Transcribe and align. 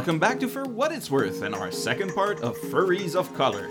Welcome 0.00 0.18
back 0.18 0.40
to 0.40 0.48
For 0.48 0.64
What 0.64 0.92
It's 0.92 1.10
Worth 1.10 1.42
and 1.42 1.54
our 1.54 1.70
second 1.70 2.14
part 2.14 2.40
of 2.40 2.56
Furries 2.56 3.14
of 3.14 3.34
Color. 3.34 3.68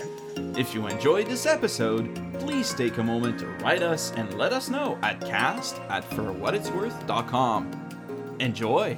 If 0.56 0.76
you 0.76 0.86
enjoyed 0.86 1.26
this 1.26 1.44
episode, 1.44 2.14
please 2.38 2.72
take 2.72 2.98
a 2.98 3.02
moment 3.02 3.40
to 3.40 3.48
write 3.64 3.82
us 3.82 4.12
and 4.12 4.38
let 4.38 4.52
us 4.52 4.70
know 4.70 4.96
at 5.02 5.20
cast 5.22 5.80
at 5.88 6.08
forwhatitsworth.com. 6.10 8.36
Enjoy! 8.38 8.94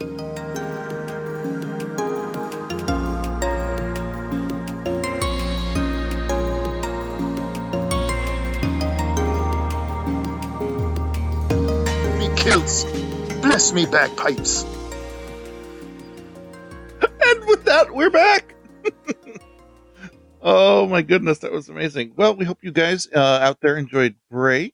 me 12.19 12.29
kilts. 12.37 12.85
Bless 13.41 13.73
me 13.73 13.87
bagpipes. 13.87 14.67
Goodness, 21.13 21.41
that 21.41 21.53
was 21.53 21.69
amazing. 21.69 22.11
Well, 22.17 22.35
we 22.35 22.47
hope 22.47 22.61
you 22.63 22.73
guys 22.73 23.07
uh, 23.15 23.19
out 23.43 23.59
there 23.61 23.77
enjoyed 23.77 24.15
break. 24.31 24.73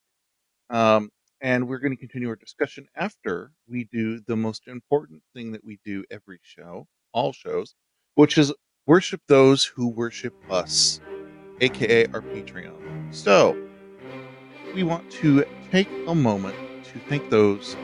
Um, 0.71 1.11
and 1.41 1.67
we're 1.67 1.81
going 1.81 1.91
to 1.91 1.99
continue 1.99 2.29
our 2.29 2.37
discussion 2.37 2.87
after 2.95 3.51
we 3.69 3.89
do 3.91 4.21
the 4.21 4.37
most 4.37 4.69
important 4.69 5.21
thing 5.35 5.51
that 5.51 5.65
we 5.65 5.81
do 5.85 6.05
every 6.13 6.39
show, 6.43 6.87
all 7.13 7.33
shows, 7.33 7.75
which 8.15 8.39
is 8.39 8.53
worship 8.87 9.21
those 9.27 9.65
who 9.65 9.89
worship 9.89 10.33
us, 10.49 11.01
aka 11.61 12.07
our 12.15 12.21
Patreon. 12.21 13.13
So, 13.13 13.61
we 14.77 14.85
want 14.85 15.11
to 15.11 15.45
take 15.73 15.89
a 16.07 16.15
moment 16.15 16.55
to 16.85 17.01
thank 17.09 17.31
those 17.31 17.77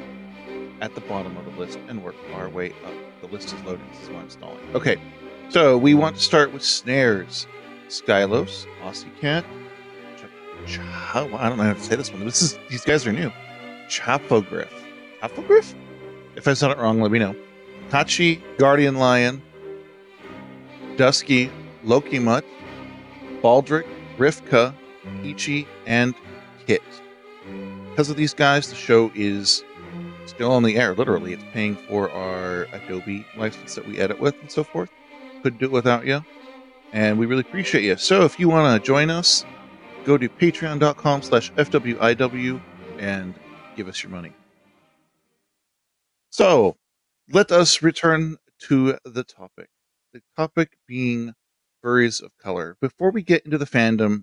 at 0.81 0.95
the 0.95 1.01
bottom 1.01 1.37
of 1.37 1.45
the 1.45 1.61
list 1.61 1.81
and 1.89 2.05
work 2.05 2.15
our 2.35 2.49
way 2.49 2.71
up. 2.87 2.95
The 3.21 3.27
list 3.27 3.49
is 3.49 3.61
loading, 3.65 3.85
why 4.13 4.21
I'm 4.21 4.31
stalling. 4.31 4.61
Okay, 4.77 4.97
so 5.49 5.77
we 5.77 5.95
want 5.95 6.15
to 6.15 6.23
start 6.23 6.53
with 6.53 6.63
snares. 6.63 7.49
Skylos, 8.03 8.67
Aussie 8.83 9.15
Cat, 9.21 9.45
Ch- 10.17 10.73
Ch- 10.75 10.79
I 10.81 11.29
don't 11.31 11.31
know 11.59 11.65
how 11.65 11.73
to 11.75 11.81
say 11.81 11.97
this 11.97 12.13
one. 12.13 12.25
This 12.25 12.43
is 12.43 12.59
these 12.69 12.85
guys 12.85 13.07
are 13.07 13.13
new. 13.13 13.31
Chapogriff. 13.89 14.73
Chapogriff? 15.23 15.75
If 16.37 16.49
I 16.49 16.55
said 16.55 16.71
it 16.73 16.79
wrong, 16.79 17.01
let 17.01 17.11
me 17.13 17.19
know. 17.19 17.37
Hachi, 17.91 18.41
Guardian 18.59 18.97
Lion, 18.97 19.41
Dusky, 20.97 21.51
Loki 21.85 22.19
Mutt, 22.19 22.45
Baldric, 23.43 23.87
Rivka, 24.19 24.75
Ichi, 25.23 25.69
and 25.87 26.15
Kit. 26.67 26.83
Because 27.91 28.11
of 28.11 28.17
these 28.17 28.35
guys, 28.35 28.69
the 28.69 28.75
show 28.75 29.13
is 29.15 29.63
still 30.27 30.51
on 30.51 30.65
the 30.65 30.77
air. 30.77 30.95
Literally, 30.95 31.35
it's 31.35 31.45
paying 31.53 31.77
for 31.77 32.11
our 32.11 32.67
Adobe 32.73 33.25
license 33.37 33.77
that 33.77 33.87
we 33.87 33.99
edit 33.99 34.19
with 34.19 34.35
and 34.41 34.51
so 34.51 34.65
forth. 34.65 34.91
Couldn't 35.43 35.61
do 35.61 35.67
it 35.67 35.73
without 35.73 36.05
you. 36.07 36.25
And 36.95 37.19
we 37.19 37.27
really 37.27 37.41
appreciate 37.41 37.83
you. 37.83 37.97
So 37.97 38.25
if 38.25 38.39
you 38.39 38.49
want 38.49 38.81
to 38.81 38.87
join 38.87 39.11
us, 39.11 39.45
go 40.05 40.17
to 40.17 40.29
patreon.com 40.29 41.23
slash 41.23 41.53
FWIW 41.55 42.61
and 43.01 43.35
give 43.75 43.89
us 43.89 44.01
your 44.01 44.13
money. 44.13 44.33
So 46.31 46.77
let 47.29 47.51
us 47.51 47.83
return 47.83 48.37
to 48.69 48.97
the 49.05 49.25
topic. 49.25 49.71
The 50.13 50.23
topic 50.37 50.79
being 50.87 51.35
furries 51.85 52.23
of 52.23 52.31
color. 52.39 52.77
Before 52.81 53.11
we 53.11 53.23
get 53.23 53.45
into 53.45 53.59
the 53.59 53.67
fandom 53.67 54.23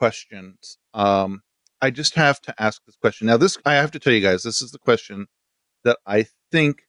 questions, 0.00 0.78
um, 0.94 1.42
I 1.80 1.90
just 1.90 2.16
have 2.16 2.40
to 2.42 2.54
ask 2.60 2.82
this 2.84 2.96
question. 2.96 3.28
Now, 3.28 3.36
this 3.36 3.56
I 3.64 3.74
have 3.74 3.92
to 3.92 4.00
tell 4.00 4.12
you 4.12 4.20
guys, 4.20 4.42
this 4.42 4.60
is 4.60 4.72
the 4.72 4.78
question 4.78 5.26
that 5.84 5.98
I 6.04 6.26
think 6.50 6.82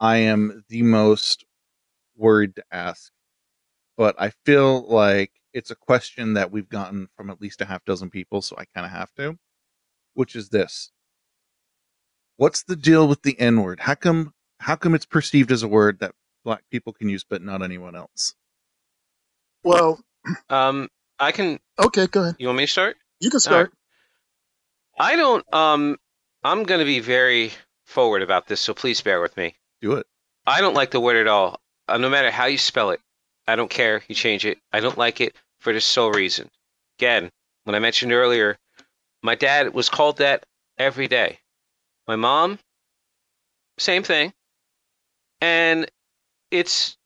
I 0.00 0.16
am 0.16 0.64
the 0.70 0.82
most 0.82 1.44
worried 2.16 2.56
to 2.56 2.64
ask, 2.70 3.12
but 3.96 4.14
I 4.20 4.30
feel 4.44 4.82
like 4.88 5.32
it's 5.52 5.70
a 5.70 5.76
question 5.76 6.34
that 6.34 6.50
we've 6.52 6.68
gotten 6.68 7.08
from 7.16 7.30
at 7.30 7.40
least 7.40 7.60
a 7.60 7.64
half 7.64 7.84
dozen 7.84 8.10
people, 8.10 8.42
so 8.42 8.56
I 8.58 8.64
kind 8.74 8.84
of 8.86 8.92
have 8.92 9.12
to. 9.14 9.38
Which 10.14 10.34
is 10.36 10.48
this: 10.50 10.92
What's 12.36 12.62
the 12.62 12.76
deal 12.76 13.08
with 13.08 13.22
the 13.22 13.38
N 13.40 13.62
word? 13.62 13.80
How 13.80 13.94
come? 13.94 14.34
How 14.60 14.76
come 14.76 14.94
it's 14.94 15.06
perceived 15.06 15.52
as 15.52 15.62
a 15.62 15.68
word 15.68 15.98
that 16.00 16.14
black 16.44 16.62
people 16.70 16.92
can 16.92 17.08
use, 17.08 17.24
but 17.28 17.42
not 17.42 17.62
anyone 17.62 17.94
else? 17.94 18.34
Well, 19.64 20.00
Um, 20.48 20.88
I 21.18 21.32
can. 21.32 21.58
okay, 21.78 22.06
go 22.06 22.22
ahead. 22.22 22.36
You 22.38 22.46
want 22.48 22.58
me 22.58 22.66
to 22.66 22.70
start? 22.72 22.96
You 23.20 23.30
can 23.30 23.40
start. 23.40 23.72
I 24.98 25.16
don't. 25.16 25.44
Um, 25.54 25.96
I'm 26.42 26.62
going 26.64 26.80
to 26.80 26.86
be 26.86 27.00
very 27.00 27.52
forward 27.84 28.22
about 28.22 28.46
this, 28.46 28.60
so 28.60 28.74
please 28.74 29.00
bear 29.00 29.20
with 29.20 29.36
me. 29.36 29.54
Do 29.80 29.92
it. 29.94 30.06
I 30.46 30.60
don't 30.60 30.74
like 30.74 30.90
the 30.90 31.00
word 31.00 31.16
at 31.16 31.26
all. 31.26 31.60
Uh, 31.88 31.98
no 31.98 32.08
matter 32.08 32.30
how 32.30 32.46
you 32.46 32.58
spell 32.58 32.90
it, 32.90 33.00
I 33.46 33.56
don't 33.56 33.70
care. 33.70 34.02
You 34.08 34.14
change 34.14 34.44
it. 34.44 34.58
I 34.72 34.80
don't 34.80 34.98
like 34.98 35.20
it 35.20 35.34
for 35.60 35.72
the 35.72 35.80
sole 35.80 36.12
reason. 36.12 36.50
Again, 36.98 37.30
when 37.64 37.74
I 37.74 37.78
mentioned 37.78 38.12
earlier, 38.12 38.58
my 39.22 39.34
dad 39.34 39.74
was 39.74 39.88
called 39.88 40.18
that 40.18 40.44
every 40.78 41.08
day. 41.08 41.38
My 42.06 42.16
mom, 42.16 42.58
same 43.78 44.02
thing. 44.02 44.32
And 45.40 45.90
it's 46.50 46.96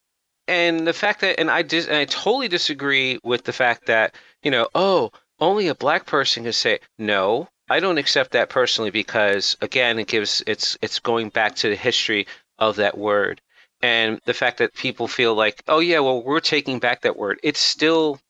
and 0.47 0.87
the 0.87 0.93
fact 0.93 1.21
that 1.21 1.41
and 1.41 1.51
I 1.51 1.63
dis, 1.63 1.87
and 1.87 1.97
I 1.97 2.05
totally 2.05 2.49
disagree 2.49 3.19
with 3.23 3.45
the 3.45 3.53
fact 3.53 3.87
that 3.87 4.15
you 4.43 4.51
know 4.51 4.69
oh 4.75 5.13
only 5.39 5.69
a 5.69 5.75
black 5.75 6.07
person 6.07 6.45
can 6.45 6.53
say 6.53 6.81
no. 6.99 7.49
I 7.69 7.81
don't 7.81 7.99
accept 7.99 8.33
that 8.33 8.51
personally 8.51 8.91
because 8.91 9.57
again 9.61 9.99
it 9.99 10.09
gives 10.09 10.43
it's 10.47 10.77
it's 10.83 10.99
going 10.99 11.31
back 11.31 11.55
to 11.57 11.69
the 11.69 11.77
history 11.77 12.27
of 12.59 12.77
that 12.77 12.99
word 12.99 13.41
and 13.83 14.21
the 14.27 14.35
fact 14.35 14.59
that 14.59 14.75
people 14.75 15.09
feel 15.09 15.35
like 15.35 15.63
oh 15.69 15.81
yeah 15.81 16.01
well 16.01 16.23
we're 16.23 16.41
taking 16.41 16.79
back 16.79 17.03
that 17.03 17.17
word. 17.17 17.39
It's 17.43 17.61
still 17.61 18.21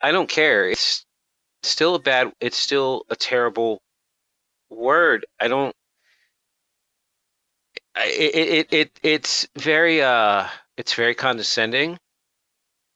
I 0.00 0.12
don't 0.12 0.28
care. 0.28 0.68
It's 0.68 1.04
still 1.62 1.94
a 1.94 1.98
bad 2.00 2.32
it's 2.40 2.56
still 2.58 3.04
a 3.10 3.16
terrible 3.16 3.80
word. 4.70 5.26
I 5.40 5.48
don't 5.48 5.74
it 7.96 8.34
it, 8.34 8.72
it 8.72 9.00
it's 9.02 9.48
very 9.56 10.02
uh 10.02 10.46
it's 10.76 10.94
very 10.94 11.14
condescending. 11.14 11.98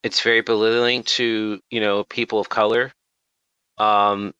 It's 0.02 0.20
very 0.20 0.40
belittling 0.40 1.04
to 1.04 1.60
you 1.70 1.80
know 1.80 2.04
people 2.04 2.40
of 2.40 2.48
color. 2.48 2.92
Um 3.78 4.32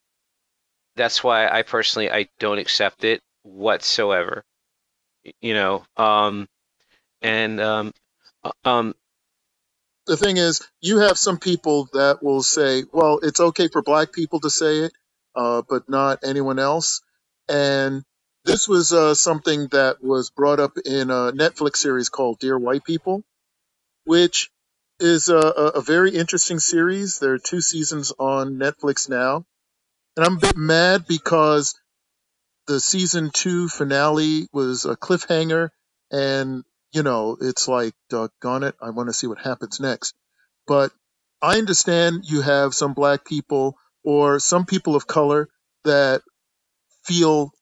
that's 0.96 1.22
why 1.24 1.48
i 1.48 1.62
personally 1.62 2.10
i 2.10 2.26
don't 2.38 2.58
accept 2.58 3.04
it 3.04 3.20
whatsoever 3.42 4.44
you 5.40 5.54
know 5.54 5.84
um 5.96 6.46
and 7.22 7.60
um 7.60 7.92
uh, 8.44 8.52
um 8.64 8.94
The 10.06 10.16
thing 10.16 10.36
is, 10.36 10.60
you 10.80 10.98
have 10.98 11.16
some 11.16 11.38
people 11.38 11.88
that 11.92 12.22
will 12.22 12.42
say, 12.42 12.84
well, 12.92 13.20
it's 13.22 13.40
okay 13.40 13.68
for 13.68 13.82
black 13.82 14.12
people 14.12 14.40
to 14.40 14.50
say 14.50 14.80
it, 14.80 14.92
uh, 15.36 15.62
but 15.68 15.88
not 15.88 16.20
anyone 16.24 16.58
else. 16.58 17.02
And 17.48 18.02
this 18.44 18.68
was 18.68 18.92
uh, 18.92 19.14
something 19.14 19.68
that 19.68 20.02
was 20.02 20.30
brought 20.30 20.58
up 20.58 20.76
in 20.84 21.10
a 21.10 21.32
Netflix 21.32 21.76
series 21.76 22.08
called 22.08 22.40
Dear 22.40 22.58
White 22.58 22.84
People, 22.84 23.22
which 24.04 24.50
is 24.98 25.28
a, 25.28 25.36
a, 25.36 25.66
a 25.76 25.80
very 25.80 26.12
interesting 26.16 26.58
series. 26.58 27.20
There 27.20 27.34
are 27.34 27.38
two 27.38 27.60
seasons 27.60 28.12
on 28.18 28.58
Netflix 28.58 29.08
now. 29.08 29.44
And 30.16 30.26
I'm 30.26 30.36
a 30.36 30.40
bit 30.40 30.56
mad 30.56 31.06
because 31.06 31.74
the 32.66 32.80
season 32.80 33.30
two 33.32 33.68
finale 33.68 34.48
was 34.52 34.84
a 34.84 34.96
cliffhanger 34.96 35.70
and 36.10 36.64
you 36.92 37.02
know 37.02 37.36
it's 37.40 37.68
like 37.68 37.94
doggone 38.10 38.64
it 38.64 38.74
i 38.82 38.90
want 38.90 39.08
to 39.08 39.12
see 39.12 39.26
what 39.26 39.38
happens 39.40 39.80
next 39.80 40.14
but 40.66 40.92
i 41.42 41.58
understand 41.58 42.24
you 42.26 42.42
have 42.42 42.74
some 42.74 42.94
black 42.94 43.24
people 43.24 43.76
or 44.04 44.40
some 44.40 44.66
people 44.66 44.96
of 44.96 45.06
color 45.06 45.48
that 45.84 46.22
feel 47.04 47.52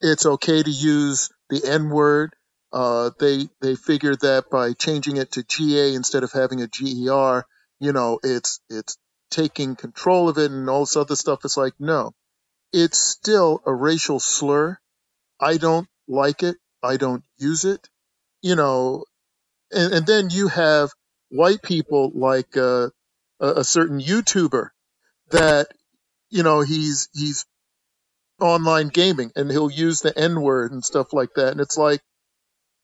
it's 0.00 0.26
okay 0.26 0.62
to 0.62 0.70
use 0.70 1.30
the 1.50 1.62
n 1.66 1.90
word 1.90 2.34
uh, 2.72 3.10
they 3.20 3.48
they 3.62 3.76
figure 3.76 4.16
that 4.16 4.50
by 4.50 4.74
changing 4.74 5.16
it 5.16 5.32
to 5.32 5.42
ga 5.44 5.94
instead 5.94 6.24
of 6.24 6.32
having 6.32 6.62
a 6.62 6.68
ger 6.68 7.44
you 7.80 7.92
know 7.92 8.20
it's 8.22 8.60
it's 8.70 8.98
taking 9.30 9.76
control 9.76 10.28
of 10.28 10.38
it 10.38 10.50
and 10.52 10.68
all 10.70 10.80
this 10.80 10.96
other 10.96 11.16
stuff 11.16 11.40
it's 11.44 11.56
like 11.56 11.74
no 11.80 12.12
it's 12.72 12.98
still 12.98 13.62
a 13.66 13.74
racial 13.74 14.20
slur 14.20 14.78
I 15.40 15.58
don't 15.58 15.88
like 16.08 16.42
it. 16.42 16.56
I 16.82 16.96
don't 16.96 17.24
use 17.38 17.64
it. 17.64 17.88
You 18.42 18.56
know, 18.56 19.04
and, 19.72 19.94
and 19.94 20.06
then 20.06 20.30
you 20.30 20.48
have 20.48 20.90
white 21.30 21.62
people 21.62 22.10
like 22.14 22.56
uh, 22.56 22.88
a, 23.40 23.46
a 23.56 23.64
certain 23.64 24.00
YouTuber 24.00 24.68
that 25.30 25.68
you 26.30 26.42
know 26.42 26.60
he's 26.62 27.08
he's 27.12 27.44
online 28.40 28.88
gaming 28.88 29.30
and 29.36 29.50
he'll 29.50 29.70
use 29.70 30.00
the 30.00 30.16
N 30.18 30.40
word 30.40 30.72
and 30.72 30.84
stuff 30.84 31.12
like 31.12 31.34
that, 31.36 31.52
and 31.52 31.60
it's 31.60 31.76
like, 31.78 32.00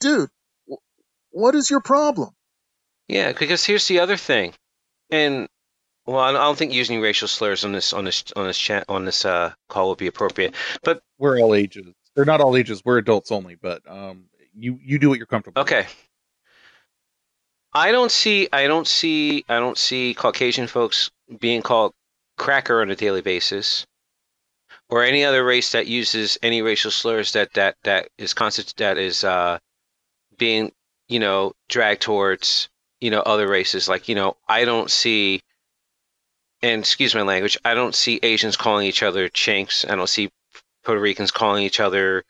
dude, 0.00 0.28
wh- 0.70 0.74
what 1.30 1.54
is 1.54 1.70
your 1.70 1.80
problem? 1.80 2.30
yeah 3.08 3.32
because 3.32 3.64
here's 3.64 3.86
the 3.88 4.00
other 4.00 4.16
thing 4.16 4.52
and 5.12 5.48
well 6.06 6.18
i 6.18 6.32
don't 6.32 6.58
think 6.58 6.72
using 6.72 7.00
racial 7.00 7.28
slurs 7.28 7.64
on 7.64 7.70
this 7.72 7.92
on 7.92 8.04
this 8.04 8.24
on 8.34 8.46
this 8.48 8.58
chat 8.58 8.84
on 8.88 9.04
this 9.04 9.24
uh 9.24 9.52
call 9.68 9.90
would 9.90 9.98
be 9.98 10.08
appropriate 10.08 10.54
but 10.82 11.00
We're 11.18 11.38
all 11.40 11.54
ages. 11.54 11.86
They're 12.16 12.24
not 12.24 12.40
all 12.40 12.56
ages. 12.56 12.82
We're 12.84 12.98
adults 12.98 13.30
only, 13.30 13.54
but 13.54 13.82
um, 13.88 14.24
you 14.58 14.78
you 14.82 14.98
do 14.98 15.08
what 15.08 15.18
you're 15.18 15.26
comfortable. 15.26 15.62
with. 15.62 15.72
Okay. 15.72 15.86
I 17.72 17.92
don't 17.92 18.10
see 18.10 18.48
I 18.52 18.66
don't 18.66 18.86
see 18.86 19.44
I 19.48 19.58
don't 19.58 19.76
see 19.76 20.14
Caucasian 20.14 20.66
folks 20.66 21.10
being 21.40 21.62
called 21.62 21.92
cracker 22.38 22.80
on 22.80 22.90
a 22.90 22.96
daily 22.96 23.20
basis 23.20 23.86
or 24.88 25.02
any 25.02 25.24
other 25.24 25.44
race 25.44 25.72
that 25.72 25.86
uses 25.86 26.38
any 26.42 26.62
racial 26.62 26.90
slurs 26.90 27.32
that 27.32 27.52
that 27.54 27.76
that 27.84 28.08
is 28.18 28.34
constant 28.34 28.74
that 28.76 28.98
is 28.98 29.24
uh 29.24 29.58
being 30.38 30.72
you 31.08 31.18
know 31.18 31.52
dragged 31.68 32.02
towards 32.02 32.68
you 33.00 33.10
know 33.10 33.20
other 33.20 33.48
races 33.48 33.88
like 33.88 34.08
you 34.08 34.14
know 34.14 34.36
I 34.48 34.64
don't 34.64 34.90
see 34.90 35.42
and 36.62 36.80
excuse 36.80 37.14
my 37.14 37.22
language 37.22 37.58
I 37.64 37.74
don't 37.74 37.94
see 37.94 38.20
Asians 38.22 38.56
calling 38.56 38.86
each 38.86 39.02
other 39.02 39.28
chinks 39.28 39.84
I 39.84 39.96
don't 39.96 40.08
see 40.08 40.30
Puerto 40.82 41.00
Ricans 41.00 41.30
calling 41.30 41.62
each 41.62 41.80
other 41.80 42.24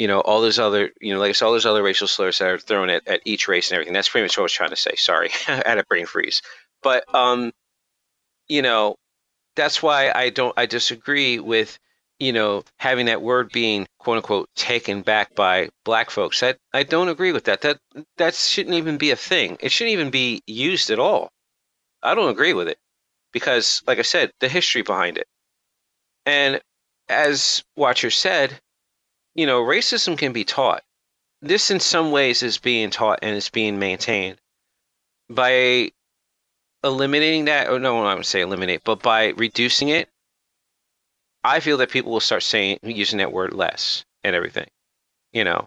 you 0.00 0.08
know, 0.08 0.20
all 0.20 0.40
those 0.40 0.58
other, 0.58 0.90
you 0.98 1.12
know, 1.12 1.20
like 1.20 1.28
I 1.28 1.32
said, 1.32 1.44
all 1.44 1.52
those 1.52 1.66
other 1.66 1.82
racial 1.82 2.08
slurs 2.08 2.38
that 2.38 2.48
are 2.48 2.58
thrown 2.58 2.88
at, 2.88 3.06
at 3.06 3.20
each 3.26 3.48
race 3.48 3.68
and 3.68 3.74
everything. 3.74 3.92
That's 3.92 4.08
pretty 4.08 4.24
much 4.24 4.38
what 4.38 4.42
I 4.42 4.44
was 4.44 4.52
trying 4.52 4.70
to 4.70 4.76
say. 4.76 4.94
Sorry, 4.96 5.28
I 5.46 5.62
had 5.66 5.76
a 5.76 5.84
brain 5.84 6.06
freeze. 6.06 6.40
But, 6.82 7.04
um, 7.14 7.52
you 8.48 8.62
know, 8.62 8.96
that's 9.56 9.82
why 9.82 10.10
I 10.14 10.30
don't, 10.30 10.54
I 10.56 10.64
disagree 10.64 11.38
with, 11.38 11.78
you 12.18 12.32
know, 12.32 12.64
having 12.78 13.06
that 13.06 13.20
word 13.20 13.52
being 13.52 13.86
quote 13.98 14.16
unquote 14.16 14.48
taken 14.56 15.02
back 15.02 15.34
by 15.34 15.68
black 15.84 16.08
folks. 16.08 16.40
That 16.40 16.56
I 16.72 16.82
don't 16.82 17.10
agree 17.10 17.32
with 17.32 17.44
that. 17.44 17.60
That 17.60 17.78
that 18.16 18.34
shouldn't 18.34 18.76
even 18.76 18.96
be 18.96 19.10
a 19.10 19.16
thing. 19.16 19.58
It 19.60 19.70
shouldn't 19.70 19.92
even 19.92 20.08
be 20.08 20.40
used 20.46 20.88
at 20.88 20.98
all. 20.98 21.30
I 22.02 22.14
don't 22.14 22.30
agree 22.30 22.54
with 22.54 22.68
it 22.68 22.78
because, 23.32 23.82
like 23.86 23.98
I 23.98 24.02
said, 24.02 24.32
the 24.40 24.48
history 24.48 24.80
behind 24.80 25.18
it. 25.18 25.26
And 26.24 26.62
as 27.10 27.62
Watcher 27.76 28.10
said, 28.10 28.58
you 29.34 29.46
know, 29.46 29.62
racism 29.62 30.18
can 30.18 30.32
be 30.32 30.44
taught. 30.44 30.82
This, 31.42 31.70
in 31.70 31.80
some 31.80 32.10
ways, 32.10 32.42
is 32.42 32.58
being 32.58 32.90
taught 32.90 33.20
and 33.22 33.36
is 33.36 33.48
being 33.48 33.78
maintained 33.78 34.38
by 35.28 35.92
eliminating 36.84 37.46
that. 37.46 37.68
Or 37.68 37.78
no, 37.78 38.04
I 38.04 38.14
would 38.14 38.26
say 38.26 38.40
eliminate, 38.40 38.82
but 38.84 39.02
by 39.02 39.28
reducing 39.28 39.88
it. 39.88 40.08
I 41.42 41.60
feel 41.60 41.78
that 41.78 41.90
people 41.90 42.12
will 42.12 42.20
start 42.20 42.42
saying 42.42 42.80
using 42.82 43.18
that 43.18 43.32
word 43.32 43.54
less 43.54 44.04
and 44.22 44.36
everything. 44.36 44.68
You 45.32 45.44
know, 45.44 45.64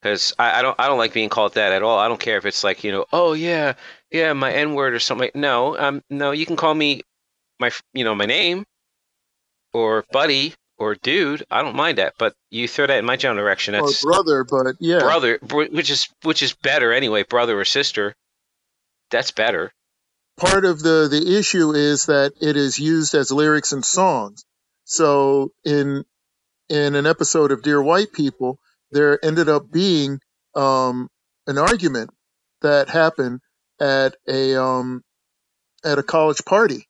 because 0.00 0.34
I, 0.38 0.58
I, 0.58 0.62
don't 0.62 0.78
I 0.80 0.88
don't 0.88 0.98
like 0.98 1.12
being 1.12 1.28
called 1.28 1.54
that 1.54 1.72
at 1.72 1.82
all. 1.82 1.98
I 1.98 2.08
don't 2.08 2.20
care 2.20 2.38
if 2.38 2.46
it's 2.46 2.64
like 2.64 2.82
you 2.82 2.90
know, 2.90 3.06
oh 3.12 3.32
yeah, 3.34 3.74
yeah, 4.10 4.32
my 4.32 4.52
N 4.52 4.74
word 4.74 4.94
or 4.94 4.98
something. 4.98 5.30
No, 5.34 5.78
um, 5.78 6.02
no, 6.10 6.32
you 6.32 6.46
can 6.46 6.56
call 6.56 6.74
me 6.74 7.02
my 7.60 7.70
you 7.92 8.04
know 8.04 8.14
my 8.14 8.26
name 8.26 8.64
or 9.72 10.04
buddy 10.10 10.54
or 10.78 10.94
dude, 10.94 11.44
I 11.50 11.62
don't 11.62 11.76
mind 11.76 11.98
that. 11.98 12.14
But 12.18 12.34
you 12.50 12.68
throw 12.68 12.86
that 12.86 12.98
in 12.98 13.04
my 13.04 13.16
general 13.16 13.42
direction, 13.42 13.74
that's 13.74 14.04
or 14.04 14.10
brother, 14.10 14.44
but 14.44 14.76
yeah, 14.80 14.98
brother, 14.98 15.38
which 15.42 15.90
is 15.90 16.08
which 16.22 16.42
is 16.42 16.54
better 16.54 16.92
anyway. 16.92 17.22
Brother 17.22 17.58
or 17.58 17.64
sister, 17.64 18.14
that's 19.10 19.30
better. 19.30 19.72
Part 20.36 20.64
of 20.64 20.80
the 20.80 21.08
the 21.10 21.38
issue 21.38 21.72
is 21.72 22.06
that 22.06 22.32
it 22.40 22.56
is 22.56 22.78
used 22.78 23.14
as 23.14 23.30
lyrics 23.30 23.72
in 23.72 23.82
songs. 23.82 24.44
So 24.84 25.52
in 25.64 26.04
in 26.68 26.94
an 26.94 27.06
episode 27.06 27.52
of 27.52 27.62
Dear 27.62 27.82
White 27.82 28.12
People, 28.12 28.58
there 28.90 29.24
ended 29.24 29.48
up 29.48 29.70
being 29.70 30.20
um, 30.54 31.08
an 31.46 31.58
argument 31.58 32.10
that 32.62 32.88
happened 32.88 33.40
at 33.80 34.16
a 34.28 34.60
um, 34.60 35.02
at 35.84 35.98
a 35.98 36.02
college 36.02 36.44
party. 36.44 36.88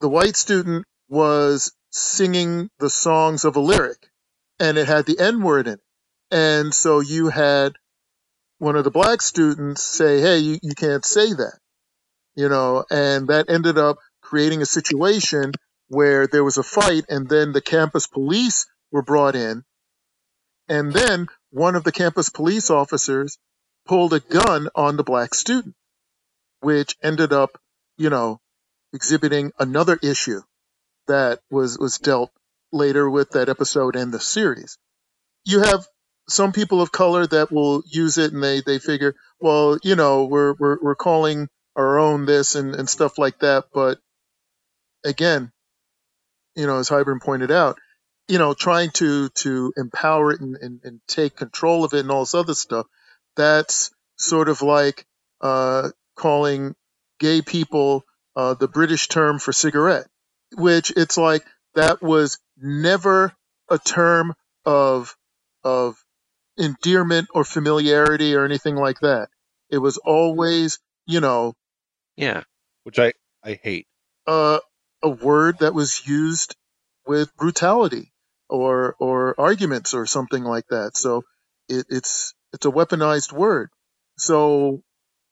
The 0.00 0.08
white 0.08 0.36
student 0.36 0.84
was 1.08 1.72
singing 1.94 2.68
the 2.80 2.90
songs 2.90 3.44
of 3.44 3.54
a 3.54 3.60
lyric 3.60 4.10
and 4.58 4.76
it 4.76 4.88
had 4.88 5.06
the 5.06 5.18
N 5.18 5.42
word 5.42 5.68
in 5.68 5.74
it. 5.74 5.80
And 6.30 6.74
so 6.74 6.98
you 6.98 7.28
had 7.28 7.74
one 8.58 8.74
of 8.74 8.82
the 8.82 8.90
black 8.90 9.22
students 9.22 9.82
say, 9.82 10.20
Hey, 10.20 10.38
you, 10.38 10.58
you 10.60 10.74
can't 10.74 11.04
say 11.04 11.32
that, 11.32 11.58
you 12.34 12.48
know, 12.48 12.84
and 12.90 13.28
that 13.28 13.48
ended 13.48 13.78
up 13.78 13.98
creating 14.22 14.60
a 14.60 14.66
situation 14.66 15.52
where 15.86 16.26
there 16.26 16.42
was 16.42 16.58
a 16.58 16.64
fight 16.64 17.04
and 17.08 17.28
then 17.28 17.52
the 17.52 17.60
campus 17.60 18.08
police 18.08 18.66
were 18.90 19.02
brought 19.02 19.36
in. 19.36 19.62
And 20.68 20.92
then 20.92 21.28
one 21.50 21.76
of 21.76 21.84
the 21.84 21.92
campus 21.92 22.28
police 22.28 22.70
officers 22.70 23.38
pulled 23.86 24.14
a 24.14 24.20
gun 24.20 24.68
on 24.74 24.96
the 24.96 25.04
black 25.04 25.32
student, 25.32 25.76
which 26.58 26.96
ended 27.02 27.32
up, 27.32 27.60
you 27.98 28.10
know, 28.10 28.40
exhibiting 28.92 29.52
another 29.60 29.96
issue 30.02 30.40
that 31.08 31.40
was 31.50 31.78
was 31.78 31.98
dealt 31.98 32.30
later 32.72 33.08
with 33.08 33.30
that 33.30 33.48
episode 33.48 33.96
and 33.96 34.12
the 34.12 34.20
series. 34.20 34.76
You 35.44 35.60
have 35.60 35.86
some 36.28 36.52
people 36.52 36.80
of 36.80 36.90
color 36.90 37.26
that 37.26 37.52
will 37.52 37.82
use 37.86 38.18
it 38.18 38.32
and 38.32 38.42
they, 38.42 38.60
they 38.60 38.78
figure, 38.78 39.14
well, 39.40 39.78
you 39.82 39.94
know, 39.94 40.24
we're, 40.24 40.54
we're, 40.58 40.78
we're 40.80 40.94
calling 40.94 41.48
our 41.76 41.98
own 41.98 42.26
this 42.26 42.54
and, 42.54 42.74
and 42.74 42.88
stuff 42.88 43.18
like 43.18 43.38
that. 43.40 43.66
But 43.72 43.98
again, 45.04 45.52
you 46.56 46.66
know, 46.66 46.78
as 46.78 46.88
Hybern 46.88 47.20
pointed 47.20 47.50
out, 47.50 47.78
you 48.26 48.38
know, 48.38 48.54
trying 48.54 48.90
to, 48.92 49.28
to 49.28 49.72
empower 49.76 50.32
it 50.32 50.40
and, 50.40 50.56
and, 50.56 50.80
and 50.82 51.00
take 51.06 51.36
control 51.36 51.84
of 51.84 51.92
it 51.92 52.00
and 52.00 52.10
all 52.10 52.22
this 52.22 52.34
other 52.34 52.54
stuff, 52.54 52.86
that's 53.36 53.92
sort 54.16 54.48
of 54.48 54.62
like, 54.62 55.06
uh, 55.42 55.90
calling 56.16 56.74
gay 57.20 57.42
people, 57.42 58.04
uh, 58.34 58.54
the 58.54 58.68
British 58.68 59.08
term 59.08 59.38
for 59.38 59.52
cigarette 59.52 60.06
which 60.56 60.92
it's 60.96 61.16
like 61.16 61.44
that 61.74 62.02
was 62.02 62.38
never 62.56 63.32
a 63.68 63.78
term 63.78 64.34
of 64.64 65.16
of 65.62 65.96
endearment 66.56 67.28
or 67.34 67.44
familiarity 67.44 68.34
or 68.34 68.44
anything 68.44 68.76
like 68.76 69.00
that. 69.00 69.28
It 69.70 69.78
was 69.78 69.98
always, 69.98 70.78
you 71.06 71.20
know, 71.20 71.54
yeah, 72.16 72.42
which 72.84 72.98
I 72.98 73.12
I 73.42 73.58
hate. 73.62 73.86
Uh, 74.26 74.60
a 75.02 75.08
word 75.08 75.58
that 75.58 75.74
was 75.74 76.06
used 76.06 76.56
with 77.06 77.36
brutality 77.36 78.12
or 78.48 78.94
or 78.98 79.38
arguments 79.38 79.94
or 79.94 80.06
something 80.06 80.44
like 80.44 80.66
that. 80.68 80.96
So 80.96 81.24
it, 81.68 81.86
it's 81.90 82.34
it's 82.52 82.66
a 82.66 82.70
weaponized 82.70 83.32
word. 83.32 83.70
So 84.16 84.82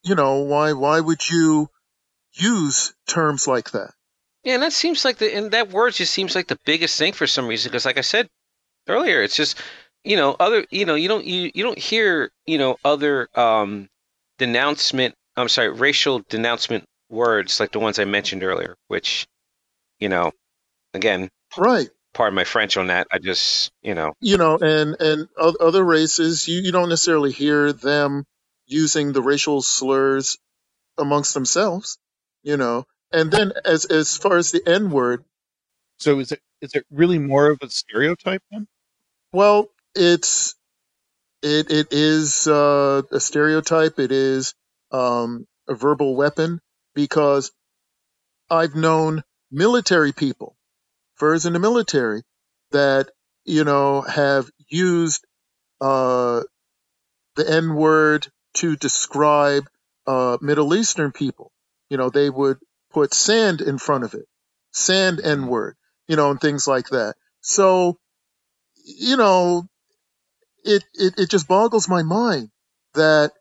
you 0.02 0.14
know 0.14 0.41
why 0.41 0.73
why 0.73 1.00
would 1.00 1.29
you 1.29 1.69
use 2.35 2.93
terms 3.07 3.47
like 3.47 3.71
that? 3.73 3.93
Yeah, 4.45 4.55
and 4.55 4.63
that 4.63 4.73
seems 4.73 5.05
like 5.05 5.19
the 5.19 5.35
and 5.35 5.51
that 5.53 5.71
word 5.71 5.95
just 5.95 6.13
seems 6.13 6.35
like 6.35 6.49
the 6.49 6.59
biggest 6.65 6.99
thing 6.99 7.13
for 7.13 7.27
some 7.27 7.47
reason 7.47 7.71
because, 7.71 7.85
like 7.87 7.99
I 7.99 8.03
said 8.03 8.29
earlier, 8.89 9.23
it's 9.23 9.37
just 9.37 9.59
you 10.05 10.17
know 10.17 10.37
other 10.41 10.67
you 10.71 10.85
know 10.87 10.95
you 10.97 11.09
don't 11.09 11.25
you 11.25 11.51
you 11.55 11.63
don't 11.65 11.79
hear 11.79 12.31
you 12.47 12.59
know 12.59 12.77
other 12.85 13.29
um 13.39 13.89
denouncement 14.39 15.15
I'm 15.37 15.49
sorry 15.49 15.71
racial 15.71 16.23
denouncement 16.29 16.85
words 17.11 17.61
like 17.61 17.73
the 17.73 17.81
ones 17.81 17.99
I 17.99 18.05
mentioned 18.05 18.43
earlier, 18.45 18.77
which 18.89 19.27
you 20.01 20.09
know 20.09 20.33
again 20.95 21.29
right 21.57 21.89
pardon 22.15 22.35
my 22.37 22.45
French 22.45 22.77
on 22.77 22.89
that. 22.89 23.07
I 23.13 23.19
just 23.19 23.71
you 23.83 23.95
know 23.95 24.15
you 24.21 24.39
know 24.39 24.59
and 24.61 24.97
and 25.01 25.29
other 25.39 25.85
races 25.85 26.49
you 26.49 26.61
you 26.63 26.73
don't 26.73 26.89
necessarily 26.91 27.33
hear 27.33 27.73
them 27.73 28.25
using 28.67 29.13
the 29.13 29.23
racial 29.23 29.63
slurs 29.63 30.39
amongst 30.99 31.35
themselves, 31.35 31.99
you 32.43 32.57
know 32.57 32.85
and 33.12 33.31
then 33.31 33.52
as 33.64 33.85
as 33.85 34.16
far 34.16 34.37
as 34.37 34.50
the 34.52 34.62
N 34.66 34.90
word, 34.90 35.25
so 35.99 36.19
is 36.21 36.33
it 36.33 36.40
is 36.61 36.75
it 36.75 36.85
really 36.90 37.19
more 37.19 37.50
of 37.50 37.59
a 37.62 37.69
stereotype 37.69 38.42
then? 38.50 38.66
Well, 39.33 39.69
it's 39.95 40.54
it 41.42 41.71
it 41.71 41.88
is 41.90 42.47
uh, 42.47 43.02
a 43.11 43.21
stereotype. 43.21 43.99
It 43.99 44.12
is 44.12 44.54
um, 44.90 45.47
a 45.69 45.75
verbal 45.75 46.16
weapon 46.16 46.61
because 46.95 47.52
I've 48.50 48.75
known 48.75 49.23
military 49.50 50.12
people, 50.12 50.57
furs 51.16 51.47
in 51.47 51.52
the 51.52 51.59
military, 51.59 52.23
that 52.71 53.11
you 53.45 53.64
know 53.64 54.02
have 54.02 54.50
used 54.69 55.25
uh, 55.81 56.42
the 57.37 57.50
N 57.50 57.75
word 57.75 58.28
to 58.54 58.76
describe 58.76 59.64
uh, 60.07 60.38
Middle 60.40 60.75
Eastern 60.75 61.12
people. 61.12 61.50
You 61.90 61.97
know, 61.97 62.11
they 62.11 62.31
would 62.31 62.59
put 62.93 63.15
sand 63.15 63.61
in 63.61 63.79
front 63.79 64.05
of 64.05 64.15
it, 64.15 64.27
sand 64.73 65.21
N 65.23 65.47
word, 65.47 65.77
you 66.09 66.17
know, 66.17 66.31
and 66.31 66.41
things 66.41 66.67
like 66.67 66.89
that. 66.89 67.15
So, 67.41 67.99
you 68.85 69.17
know, 69.17 69.67
it, 70.65 70.85
it, 70.95 71.15
it 71.19 71.31
just 71.31 71.49
boggles 71.49 71.89
my 71.89 72.03
mind 72.03 72.51
that 72.95 73.33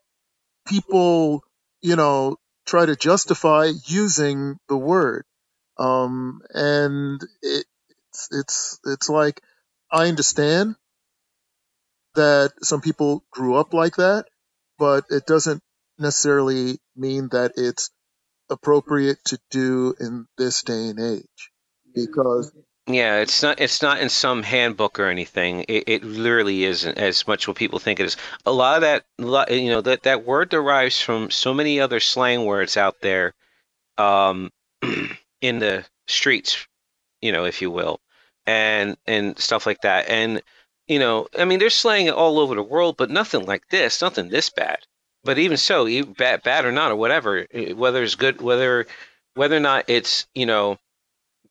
people, 0.66 1.42
you 1.80 1.96
know, 1.96 2.36
try 2.66 2.86
to 2.86 2.96
justify 2.96 3.70
using 3.86 4.56
the 4.68 4.76
word. 4.76 5.24
Um, 5.78 6.40
and 6.50 7.20
it, 7.42 7.66
it's, 8.10 8.28
it's, 8.30 8.80
it's 8.84 9.08
like, 9.08 9.40
I 9.90 10.08
understand 10.08 10.76
that 12.14 12.52
some 12.62 12.80
people 12.80 13.24
grew 13.30 13.56
up 13.56 13.74
like 13.74 13.96
that, 13.96 14.26
but 14.78 15.04
it 15.10 15.26
doesn't 15.26 15.62
necessarily 15.98 16.78
mean 16.96 17.28
that 17.32 17.52
it's 17.56 17.90
appropriate 18.52 19.18
to 19.26 19.40
do 19.50 19.94
in 20.00 20.26
this 20.38 20.62
day 20.62 20.90
and 20.90 21.00
age 21.00 21.50
because 21.94 22.52
Yeah, 22.88 23.18
it's 23.20 23.42
not 23.42 23.60
it's 23.60 23.80
not 23.82 24.00
in 24.00 24.08
some 24.08 24.42
handbook 24.42 24.98
or 25.00 25.06
anything. 25.06 25.64
It, 25.68 25.84
it 25.86 26.04
literally 26.04 26.64
isn't 26.64 26.98
as 26.98 27.26
much 27.28 27.48
what 27.48 27.56
people 27.56 27.78
think 27.78 28.00
it 28.00 28.06
is. 28.06 28.16
A 28.46 28.52
lot 28.52 28.76
of 28.76 28.82
that, 28.82 29.50
you 29.52 29.70
know, 29.70 29.80
that 29.82 30.02
that 30.02 30.24
word 30.26 30.50
derives 30.50 31.00
from 31.00 31.30
so 31.30 31.54
many 31.54 31.80
other 31.80 32.00
slang 32.00 32.44
words 32.44 32.76
out 32.76 33.00
there, 33.00 33.34
um, 33.98 34.50
in 35.42 35.58
the 35.60 35.84
streets, 36.08 36.66
you 37.22 37.32
know, 37.32 37.44
if 37.46 37.62
you 37.62 37.70
will, 37.70 38.00
and 38.46 38.96
and 39.06 39.38
stuff 39.38 39.66
like 39.66 39.82
that. 39.82 40.08
And 40.08 40.42
you 40.88 40.98
know, 41.00 41.28
I 41.38 41.44
mean, 41.46 41.60
there's 41.60 41.74
slang 41.76 42.10
all 42.10 42.38
over 42.40 42.54
the 42.56 42.62
world, 42.64 42.96
but 42.98 43.10
nothing 43.10 43.46
like 43.46 43.68
this, 43.70 44.02
nothing 44.02 44.28
this 44.30 44.50
bad. 44.50 44.80
But 45.24 45.38
even 45.38 45.56
so, 45.56 45.86
bad, 46.04 46.42
bad 46.42 46.64
or 46.64 46.72
not, 46.72 46.90
or 46.90 46.96
whatever, 46.96 47.46
whether 47.74 48.02
it's 48.02 48.16
good, 48.16 48.40
whether 48.40 48.86
whether 49.34 49.56
or 49.56 49.60
not 49.60 49.84
it's 49.88 50.26
you 50.34 50.46
know 50.46 50.78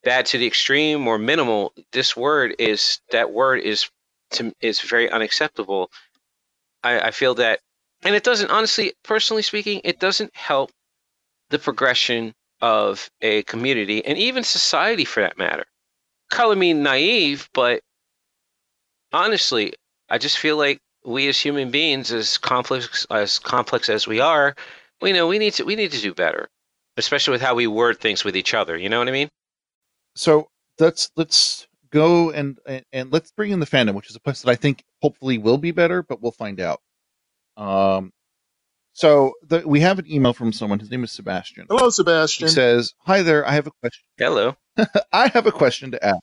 bad 0.04 0.26
to 0.28 0.38
the 0.38 0.48
extreme 0.48 1.08
or 1.08 1.18
minimal, 1.18 1.74
this 1.92 2.16
word 2.16 2.56
is 2.60 3.00
that 3.12 3.32
word 3.32 3.62
is 3.62 3.90
to 4.32 4.54
is 4.62 4.82
very 4.82 5.10
unacceptable. 5.10 5.90
I, 6.84 7.00
I 7.00 7.12
feel 7.12 7.36
that, 7.36 7.60
and 8.04 8.16
it 8.16 8.24
doesn't 8.24 8.52
honestly, 8.52 8.94
personally 9.04 9.44
speaking, 9.44 9.82
it 9.84 10.00
doesn't 10.00 10.36
help 10.36 10.72
the 11.50 11.60
progression 11.60 12.34
of 12.62 13.10
a 13.22 13.44
community 13.44 14.04
and 14.06 14.18
even 14.18 14.44
society 14.44 15.06
for 15.06 15.22
that 15.22 15.38
matter. 15.38 15.66
Color 16.30 16.56
me 16.56 16.74
naive, 16.74 17.50
but 17.54 17.82
honestly, 19.12 19.74
I 20.10 20.18
just 20.18 20.38
feel 20.38 20.58
like 20.58 20.80
we 21.06 21.28
as 21.28 21.40
human 21.40 21.72
beings, 21.72 22.12
as 22.12 22.38
complex 22.38 23.06
as 23.10 23.40
complex 23.40 23.90
as 23.90 24.08
we 24.08 24.20
are, 24.20 24.56
we 25.02 25.12
know 25.14 25.28
we 25.28 25.40
need 25.40 25.54
to 25.54 25.64
we 25.64 25.76
need 25.76 25.92
to 25.92 26.02
do 26.02 26.14
better, 26.14 26.48
especially 26.98 27.32
with 27.32 27.42
how 27.42 27.56
we 27.56 27.68
word 27.68 28.00
things 28.00 28.24
with 28.24 28.36
each 28.36 28.54
other. 28.54 28.78
You 28.78 28.90
know 28.90 29.00
what 29.00 29.08
I 29.08 29.12
mean? 29.12 29.30
So 30.16 30.48
let's 30.80 31.10
let's 31.16 31.68
go 31.92 32.32
and, 32.32 32.58
and 32.66 32.86
and 32.94 33.12
let's 33.12 33.32
bring 33.32 33.52
in 33.52 33.60
the 33.60 33.66
fandom, 33.66 33.96
which 33.96 34.10
is 34.10 34.16
a 34.16 34.20
place 34.20 34.42
that 34.42 34.52
I 34.52 34.56
think 34.56 34.84
hopefully 35.02 35.38
will 35.38 35.58
be 35.58 35.72
better, 35.72 36.04
but 36.04 36.22
we'll 36.22 36.32
find 36.32 36.60
out. 36.60 36.80
Um, 37.58 38.12
so 38.94 39.34
the, 39.48 39.66
we 39.68 39.80
have 39.82 40.00
an 40.00 40.12
email 40.12 40.34
from 40.34 40.52
someone. 40.52 40.80
His 40.80 40.92
name 40.92 41.04
is 41.04 41.12
Sebastian. 41.12 41.66
Hello, 41.70 41.86
He 41.86 41.92
Sebastian. 41.92 42.50
says, 42.50 42.94
"Hi 43.06 43.22
there. 43.24 43.48
I 43.48 43.52
have 43.54 43.68
a 43.68 43.72
question. 43.82 44.04
Hello. 44.18 44.56
I 45.14 45.28
have 45.30 45.46
a 45.48 45.52
question 45.52 45.92
to 45.92 46.06
ask. 46.06 46.20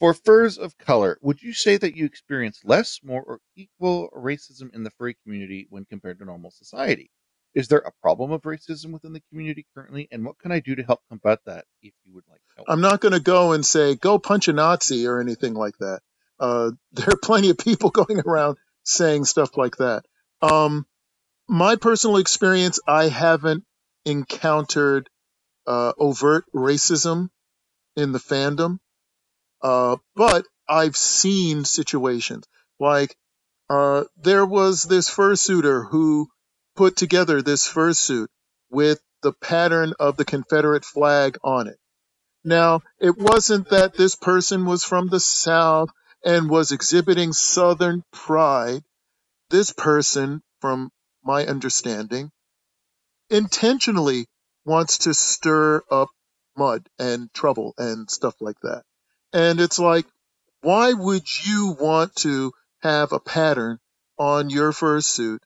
For 0.00 0.14
furs 0.14 0.56
of 0.56 0.78
color, 0.78 1.18
would 1.20 1.42
you 1.42 1.52
say 1.52 1.76
that 1.76 1.94
you 1.94 2.06
experience 2.06 2.62
less, 2.64 3.00
more, 3.04 3.22
or 3.22 3.40
equal 3.54 4.08
racism 4.16 4.74
in 4.74 4.82
the 4.82 4.90
furry 4.90 5.14
community 5.22 5.66
when 5.68 5.84
compared 5.84 6.18
to 6.18 6.24
normal 6.24 6.50
society? 6.50 7.10
Is 7.54 7.68
there 7.68 7.80
a 7.80 7.92
problem 8.00 8.30
of 8.30 8.42
racism 8.42 8.92
within 8.92 9.12
the 9.12 9.22
community 9.28 9.66
currently, 9.74 10.08
and 10.10 10.24
what 10.24 10.38
can 10.38 10.52
I 10.52 10.60
do 10.60 10.74
to 10.76 10.82
help 10.82 11.00
combat 11.08 11.40
that? 11.44 11.66
If 11.82 11.92
you 12.04 12.14
would 12.14 12.24
like 12.30 12.40
help, 12.56 12.66
I'm 12.70 12.80
not 12.80 13.00
going 13.00 13.12
to 13.12 13.20
go 13.20 13.52
and 13.52 13.66
say 13.66 13.94
go 13.94 14.18
punch 14.18 14.48
a 14.48 14.54
Nazi 14.54 15.06
or 15.06 15.20
anything 15.20 15.52
like 15.52 15.76
that. 15.78 16.00
Uh, 16.38 16.70
there 16.92 17.10
are 17.10 17.18
plenty 17.22 17.50
of 17.50 17.58
people 17.58 17.90
going 17.90 18.20
around 18.20 18.56
saying 18.84 19.26
stuff 19.26 19.56
like 19.56 19.76
that. 19.76 20.04
Um, 20.40 20.86
my 21.46 21.76
personal 21.76 22.16
experience, 22.16 22.80
I 22.86 23.08
haven't 23.08 23.64
encountered 24.06 25.10
uh, 25.66 25.92
overt 25.98 26.44
racism 26.54 27.28
in 27.96 28.12
the 28.12 28.18
fandom, 28.18 28.78
uh, 29.62 29.96
but 30.14 30.46
I've 30.68 30.96
seen 30.96 31.64
situations 31.64 32.46
like 32.78 33.16
uh, 33.68 34.04
there 34.16 34.46
was 34.46 34.84
this 34.84 35.10
fursuiter 35.10 35.88
who 35.88 36.28
put 36.76 36.96
together 36.96 37.42
this 37.42 37.68
fursuit 37.68 38.28
with 38.70 39.00
the 39.22 39.32
pattern 39.32 39.94
of 40.00 40.16
the 40.16 40.24
Confederate 40.24 40.84
flag 40.84 41.38
on 41.44 41.66
it. 41.68 41.78
Now, 42.42 42.80
it 42.98 43.18
wasn't 43.18 43.68
that 43.68 43.94
this 43.94 44.16
person 44.16 44.64
was 44.64 44.82
from 44.82 45.08
the 45.08 45.20
South 45.20 45.90
and 46.24 46.48
was 46.48 46.72
exhibiting 46.72 47.32
Southern 47.32 48.02
pride. 48.12 48.82
This 49.50 49.72
person, 49.72 50.42
from 50.60 50.90
my 51.22 51.44
understanding, 51.44 52.30
intentionally 53.28 54.26
wants 54.64 54.98
to 54.98 55.14
stir 55.14 55.82
up 55.90 56.08
mud 56.56 56.88
and 56.98 57.32
trouble 57.34 57.74
and 57.76 58.10
stuff 58.10 58.34
like 58.40 58.58
that. 58.62 58.84
And 59.32 59.60
it's 59.60 59.78
like, 59.78 60.06
why 60.62 60.92
would 60.92 61.24
you 61.44 61.76
want 61.78 62.14
to 62.16 62.52
have 62.82 63.12
a 63.12 63.20
pattern 63.20 63.78
on 64.18 64.50
your 64.50 64.72
fursuit 64.72 65.38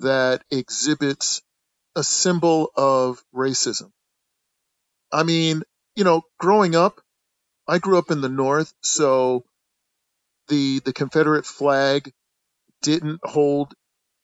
that 0.00 0.42
exhibits 0.50 1.42
a 1.94 2.02
symbol 2.02 2.70
of 2.76 3.22
racism? 3.34 3.90
I 5.12 5.22
mean, 5.22 5.62
you 5.94 6.04
know, 6.04 6.22
growing 6.38 6.74
up, 6.74 7.00
I 7.68 7.78
grew 7.78 7.98
up 7.98 8.10
in 8.10 8.20
the 8.20 8.28
North, 8.28 8.72
so 8.82 9.44
the 10.48 10.80
the 10.80 10.92
Confederate 10.92 11.46
flag 11.46 12.12
didn't 12.82 13.20
hold 13.24 13.74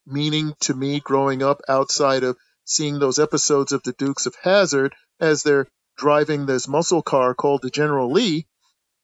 meaning 0.06 0.54
to 0.60 0.74
me 0.74 1.00
growing 1.00 1.42
up 1.42 1.60
outside 1.68 2.24
of 2.24 2.36
seeing 2.64 2.98
those 2.98 3.18
episodes 3.18 3.72
of 3.72 3.82
the 3.82 3.92
Dukes 3.92 4.26
of 4.26 4.34
Hazzard 4.42 4.94
as 5.20 5.42
they're 5.42 5.66
driving 5.96 6.46
this 6.46 6.68
muscle 6.68 7.02
car 7.02 7.34
called 7.34 7.62
the 7.62 7.70
General 7.70 8.10
Lee, 8.10 8.46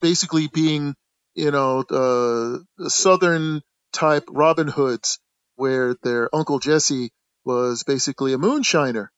basically 0.00 0.48
being, 0.48 0.94
you 1.34 1.50
know, 1.50 1.80
uh, 1.80 2.58
the 2.76 2.90
Southern 2.90 3.62
type 3.92 4.24
Robin 4.28 4.68
Hoods, 4.68 5.18
where 5.56 5.94
their 6.02 6.34
Uncle 6.34 6.58
Jesse 6.58 7.10
was 7.44 7.82
basically 7.82 8.32
a 8.32 8.38
moonshiner. 8.38 9.08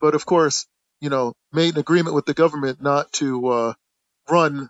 But 0.00 0.14
of 0.14 0.24
course, 0.24 0.66
you 1.00 1.10
know, 1.10 1.34
made 1.52 1.74
an 1.74 1.80
agreement 1.80 2.14
with 2.14 2.26
the 2.26 2.34
government 2.34 2.82
not 2.82 3.12
to 3.14 3.48
uh, 3.48 3.74
run 4.30 4.68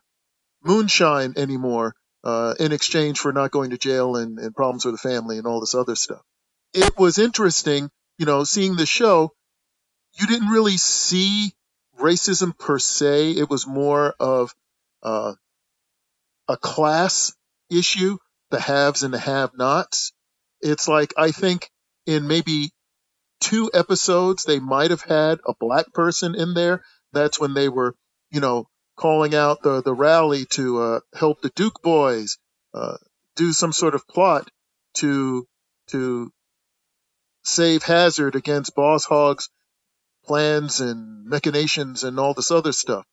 moonshine 0.62 1.34
anymore 1.36 1.94
uh, 2.24 2.54
in 2.58 2.72
exchange 2.72 3.18
for 3.18 3.32
not 3.32 3.50
going 3.50 3.70
to 3.70 3.78
jail 3.78 4.16
and, 4.16 4.38
and 4.38 4.54
problems 4.54 4.84
with 4.84 4.94
the 4.94 5.08
family 5.08 5.38
and 5.38 5.46
all 5.46 5.60
this 5.60 5.74
other 5.74 5.96
stuff. 5.96 6.22
It 6.72 6.98
was 6.98 7.18
interesting, 7.18 7.90
you 8.18 8.26
know, 8.26 8.44
seeing 8.44 8.76
the 8.76 8.86
show. 8.86 9.32
You 10.18 10.26
didn't 10.26 10.48
really 10.48 10.76
see 10.76 11.52
racism 11.98 12.56
per 12.56 12.78
se. 12.78 13.32
It 13.32 13.48
was 13.48 13.66
more 13.66 14.14
of 14.20 14.54
uh, 15.02 15.34
a 16.50 16.56
class 16.56 17.32
issue, 17.70 18.18
the 18.50 18.60
haves 18.60 19.04
and 19.04 19.14
the 19.14 19.18
have-nots. 19.18 20.12
It's 20.60 20.88
like 20.88 21.14
I 21.16 21.30
think 21.30 21.70
in 22.06 22.26
maybe 22.26 22.70
two 23.40 23.70
episodes 23.72 24.44
they 24.44 24.58
might 24.58 24.90
have 24.90 25.02
had 25.02 25.38
a 25.46 25.54
black 25.58 25.92
person 25.92 26.34
in 26.34 26.54
there. 26.54 26.82
That's 27.12 27.40
when 27.40 27.54
they 27.54 27.68
were, 27.68 27.94
you 28.30 28.40
know, 28.40 28.66
calling 28.96 29.34
out 29.34 29.62
the 29.62 29.80
the 29.80 29.94
rally 29.94 30.44
to 30.56 30.82
uh, 30.82 31.00
help 31.14 31.40
the 31.40 31.52
Duke 31.54 31.80
boys 31.82 32.36
uh, 32.74 32.96
do 33.36 33.52
some 33.52 33.72
sort 33.72 33.94
of 33.94 34.06
plot 34.08 34.50
to 34.94 35.46
to 35.88 36.32
save 37.44 37.84
Hazzard 37.84 38.34
against 38.34 38.74
Boss 38.74 39.04
Hogg's 39.04 39.48
plans 40.24 40.80
and 40.80 41.26
machinations 41.26 42.04
and 42.04 42.18
all 42.18 42.34
this 42.34 42.50
other 42.50 42.72
stuff. 42.72 43.06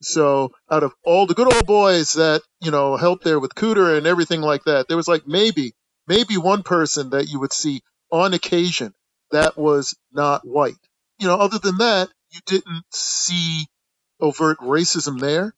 So 0.00 0.52
out 0.70 0.82
of 0.84 0.94
all 1.04 1.26
the 1.26 1.34
good 1.34 1.52
old 1.52 1.66
boys 1.66 2.14
that, 2.14 2.42
you 2.60 2.70
know, 2.70 2.96
helped 2.96 3.24
there 3.24 3.40
with 3.40 3.54
Cooter 3.54 3.96
and 3.96 4.06
everything 4.06 4.40
like 4.40 4.64
that, 4.64 4.86
there 4.88 4.96
was 4.96 5.08
like 5.08 5.26
maybe, 5.26 5.72
maybe 6.06 6.36
one 6.36 6.62
person 6.62 7.10
that 7.10 7.28
you 7.28 7.40
would 7.40 7.52
see 7.52 7.82
on 8.10 8.34
occasion 8.34 8.94
that 9.30 9.58
was 9.58 9.96
not 10.12 10.46
white. 10.46 10.76
You 11.18 11.26
know, 11.26 11.34
other 11.34 11.58
than 11.58 11.78
that, 11.78 12.08
you 12.30 12.40
didn't 12.46 12.84
see 12.92 13.66
overt 14.20 14.58
racism 14.58 15.18
there. 15.20 15.54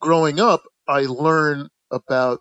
Growing 0.00 0.40
up, 0.40 0.62
I 0.88 1.02
learned 1.02 1.68
about 1.90 2.40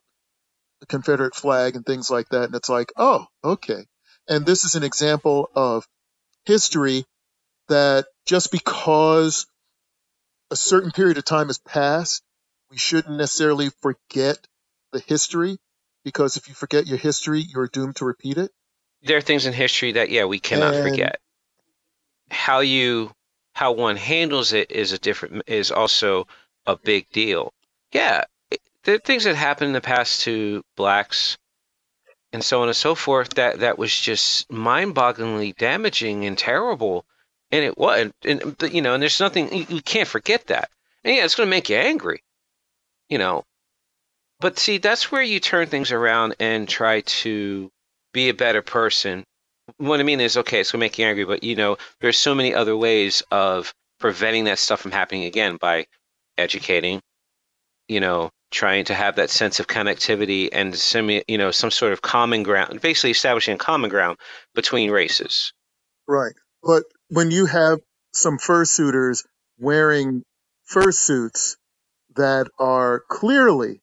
the 0.79 0.85
Confederate 0.85 1.35
flag 1.35 1.75
and 1.75 1.85
things 1.85 2.09
like 2.09 2.29
that, 2.29 2.45
and 2.45 2.55
it's 2.55 2.69
like, 2.69 2.93
oh, 2.95 3.25
okay. 3.43 3.85
And 4.27 4.45
this 4.45 4.63
is 4.63 4.75
an 4.75 4.83
example 4.83 5.49
of 5.55 5.85
history 6.45 7.05
that 7.67 8.05
just 8.25 8.51
because 8.51 9.45
a 10.51 10.55
certain 10.55 10.91
period 10.91 11.17
of 11.17 11.25
time 11.25 11.47
has 11.47 11.57
passed, 11.59 12.23
we 12.71 12.77
shouldn't 12.77 13.17
necessarily 13.17 13.69
forget 13.81 14.37
the 14.91 14.99
history 14.99 15.57
because 16.03 16.37
if 16.37 16.47
you 16.47 16.53
forget 16.53 16.87
your 16.87 16.97
history, 16.97 17.39
you're 17.41 17.67
doomed 17.67 17.97
to 17.97 18.05
repeat 18.05 18.37
it. 18.37 18.51
There 19.03 19.17
are 19.17 19.21
things 19.21 19.45
in 19.45 19.53
history 19.53 19.93
that 19.93 20.09
yeah 20.09 20.25
we 20.25 20.39
cannot 20.39 20.73
And- 20.75 20.89
forget. 20.89 21.19
How 22.31 22.59
you 22.59 23.11
how 23.53 23.71
one 23.73 23.97
handles 23.97 24.53
it 24.53 24.71
is 24.71 24.91
a 24.93 24.97
different 24.99 25.43
is 25.47 25.71
also 25.71 26.27
a 26.65 26.75
big 26.77 27.09
deal. 27.09 27.53
Yeah, 27.91 28.23
it- 28.51 28.61
there 28.83 28.95
are 28.95 28.99
things 28.99 29.23
that 29.25 29.35
happened 29.35 29.67
in 29.67 29.73
the 29.73 29.81
past 29.81 30.21
to 30.21 30.63
blacks 30.77 31.37
and 32.31 32.43
so 32.43 32.61
on 32.61 32.67
and 32.67 32.77
so 32.77 32.93
forth 32.95 33.31
that 33.31 33.59
that 33.59 33.77
was 33.79 33.97
just 33.97 34.51
mind-bogglingly 34.51 35.55
damaging 35.57 36.25
and 36.25 36.37
terrible 36.37 37.05
and 37.51 37.63
it 37.63 37.77
was 37.77 38.11
and 38.23 38.57
but, 38.57 38.73
you 38.73 38.81
know 38.81 38.93
and 38.93 39.01
there's 39.01 39.19
nothing 39.19 39.53
you, 39.53 39.65
you 39.69 39.81
can't 39.81 40.07
forget 40.07 40.47
that 40.47 40.69
and 41.03 41.15
yeah 41.15 41.25
it's 41.25 41.35
going 41.35 41.47
to 41.47 41.51
make 41.51 41.69
you 41.69 41.75
angry 41.75 42.23
you 43.09 43.17
know 43.17 43.43
but 44.39 44.57
see 44.59 44.77
that's 44.77 45.11
where 45.11 45.21
you 45.21 45.39
turn 45.39 45.67
things 45.67 45.91
around 45.91 46.35
and 46.39 46.67
try 46.67 47.01
to 47.01 47.69
be 48.13 48.29
a 48.29 48.33
better 48.33 48.61
person 48.61 49.23
what 49.77 49.99
i 49.99 50.03
mean 50.03 50.19
is 50.19 50.37
okay 50.37 50.59
it's 50.59 50.71
going 50.71 50.79
to 50.79 50.83
make 50.83 50.97
you 50.97 51.05
angry 51.05 51.25
but 51.25 51.43
you 51.43 51.55
know 51.55 51.77
there's 52.01 52.17
so 52.17 52.35
many 52.35 52.53
other 52.53 52.75
ways 52.75 53.23
of 53.31 53.73
preventing 53.99 54.45
that 54.45 54.59
stuff 54.59 54.79
from 54.79 54.91
happening 54.91 55.25
again 55.25 55.57
by 55.57 55.85
educating 56.37 57.01
you 57.87 57.99
know 57.99 58.29
trying 58.51 58.85
to 58.85 58.95
have 58.95 59.15
that 59.15 59.29
sense 59.29 59.59
of 59.59 59.67
connectivity 59.67 60.49
and 60.51 60.75
some 60.75 61.09
you 61.09 61.37
know 61.37 61.51
some 61.51 61.71
sort 61.71 61.93
of 61.93 62.01
common 62.01 62.43
ground, 62.43 62.81
basically 62.81 63.11
establishing 63.11 63.55
a 63.55 63.57
common 63.57 63.89
ground 63.89 64.17
between 64.55 64.91
races. 64.91 65.53
Right. 66.07 66.33
But 66.63 66.83
when 67.09 67.31
you 67.31 67.45
have 67.45 67.79
some 68.13 68.37
fursuiters 68.37 69.25
wearing 69.59 70.23
fursuits 70.71 71.57
that 72.15 72.47
are 72.59 73.03
clearly 73.09 73.81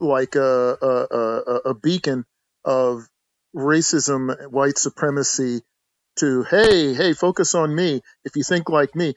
like 0.00 0.36
a, 0.36 0.76
a, 0.80 1.16
a, 1.16 1.56
a 1.70 1.74
beacon 1.74 2.24
of 2.64 3.06
racism, 3.54 4.50
white 4.50 4.78
supremacy 4.78 5.60
to, 6.16 6.44
hey, 6.44 6.94
hey, 6.94 7.12
focus 7.12 7.54
on 7.54 7.74
me 7.74 8.00
if 8.24 8.36
you 8.36 8.42
think 8.42 8.68
like 8.68 8.94
me. 8.94 9.14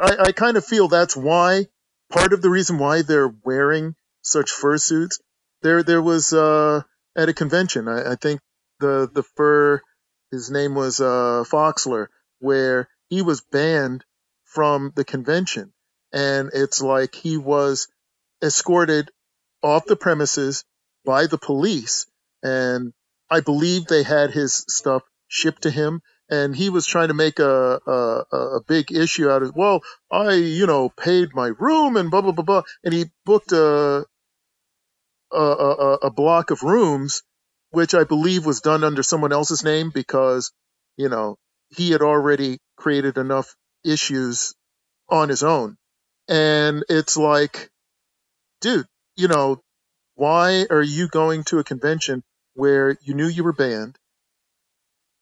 I, 0.00 0.16
I 0.26 0.32
kind 0.32 0.56
of 0.56 0.64
feel 0.64 0.88
that's 0.88 1.16
why, 1.16 1.66
part 2.10 2.32
of 2.32 2.42
the 2.42 2.50
reason 2.50 2.78
why 2.78 3.02
they're 3.02 3.34
wearing 3.44 3.94
such 4.22 4.52
fursuits. 4.52 5.20
There, 5.62 5.82
there 5.82 6.02
was, 6.02 6.32
uh, 6.32 6.82
at 7.16 7.28
a 7.28 7.34
convention, 7.34 7.88
I, 7.88 8.12
I 8.12 8.16
think 8.16 8.40
the, 8.80 9.08
the 9.12 9.22
fur, 9.22 9.80
his 10.30 10.50
name 10.50 10.74
was, 10.74 11.00
uh, 11.00 11.44
Foxler, 11.48 12.06
where 12.40 12.88
he 13.12 13.20
was 13.20 13.42
banned 13.42 14.06
from 14.46 14.90
the 14.96 15.04
convention. 15.04 15.70
And 16.14 16.48
it's 16.54 16.80
like 16.80 17.14
he 17.14 17.36
was 17.36 17.88
escorted 18.42 19.10
off 19.62 19.84
the 19.84 19.96
premises 19.96 20.64
by 21.04 21.26
the 21.26 21.36
police. 21.36 22.06
And 22.42 22.94
I 23.28 23.40
believe 23.40 23.84
they 23.84 24.02
had 24.02 24.30
his 24.30 24.64
stuff 24.66 25.02
shipped 25.28 25.64
to 25.64 25.70
him. 25.70 26.00
And 26.30 26.56
he 26.56 26.70
was 26.70 26.86
trying 26.86 27.08
to 27.08 27.14
make 27.14 27.38
a, 27.38 27.80
a, 27.86 28.36
a 28.56 28.60
big 28.66 28.90
issue 28.90 29.28
out 29.28 29.42
of, 29.42 29.54
well, 29.54 29.82
I, 30.10 30.32
you 30.32 30.66
know, 30.66 30.88
paid 30.88 31.34
my 31.34 31.48
room 31.48 31.98
and 31.98 32.10
blah, 32.10 32.22
blah, 32.22 32.32
blah, 32.32 32.44
blah. 32.44 32.62
And 32.82 32.94
he 32.94 33.10
booked 33.26 33.52
a, 33.52 34.06
a, 35.30 35.36
a, 35.36 35.94
a 36.04 36.10
block 36.10 36.50
of 36.50 36.62
rooms, 36.62 37.22
which 37.72 37.94
I 37.94 38.04
believe 38.04 38.46
was 38.46 38.62
done 38.62 38.82
under 38.82 39.02
someone 39.02 39.34
else's 39.34 39.62
name 39.62 39.90
because, 39.94 40.50
you 40.96 41.10
know, 41.10 41.36
he 41.74 41.90
had 41.90 42.02
already 42.02 42.58
created 42.76 43.16
enough 43.18 43.54
issues 43.84 44.54
on 45.08 45.28
his 45.28 45.42
own. 45.42 45.76
And 46.28 46.84
it's 46.88 47.16
like, 47.16 47.70
dude, 48.60 48.86
you 49.16 49.28
know, 49.28 49.60
why 50.14 50.66
are 50.70 50.82
you 50.82 51.08
going 51.08 51.44
to 51.44 51.58
a 51.58 51.64
convention 51.64 52.22
where 52.54 52.96
you 53.02 53.14
knew 53.14 53.26
you 53.26 53.44
were 53.44 53.52
banned 53.52 53.96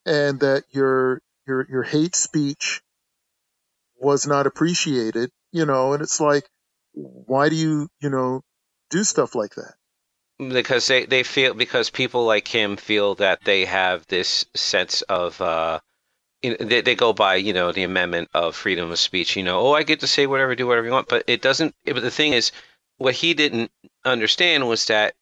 and 0.04 0.40
that 0.40 0.64
your 0.71 1.21
your 1.47 1.66
your 1.69 1.83
hate 1.83 2.16
speech 2.16 2.83
was 3.99 4.26
not 4.26 4.47
appreciated, 4.47 5.30
you 5.52 5.66
know, 5.66 5.92
and 5.92 6.02
it's 6.02 6.21
like 6.21 6.49
why 6.92 7.49
do 7.49 7.54
you, 7.54 7.88
you 8.00 8.11
know, 8.11 8.42
do 8.90 9.04
stuff 9.04 9.35
like 9.35 9.54
that? 9.54 9.75
Because 10.38 10.87
they, 10.87 11.04
they 11.04 11.23
feel 11.23 11.54
because 11.54 11.90
people 11.90 12.25
like 12.25 12.49
him 12.49 12.76
feel 12.76 13.14
that 13.16 13.45
they 13.45 13.66
have 13.66 14.07
this 14.07 14.47
sense 14.54 15.02
of 15.02 15.40
uh 15.40 15.80
you 16.42 16.50
know, 16.50 16.66
they, 16.66 16.80
they 16.80 16.94
go 16.94 17.12
by 17.12 17.35
you 17.35 17.52
know 17.52 17.73
the 17.73 17.82
amendment 17.82 18.28
of 18.35 18.56
freedom 18.56 18.90
of 18.90 18.99
speech 18.99 19.37
you 19.37 19.42
know 19.42 19.61
oh 19.61 19.73
i 19.73 19.82
get 19.82 20.00
to 20.00 20.06
say 20.06 20.26
whatever 20.26 20.54
do 20.54 20.66
whatever 20.66 20.87
you 20.87 20.92
want 20.92 21.09
but 21.09 21.25
it 21.26 21.42
doesn't 21.42 21.75
but 21.85 22.02
the 22.02 22.11
thing 22.11 22.32
is 22.32 22.52
what 22.99 23.14
he 23.14 23.34
didn't 23.34 23.71
understand 24.04 24.69
was 24.69 24.86
that 24.86 25.14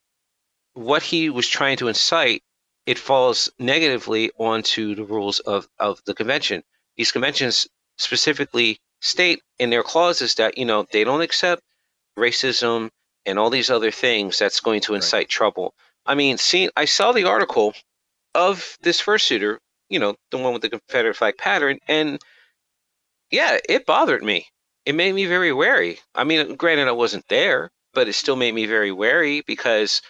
what 0.75 1.03
he 1.03 1.31
was 1.31 1.47
trying 1.47 1.77
to 1.77 1.88
incite 1.88 2.42
it 2.87 2.99
falls 2.99 3.51
negatively 3.59 4.31
onto 4.38 4.95
the 4.95 5.05
rules 5.05 5.40
of, 5.40 5.69
of 5.79 6.01
the 6.05 6.14
convention 6.14 6.62
these 6.97 7.12
conventions 7.12 7.66
specifically 7.97 8.79
state 9.01 9.42
in 9.59 9.71
their 9.71 9.83
clauses 9.83 10.35
that 10.37 10.57
you 10.57 10.64
know 10.64 10.87
they 10.92 11.05
don't 11.05 11.23
accept 11.23 11.62
racism 12.16 12.90
and 13.27 13.38
all 13.38 13.51
these 13.51 13.71
other 13.71 13.90
things 13.90 14.38
that's 14.38 14.61
going 14.61 14.81
to 14.81 14.95
incite 14.95 15.21
right. 15.21 15.29
trouble 15.29 15.75
i 16.07 16.14
mean 16.14 16.38
see 16.38 16.71
i 16.77 16.85
saw 16.85 17.12
the 17.12 17.25
article 17.25 17.75
of 18.35 18.79
this 18.83 19.01
fursuiter 19.01 19.59
you 19.88 19.98
know, 19.98 20.16
the 20.31 20.38
one 20.38 20.53
with 20.53 20.62
the 20.62 20.70
Confederate 20.70 21.14
flag 21.16 21.37
pattern. 21.38 21.79
And 21.88 22.20
yeah, 23.31 23.59
it 23.68 23.87
bothered 23.87 24.22
me. 24.22 24.46
It 24.85 24.94
made 24.94 25.14
me 25.14 25.27
very 25.27 25.53
wary. 25.53 25.98
I 26.14 26.24
mean, 26.24 26.57
granted, 26.57 26.88
I 26.88 26.92
wasn't 26.92 27.29
there, 27.29 27.70
but 27.92 28.09
it 28.09 28.14
still 28.14 28.37
made 28.37 28.55
me 28.55 28.66
very 28.66 28.92
wary 28.92 29.42
because 29.46 30.01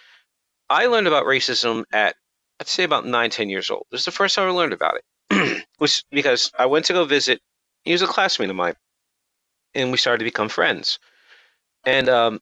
I 0.69 0.85
learned 0.85 1.07
about 1.07 1.25
racism 1.25 1.83
at, 1.91 2.15
I'd 2.59 2.67
say, 2.67 2.83
about 2.83 3.05
nine, 3.05 3.29
ten 3.29 3.49
years 3.49 3.69
old. 3.69 3.85
This 3.91 4.01
is 4.01 4.05
the 4.05 4.11
first 4.11 4.35
time 4.35 4.47
I 4.47 4.51
learned 4.51 4.73
about 4.73 4.99
it, 5.31 5.65
was 5.79 6.03
because 6.11 6.51
I 6.57 6.65
went 6.65 6.85
to 6.85 6.93
go 6.93 7.05
visit. 7.05 7.41
He 7.83 7.91
was 7.91 8.01
a 8.01 8.07
classmate 8.07 8.49
of 8.49 8.55
mine, 8.55 8.75
and 9.73 9.91
we 9.91 9.97
started 9.97 10.19
to 10.19 10.25
become 10.25 10.49
friends. 10.49 10.99
And 11.85 12.07
um, 12.09 12.39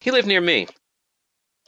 he 0.00 0.10
lived 0.10 0.28
near 0.28 0.40
me. 0.40 0.66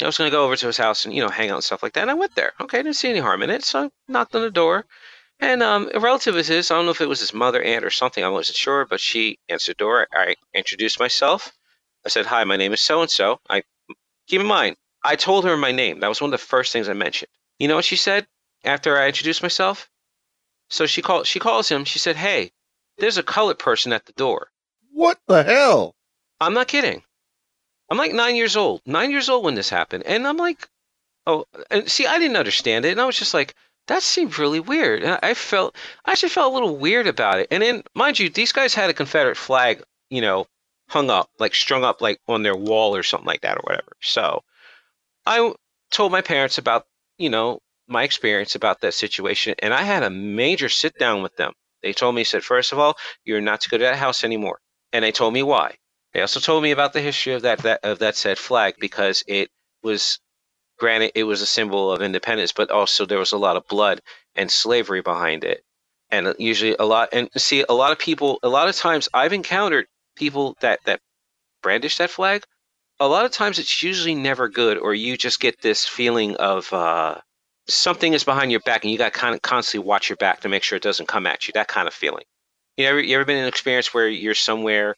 I 0.01 0.07
was 0.07 0.19
going 0.19 0.31
to 0.31 0.37
go 0.37 0.45
over 0.45 0.57
to 0.57 0.67
his 0.67 0.77
house 0.77 1.05
and, 1.05 1.15
you 1.15 1.23
know, 1.23 1.29
hang 1.29 1.51
out 1.51 1.57
and 1.57 1.65
stuff 1.65 1.83
like 1.83 1.95
that. 1.95 2.03
And 2.03 2.11
I 2.11 2.15
went 2.15 2.35
there. 2.35 2.53
Okay, 2.61 2.79
I 2.79 2.83
didn't 2.83 2.97
see 2.97 3.09
any 3.09 3.21
harm 3.21 3.43
in 3.43 3.51
it. 3.51 3.65
So 3.65 3.85
I 3.85 3.91
knocked 4.09 4.35
on 4.35 4.43
the 4.43 4.51
door. 4.51 4.85
And 5.41 5.63
um, 5.63 5.91
a 5.95 6.01
relative 6.01 6.37
of 6.37 6.47
his, 6.47 6.71
I 6.71 6.75
don't 6.75 6.87
know 6.87 6.91
if 6.91 7.01
it 7.01 7.09
was 7.09 7.21
his 7.21 7.35
mother, 7.35 7.63
aunt, 7.63 7.85
or 7.85 7.91
something, 7.91 8.25
I 8.25 8.29
wasn't 8.29 8.57
sure, 8.57 8.87
but 8.87 9.01
she 9.01 9.39
answered 9.49 9.77
the 9.77 9.85
door. 9.85 10.07
I 10.13 10.35
introduced 10.55 10.99
myself. 10.99 11.53
I 12.05 12.09
said, 12.09 12.27
Hi, 12.27 12.45
my 12.45 12.57
name 12.57 12.73
is 12.73 12.81
so 12.81 13.03
and 13.03 13.11
so. 13.11 13.41
I 13.51 13.63
keep 14.27 14.41
in 14.41 14.47
mind, 14.47 14.77
I 15.05 15.17
told 15.17 15.45
her 15.45 15.57
my 15.57 15.73
name. 15.73 16.01
That 16.01 16.09
was 16.09 16.21
one 16.21 16.33
of 16.33 16.41
the 16.41 16.47
first 16.47 16.73
things 16.73 16.89
I 16.89 16.95
mentioned. 16.95 17.29
You 17.59 17.69
know 17.69 17.77
what 17.77 17.85
she 17.85 17.97
said 17.97 18.27
after 18.65 18.99
I 18.99 19.09
introduced 19.09 19.43
myself? 19.43 19.89
So 20.69 20.87
she 20.87 21.03
called 21.03 21.27
she 21.27 21.39
calls 21.39 21.69
him, 21.69 21.85
she 21.85 21.99
said, 21.99 22.17
Hey, 22.17 22.53
there's 22.99 23.19
a 23.19 23.23
colored 23.23 23.59
person 23.59 23.93
at 23.93 24.07
the 24.07 24.13
door. 24.13 24.51
What 24.93 25.19
the 25.29 25.43
hell? 25.43 25.95
I'm 26.41 26.55
not 26.55 26.69
kidding. 26.69 27.03
I'm 27.88 27.99
like 27.99 28.12
nine 28.12 28.37
years 28.37 28.57
old, 28.57 28.83
nine 28.87 29.11
years 29.11 29.29
old 29.29 29.44
when 29.44 29.55
this 29.55 29.70
happened, 29.70 30.05
and 30.05 30.27
I'm 30.27 30.37
like, 30.37 30.68
oh, 31.27 31.46
and 31.70 31.88
see, 31.88 32.07
I 32.07 32.18
didn't 32.18 32.37
understand 32.37 32.85
it, 32.85 32.92
and 32.92 33.01
I 33.01 33.07
was 33.07 33.18
just 33.18 33.35
like, 33.35 33.55
that 33.87 34.03
seemed 34.03 34.38
really 34.38 34.61
weird. 34.61 35.03
And 35.03 35.18
I 35.22 35.35
felt, 35.35 35.77
I 36.05 36.12
actually 36.12 36.31
felt 36.31 36.53
a 36.53 36.55
little 36.55 36.77
weird 36.77 37.07
about 37.07 37.38
it. 37.38 37.49
And 37.51 37.62
then, 37.62 37.83
mind 37.94 38.18
you, 38.18 38.29
these 38.29 38.53
guys 38.53 38.75
had 38.75 38.90
a 38.90 38.94
Confederate 38.94 39.37
flag, 39.37 39.83
you 40.11 40.20
know, 40.20 40.46
hung 40.88 41.11
up, 41.11 41.31
like 41.38 41.55
strung 41.55 41.85
up, 41.85 42.01
like 42.01 42.20
on 42.29 42.42
their 42.42 42.57
wall 42.57 42.96
or 42.96 43.03
something 43.03 43.27
like 43.27 43.42
that, 43.42 43.57
or 43.57 43.62
whatever. 43.62 43.92
So, 44.01 44.42
I 45.25 45.53
told 45.90 46.12
my 46.12 46.22
parents 46.22 46.59
about, 46.59 46.87
you 47.18 47.31
know, 47.31 47.61
my 47.88 48.03
experience 48.03 48.57
about 48.57 48.81
that 48.81 48.94
situation, 48.94 49.55
and 49.61 49.72
I 49.72 49.83
had 49.83 50.03
a 50.03 50.11
major 50.11 50.68
sit 50.68 50.99
down 50.99 51.22
with 51.22 51.37
them. 51.37 51.53
They 51.83 51.92
told 51.92 52.16
me, 52.16 52.25
said, 52.25 52.42
first 52.42 52.72
of 52.72 52.81
all, 52.81 52.96
you're 53.25 53.40
not 53.40 53.61
to 53.61 53.68
go 53.68 53.79
to 53.79 53.85
that 53.85 53.99
house 53.99 54.25
anymore, 54.25 54.59
and 54.92 55.05
they 55.05 55.12
told 55.12 55.35
me 55.35 55.44
why. 55.44 55.77
They 56.17 56.23
also 56.23 56.41
told 56.41 56.63
me 56.63 56.71
about 56.71 56.95
the 56.95 57.03
history 57.03 57.35
of 57.35 57.43
that, 57.43 57.59
that 57.59 57.81
of 57.83 57.99
that 57.99 58.17
said 58.17 58.39
flag 58.39 58.77
because 58.81 59.23
it 59.27 59.51
was 59.83 60.19
granted 60.79 61.13
it 61.15 61.25
was 61.25 61.43
a 61.43 61.47
symbol 61.47 61.93
of 61.93 62.01
independence, 62.01 62.53
but 62.53 62.71
also 62.71 63.05
there 63.05 63.19
was 63.19 63.33
a 63.33 63.37
lot 63.37 63.59
of 63.59 63.69
blood 63.69 64.01
and 64.35 64.51
slavery 64.51 65.03
behind 65.03 65.45
it. 65.45 65.63
And 66.11 66.35
usually 66.39 66.75
a 66.79 66.87
lot 66.87 67.11
and 67.13 67.29
see 67.37 67.67
a 67.69 67.75
lot 67.75 67.93
of 67.93 67.99
people 67.99 68.39
a 68.43 68.49
lot 68.49 68.71
of 68.71 68.75
times 68.75 69.11
I've 69.13 69.35
encountered 69.35 69.89
people 70.15 70.57
that 70.61 70.81
that 70.87 71.01
brandish 71.63 71.99
that 71.99 72.09
flag. 72.09 72.45
A 72.99 73.07
lot 73.07 73.27
of 73.27 73.31
times 73.33 73.59
it's 73.59 73.83
usually 73.83 74.15
never 74.15 74.49
good 74.49 74.79
or 74.79 74.95
you 74.95 75.19
just 75.19 75.39
get 75.39 75.61
this 75.61 75.85
feeling 75.85 76.37
of 76.37 76.73
uh, 76.73 77.21
something 77.69 78.15
is 78.15 78.25
behind 78.25 78.51
your 78.51 78.61
back 78.61 78.85
and 78.85 78.91
you 78.91 78.97
got 78.97 79.13
to 79.13 79.21
kind 79.21 79.35
of 79.35 79.43
constantly 79.43 79.87
watch 79.87 80.09
your 80.09 80.17
back 80.17 80.41
to 80.41 80.49
make 80.49 80.63
sure 80.63 80.77
it 80.77 80.83
doesn't 80.83 81.09
come 81.09 81.27
at 81.27 81.47
you. 81.47 81.53
That 81.53 81.69
kind 81.69 81.87
of 81.87 81.93
feeling. 81.93 82.25
You 82.79 82.87
ever 82.87 83.03
you 83.03 83.17
ever 83.17 83.27
been 83.27 83.37
in 83.37 83.43
an 83.43 83.49
experience 83.49 83.93
where 83.93 84.09
you're 84.09 84.33
somewhere 84.33 84.97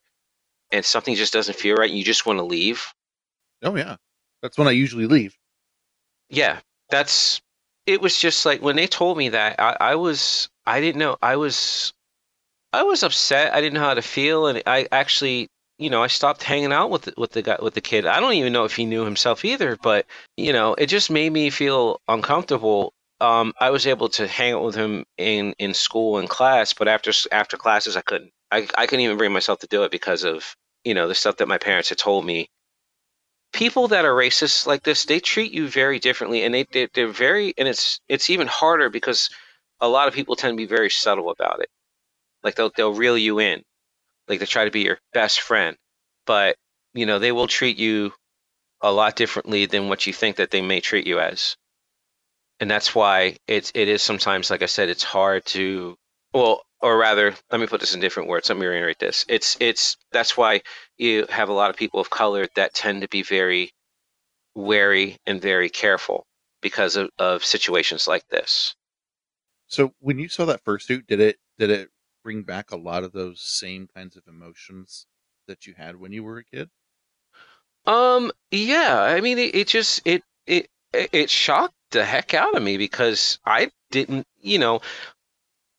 and 0.72 0.84
something 0.84 1.14
just 1.14 1.32
doesn't 1.32 1.58
feel 1.58 1.76
right 1.76 1.90
and 1.90 1.98
you 1.98 2.04
just 2.04 2.26
want 2.26 2.38
to 2.38 2.44
leave. 2.44 2.92
Oh 3.62 3.76
yeah. 3.76 3.96
That's 4.42 4.58
when 4.58 4.68
I 4.68 4.72
usually 4.72 5.06
leave. 5.06 5.36
Yeah. 6.28 6.60
That's 6.90 7.40
it 7.86 8.00
was 8.00 8.18
just 8.18 8.44
like 8.46 8.62
when 8.62 8.76
they 8.76 8.86
told 8.86 9.18
me 9.18 9.30
that 9.30 9.58
I, 9.58 9.76
I 9.80 9.94
was 9.94 10.48
I 10.66 10.80
didn't 10.80 10.98
know 10.98 11.16
I 11.22 11.36
was 11.36 11.92
I 12.72 12.82
was 12.82 13.02
upset. 13.02 13.54
I 13.54 13.60
didn't 13.60 13.74
know 13.74 13.80
how 13.80 13.94
to 13.94 14.02
feel 14.02 14.46
and 14.46 14.62
I 14.66 14.88
actually 14.92 15.48
you 15.78 15.90
know, 15.90 16.02
I 16.02 16.08
stopped 16.08 16.42
hanging 16.42 16.72
out 16.72 16.90
with 16.90 17.02
the, 17.02 17.14
with 17.16 17.32
the 17.32 17.42
guy 17.42 17.56
with 17.62 17.74
the 17.74 17.80
kid. 17.80 18.04
I 18.04 18.20
don't 18.20 18.34
even 18.34 18.52
know 18.52 18.64
if 18.64 18.74
he 18.74 18.84
knew 18.84 19.04
himself 19.04 19.44
either, 19.44 19.76
but 19.80 20.06
you 20.36 20.52
know, 20.52 20.74
it 20.74 20.86
just 20.86 21.10
made 21.10 21.32
me 21.32 21.50
feel 21.50 22.00
uncomfortable. 22.08 22.92
Um, 23.20 23.52
I 23.60 23.70
was 23.70 23.86
able 23.86 24.08
to 24.10 24.26
hang 24.26 24.54
out 24.54 24.64
with 24.64 24.74
him 24.74 25.04
in 25.16 25.54
in 25.58 25.74
school 25.74 26.18
and 26.18 26.28
class, 26.28 26.72
but 26.72 26.88
after 26.88 27.12
after 27.32 27.56
classes, 27.56 27.96
I 27.96 28.02
couldn't. 28.02 28.32
I, 28.50 28.66
I 28.76 28.86
couldn't 28.86 29.04
even 29.04 29.18
bring 29.18 29.32
myself 29.32 29.58
to 29.60 29.66
do 29.66 29.84
it 29.84 29.90
because 29.90 30.24
of 30.24 30.56
you 30.84 30.94
know 30.94 31.08
the 31.08 31.14
stuff 31.14 31.36
that 31.38 31.48
my 31.48 31.58
parents 31.58 31.88
had 31.90 31.98
told 31.98 32.24
me. 32.24 32.48
People 33.52 33.88
that 33.88 34.04
are 34.04 34.14
racist 34.14 34.66
like 34.66 34.82
this 34.84 35.04
they 35.04 35.20
treat 35.20 35.52
you 35.52 35.68
very 35.68 35.98
differently 35.98 36.44
and 36.44 36.54
they, 36.54 36.64
they 36.72 36.88
they're 36.94 37.08
very 37.08 37.54
and 37.58 37.66
it's 37.68 38.00
it's 38.08 38.30
even 38.30 38.46
harder 38.46 38.90
because 38.90 39.30
a 39.80 39.88
lot 39.88 40.08
of 40.08 40.14
people 40.14 40.36
tend 40.36 40.52
to 40.52 40.56
be 40.56 40.66
very 40.66 40.90
subtle 40.90 41.30
about 41.30 41.60
it. 41.60 41.70
Like 42.42 42.56
they'll 42.56 42.70
they'll 42.76 42.94
reel 42.94 43.18
you 43.18 43.38
in 43.40 43.62
like 44.28 44.40
they 44.40 44.46
try 44.46 44.64
to 44.64 44.70
be 44.70 44.82
your 44.82 44.98
best 45.12 45.40
friend 45.40 45.76
but 46.26 46.56
you 46.94 47.06
know 47.06 47.18
they 47.18 47.32
will 47.32 47.48
treat 47.48 47.78
you 47.78 48.12
a 48.82 48.92
lot 48.92 49.16
differently 49.16 49.66
than 49.66 49.88
what 49.88 50.06
you 50.06 50.12
think 50.12 50.36
that 50.36 50.50
they 50.50 50.60
may 50.62 50.80
treat 50.80 51.06
you 51.06 51.18
as. 51.20 51.56
And 52.60 52.70
that's 52.70 52.94
why 52.94 53.36
it's 53.48 53.72
it 53.74 53.88
is 53.88 54.02
sometimes 54.02 54.50
like 54.50 54.62
i 54.62 54.66
said 54.66 54.88
it's 54.88 55.04
hard 55.04 55.44
to 55.46 55.96
well 56.34 56.62
or 56.80 56.96
rather, 56.96 57.34
let 57.50 57.60
me 57.60 57.66
put 57.66 57.80
this 57.80 57.94
in 57.94 58.00
different 58.00 58.28
words. 58.28 58.48
Let 58.48 58.58
me 58.58 58.66
reiterate 58.66 58.98
this. 58.98 59.24
It's 59.28 59.56
it's 59.60 59.96
that's 60.12 60.36
why 60.36 60.62
you 60.96 61.26
have 61.28 61.48
a 61.48 61.54
lot 61.54 61.70
of 61.70 61.76
people 61.76 62.00
of 62.00 62.10
color 62.10 62.46
that 62.54 62.74
tend 62.74 63.02
to 63.02 63.08
be 63.08 63.22
very 63.22 63.72
wary 64.54 65.16
and 65.26 65.40
very 65.40 65.70
careful 65.70 66.26
because 66.60 66.96
of, 66.96 67.10
of 67.18 67.44
situations 67.44 68.06
like 68.06 68.26
this. 68.28 68.74
So 69.66 69.92
when 70.00 70.18
you 70.18 70.28
saw 70.28 70.44
that 70.46 70.64
fursuit, 70.64 71.06
did 71.06 71.20
it 71.20 71.38
did 71.58 71.70
it 71.70 71.90
bring 72.22 72.42
back 72.42 72.70
a 72.70 72.76
lot 72.76 73.04
of 73.04 73.12
those 73.12 73.40
same 73.40 73.88
kinds 73.94 74.16
of 74.16 74.22
emotions 74.26 75.06
that 75.46 75.66
you 75.66 75.74
had 75.76 75.96
when 75.96 76.12
you 76.12 76.22
were 76.22 76.38
a 76.38 76.44
kid? 76.44 76.70
Um, 77.86 78.32
yeah, 78.50 79.00
I 79.00 79.20
mean, 79.20 79.38
it, 79.38 79.54
it 79.54 79.68
just 79.68 80.02
it 80.04 80.22
it 80.46 80.68
it 80.92 81.30
shocked 81.30 81.74
the 81.90 82.04
heck 82.04 82.34
out 82.34 82.54
of 82.54 82.62
me 82.62 82.76
because 82.76 83.38
I 83.44 83.70
didn't, 83.90 84.26
you 84.40 84.58
know, 84.58 84.80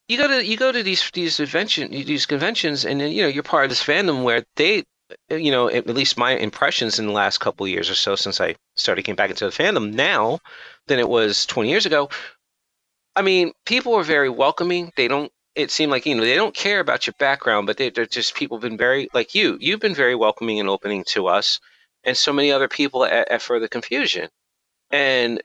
you 0.09 0.17
go 0.17 0.27
to 0.27 0.45
you 0.45 0.57
go 0.57 0.71
to 0.71 0.83
these 0.83 1.09
these 1.11 1.37
convention 1.37 1.91
these 1.91 2.25
conventions 2.25 2.83
and 2.83 2.99
then 2.99 3.11
you 3.11 3.21
know 3.21 3.29
you're 3.29 3.43
part 3.43 3.63
of 3.63 3.69
this 3.69 3.83
fandom 3.83 4.23
where 4.23 4.43
they 4.57 4.83
you 5.29 5.51
know 5.51 5.69
at 5.69 5.87
least 5.87 6.17
my 6.17 6.31
impressions 6.31 6.99
in 6.99 7.05
the 7.05 7.13
last 7.13 7.37
couple 7.37 7.65
of 7.65 7.69
years 7.69 7.89
or 7.89 7.95
so 7.95 8.15
since 8.15 8.41
I 8.41 8.55
started 8.75 9.03
getting 9.03 9.15
back 9.15 9.29
into 9.29 9.45
the 9.45 9.51
fandom 9.51 9.93
now 9.93 10.39
than 10.87 10.99
it 10.99 11.07
was 11.07 11.45
20 11.45 11.69
years 11.69 11.85
ago. 11.85 12.09
I 13.15 13.21
mean, 13.21 13.51
people 13.65 13.95
are 13.95 14.03
very 14.03 14.29
welcoming. 14.29 14.91
They 14.95 15.07
don't. 15.07 15.31
It 15.55 15.71
seemed 15.71 15.91
like 15.91 16.05
you 16.05 16.15
know 16.15 16.23
they 16.23 16.35
don't 16.35 16.55
care 16.55 16.79
about 16.79 17.07
your 17.07 17.15
background, 17.19 17.67
but 17.67 17.77
they, 17.77 17.89
they're 17.89 18.05
just 18.05 18.35
people 18.35 18.57
have 18.57 18.61
been 18.61 18.77
very 18.77 19.09
like 19.13 19.35
you. 19.35 19.57
You've 19.59 19.79
been 19.79 19.95
very 19.95 20.15
welcoming 20.15 20.59
and 20.59 20.69
opening 20.69 21.03
to 21.09 21.27
us, 21.27 21.59
and 22.03 22.15
so 22.15 22.31
many 22.31 22.51
other 22.51 22.67
people 22.67 23.03
at, 23.03 23.29
at 23.29 23.41
Further 23.41 23.67
Confusion, 23.67 24.29
and 24.91 25.41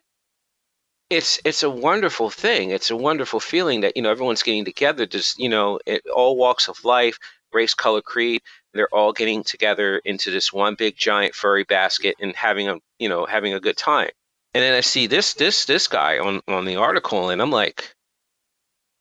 it's 1.11 1.41
it's 1.45 1.63
a 1.63 1.71
wonderful 1.71 2.31
thing. 2.31 2.71
It's 2.71 2.91
a 2.91 2.97
wonderful 2.97 3.41
feeling 3.41 3.83
that 3.83 3.97
you 3.97 4.03
know 4.03 4.11
everyone's 4.11 4.43
getting 4.43 4.65
together. 4.65 5.07
Just 5.07 5.39
you 5.39 5.49
know, 5.49 5.79
it, 5.87 6.03
all 6.07 6.37
walks 6.37 6.69
of 6.69 6.85
life, 6.85 7.19
race, 7.53 7.75
color, 7.75 8.03
creed. 8.03 8.43
They're 8.73 8.93
all 8.93 9.13
getting 9.13 9.45
together 9.45 9.99
into 10.05 10.31
this 10.31 10.53
one 10.53 10.75
big 10.75 10.97
giant 10.97 11.35
furry 11.35 11.65
basket 11.65 12.17
and 12.21 12.35
having 12.35 12.69
a 12.69 12.77
you 12.99 13.09
know 13.09 13.27
having 13.27 13.55
a 13.55 13.61
good 13.61 13.77
time. 13.77 14.11
And 14.55 14.63
then 14.63 14.75
I 14.75 14.81
see 14.81 15.07
this 15.07 15.35
this 15.35 15.67
this 15.67 15.89
guy 15.89 16.19
on 16.19 16.41
on 16.49 16.65
the 16.65 16.77
article, 16.77 17.31
and 17.31 17.43
I'm 17.43 17.51
like, 17.51 17.95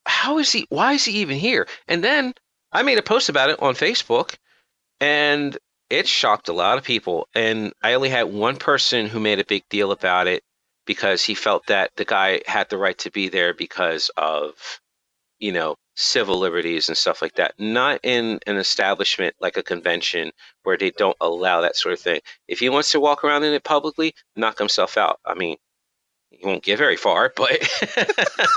how 0.06 0.39
is 0.39 0.52
he? 0.52 0.66
Why 0.70 0.94
is 0.94 1.06
he 1.06 1.20
even 1.20 1.38
here? 1.38 1.68
And 1.88 2.04
then 2.04 2.34
I 2.72 2.84
made 2.84 2.98
a 2.98 3.04
post 3.04 3.30
about 3.30 3.50
it 3.50 3.62
on 3.62 3.76
Facebook, 3.76 4.36
and 5.00 5.58
it 5.89 6.08
shocked 6.08 6.50
a 6.50 6.54
lot 6.54 6.78
of 6.78 6.84
people. 6.84 7.28
And 7.34 7.74
I 7.82 7.94
only 7.94 8.10
had 8.10 8.24
one 8.24 8.58
person 8.58 9.08
who 9.08 9.20
made 9.20 9.39
a 9.39 9.46
big 9.46 9.63
deal 9.70 9.92
about 9.92 10.28
it 10.28 10.44
because 10.86 11.24
he 11.24 11.36
felt 11.36 11.67
that 11.67 11.91
the 11.96 12.06
guy 12.06 12.41
had 12.48 12.69
the 12.69 12.78
right 12.78 12.98
to 13.00 13.12
be 13.12 13.30
there 13.30 13.54
because 13.54 14.10
of, 14.17 14.54
you 15.39 15.52
know, 15.52 15.76
civil 15.96 16.39
liberties 16.39 16.89
and 16.89 16.98
stuff 16.98 17.22
like 17.22 17.36
that. 17.36 17.54
Not 17.60 18.00
in 18.04 18.39
an 18.48 18.58
establishment 18.58 19.36
like 19.39 19.58
a 19.58 19.63
convention 19.63 20.32
where 20.63 20.78
they 20.78 20.91
don't 20.91 21.17
allow 21.22 21.62
that 21.62 21.76
sort 21.76 21.93
of 21.93 22.00
thing. 22.00 22.22
If 22.48 22.60
he 22.60 22.69
wants 22.69 22.91
to 22.91 23.00
walk 23.00 23.24
around 23.24 23.43
in 23.43 23.54
it 23.54 23.63
publicly, 23.63 24.13
knock 24.36 24.58
himself 24.60 24.98
out. 24.98 25.19
I 25.26 25.36
mean, 25.36 25.58
he 26.32 26.46
won't 26.46 26.63
get 26.63 26.78
very 26.78 26.98
far, 26.98 27.32
but 27.36 27.52
it, 27.52 28.50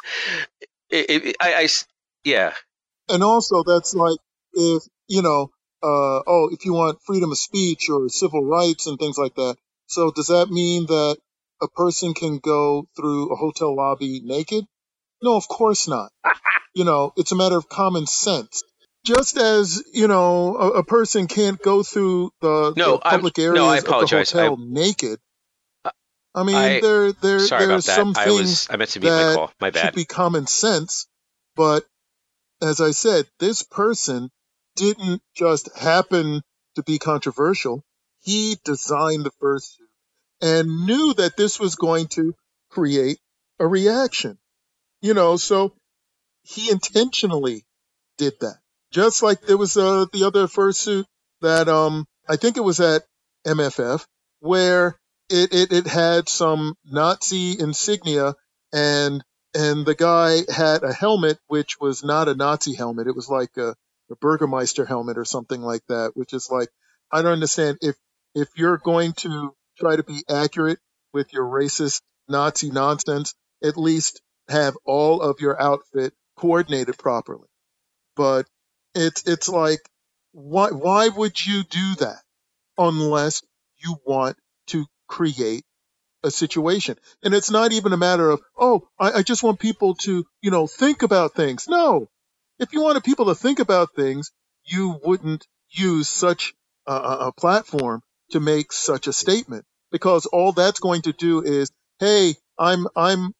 it, 0.90 1.36
I, 1.40 1.54
I, 1.54 1.68
yeah. 2.24 2.52
And 3.08 3.22
also, 3.22 3.62
that's 3.62 3.94
like 3.94 4.18
if 4.52 4.82
you 5.08 5.22
know, 5.22 5.50
uh, 5.82 6.22
oh, 6.26 6.48
if 6.52 6.64
you 6.64 6.72
want 6.72 6.98
freedom 7.04 7.30
of 7.30 7.38
speech 7.38 7.88
or 7.90 8.08
civil 8.08 8.44
rights 8.44 8.86
and 8.86 8.98
things 8.98 9.18
like 9.18 9.34
that. 9.36 9.56
So 9.88 10.10
does 10.10 10.28
that 10.28 10.50
mean 10.50 10.86
that 10.86 11.18
a 11.62 11.68
person 11.68 12.14
can 12.14 12.38
go 12.38 12.86
through 12.96 13.32
a 13.32 13.36
hotel 13.36 13.74
lobby 13.74 14.20
naked? 14.24 14.64
No, 15.22 15.36
of 15.36 15.48
course 15.48 15.88
not. 15.88 16.10
You 16.74 16.84
know, 16.84 17.12
it's 17.16 17.32
a 17.32 17.36
matter 17.36 17.56
of 17.56 17.68
common 17.68 18.06
sense. 18.06 18.62
Just 19.04 19.36
as, 19.36 19.82
you 19.94 20.08
know, 20.08 20.56
a, 20.56 20.70
a 20.80 20.84
person 20.84 21.26
can't 21.26 21.60
go 21.62 21.82
through 21.82 22.30
the, 22.40 22.74
No, 22.76 22.92
the 22.92 22.98
public 22.98 23.38
areas 23.38 23.54
no, 23.54 23.66
I 23.68 23.76
of 23.78 23.84
the 23.84 23.88
apologize. 23.90 24.34
I- 24.34 24.38
hotel 24.48 24.56
naked. 24.58 25.18
I 26.34 26.42
mean, 26.42 26.54
I- 26.56 26.80
there, 26.80 27.12
there, 27.12 27.38
Sorry 27.40 27.66
there's 27.66 27.86
that. 27.86 27.96
some 27.96 28.12
I 28.16 28.24
things 28.24 28.38
was 28.40 28.68
I 28.70 28.76
meant 28.76 28.90
to 28.90 29.00
mute 29.00 29.08
my 29.10 29.16
that 29.22 29.34
call. 29.36 29.52
My 29.60 29.70
bad. 29.70 29.86
should 29.86 29.94
be 29.94 30.04
common 30.04 30.46
sense. 30.46 31.06
But 31.54 31.84
as 32.60 32.80
I 32.82 32.90
said, 32.90 33.26
this 33.40 33.62
person 33.62 34.28
didn't 34.74 35.22
just 35.34 35.74
happen 35.74 36.42
to 36.74 36.82
be 36.82 36.98
controversial. 36.98 37.82
He 38.20 38.58
designed 38.64 39.24
the 39.24 39.30
fursuit 39.42 39.85
and 40.40 40.86
knew 40.86 41.14
that 41.14 41.36
this 41.36 41.58
was 41.58 41.76
going 41.76 42.08
to 42.08 42.34
create 42.70 43.18
a 43.58 43.66
reaction. 43.66 44.38
You 45.00 45.14
know, 45.14 45.36
so 45.36 45.74
he 46.42 46.70
intentionally 46.70 47.64
did 48.18 48.34
that. 48.40 48.56
Just 48.90 49.22
like 49.22 49.42
there 49.42 49.56
was 49.56 49.76
uh, 49.76 50.06
the 50.12 50.24
other 50.24 50.46
fursuit 50.46 51.04
that 51.40 51.68
um 51.68 52.06
I 52.28 52.36
think 52.36 52.56
it 52.56 52.64
was 52.64 52.80
at 52.80 53.02
MFF 53.46 54.04
where 54.40 54.98
it, 55.28 55.52
it, 55.52 55.72
it 55.72 55.86
had 55.86 56.28
some 56.28 56.74
Nazi 56.84 57.58
insignia 57.58 58.34
and 58.72 59.22
and 59.54 59.86
the 59.86 59.94
guy 59.94 60.40
had 60.52 60.82
a 60.82 60.92
helmet 60.92 61.38
which 61.46 61.80
was 61.80 62.04
not 62.04 62.28
a 62.28 62.34
Nazi 62.34 62.74
helmet. 62.74 63.06
It 63.06 63.16
was 63.16 63.28
like 63.28 63.56
a, 63.56 63.74
a 64.10 64.16
Burgermeister 64.20 64.84
helmet 64.84 65.18
or 65.18 65.24
something 65.24 65.62
like 65.62 65.82
that, 65.88 66.12
which 66.14 66.32
is 66.32 66.48
like 66.50 66.68
I 67.10 67.22
don't 67.22 67.32
understand 67.32 67.78
if 67.80 67.96
if 68.34 68.48
you're 68.56 68.78
going 68.78 69.12
to 69.14 69.54
try 69.78 69.96
to 69.96 70.02
be 70.02 70.22
accurate 70.28 70.78
with 71.12 71.32
your 71.32 71.44
racist 71.44 72.02
Nazi 72.28 72.70
nonsense, 72.70 73.34
at 73.62 73.76
least 73.76 74.20
have 74.48 74.76
all 74.84 75.22
of 75.22 75.40
your 75.40 75.60
outfit 75.60 76.14
coordinated 76.36 76.98
properly. 76.98 77.48
But 78.16 78.46
it's 78.94 79.26
it's 79.26 79.48
like 79.48 79.80
why 80.32 80.70
why 80.70 81.08
would 81.08 81.44
you 81.44 81.64
do 81.64 81.94
that 81.96 82.22
unless 82.78 83.42
you 83.78 83.96
want 84.06 84.36
to 84.68 84.86
create 85.08 85.64
a 86.24 86.30
situation? 86.30 86.98
And 87.22 87.34
it's 87.34 87.50
not 87.50 87.72
even 87.72 87.92
a 87.92 87.96
matter 87.98 88.30
of 88.30 88.42
oh 88.58 88.88
I, 88.98 89.12
I 89.12 89.22
just 89.22 89.42
want 89.42 89.60
people 89.60 89.94
to 89.96 90.26
you 90.42 90.50
know 90.50 90.66
think 90.66 91.02
about 91.02 91.34
things. 91.34 91.68
No, 91.68 92.08
if 92.58 92.72
you 92.72 92.82
wanted 92.82 93.04
people 93.04 93.26
to 93.26 93.34
think 93.34 93.58
about 93.58 93.94
things, 93.94 94.30
you 94.64 94.98
wouldn't 95.04 95.46
use 95.70 96.08
such 96.08 96.54
a, 96.86 96.92
a 96.92 97.18
a 97.28 97.32
platform 97.32 98.02
to 98.30 98.40
make 98.40 98.72
such 98.72 99.06
a 99.06 99.12
statement 99.12 99.64
because 99.92 100.26
all 100.26 100.52
that's 100.52 100.80
going 100.80 101.02
to 101.02 101.12
do 101.12 101.42
is 101.42 101.70
hey 102.00 102.34
I'm 102.58 102.86
I'm 102.96 103.32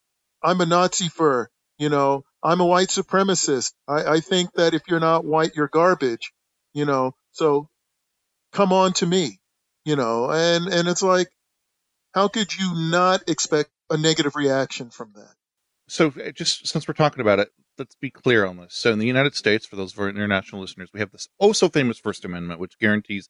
I'm 0.43 0.61
a 0.61 0.67
Nazi 0.67 1.09
fur. 1.09 1.49
You 1.79 1.89
know, 1.89 2.25
I'm 2.43 2.61
a 2.61 2.67
white 2.67 2.89
supremacist. 2.89 3.73
I, 3.89 4.15
I 4.15 4.21
think 4.21 4.53
that 4.55 4.75
if 4.75 4.83
you're 4.89 5.01
not 5.01 5.25
white, 5.25 5.53
you're 5.55 5.69
garbage. 5.69 6.33
You 6.75 6.85
know, 6.85 7.15
so 7.33 7.69
come 8.53 8.73
on 8.73 8.93
to 8.95 9.07
me. 9.07 9.39
You 9.85 9.97
know, 9.97 10.31
and 10.31 10.67
and 10.67 10.89
it's 10.89 11.03
like, 11.03 11.29
how 12.15 12.29
could 12.29 12.53
you 12.53 12.73
not 12.75 13.29
expect 13.29 13.71
a 13.91 13.97
negative 13.97 14.37
reaction 14.37 14.91
from 14.91 15.13
that? 15.15 15.35
So 15.89 16.09
uh, 16.09 16.33
just 16.33 16.67
since 16.67 16.89
we're 16.89 16.95
talking 16.95 17.21
about 17.21 17.39
it, 17.39 17.51
let's 17.79 17.95
be 17.95 18.11
clear 18.11 18.45
on 18.45 18.57
this. 18.57 18.75
So 18.75 18.93
in 18.93 18.99
the 18.99 19.07
United 19.07 19.35
States, 19.37 19.67
for 19.67 19.77
those 19.77 19.93
of 19.93 20.01
our 20.01 20.09
international 20.09 20.61
listeners, 20.61 20.91
we 20.93 21.01
have 21.01 21.13
this 21.13 21.29
oh 21.41 21.53
so 21.53 21.69
famous 21.69 21.99
First 21.99 22.25
Amendment, 22.25 22.61
which 22.61 22.79
guarantees 22.79 23.29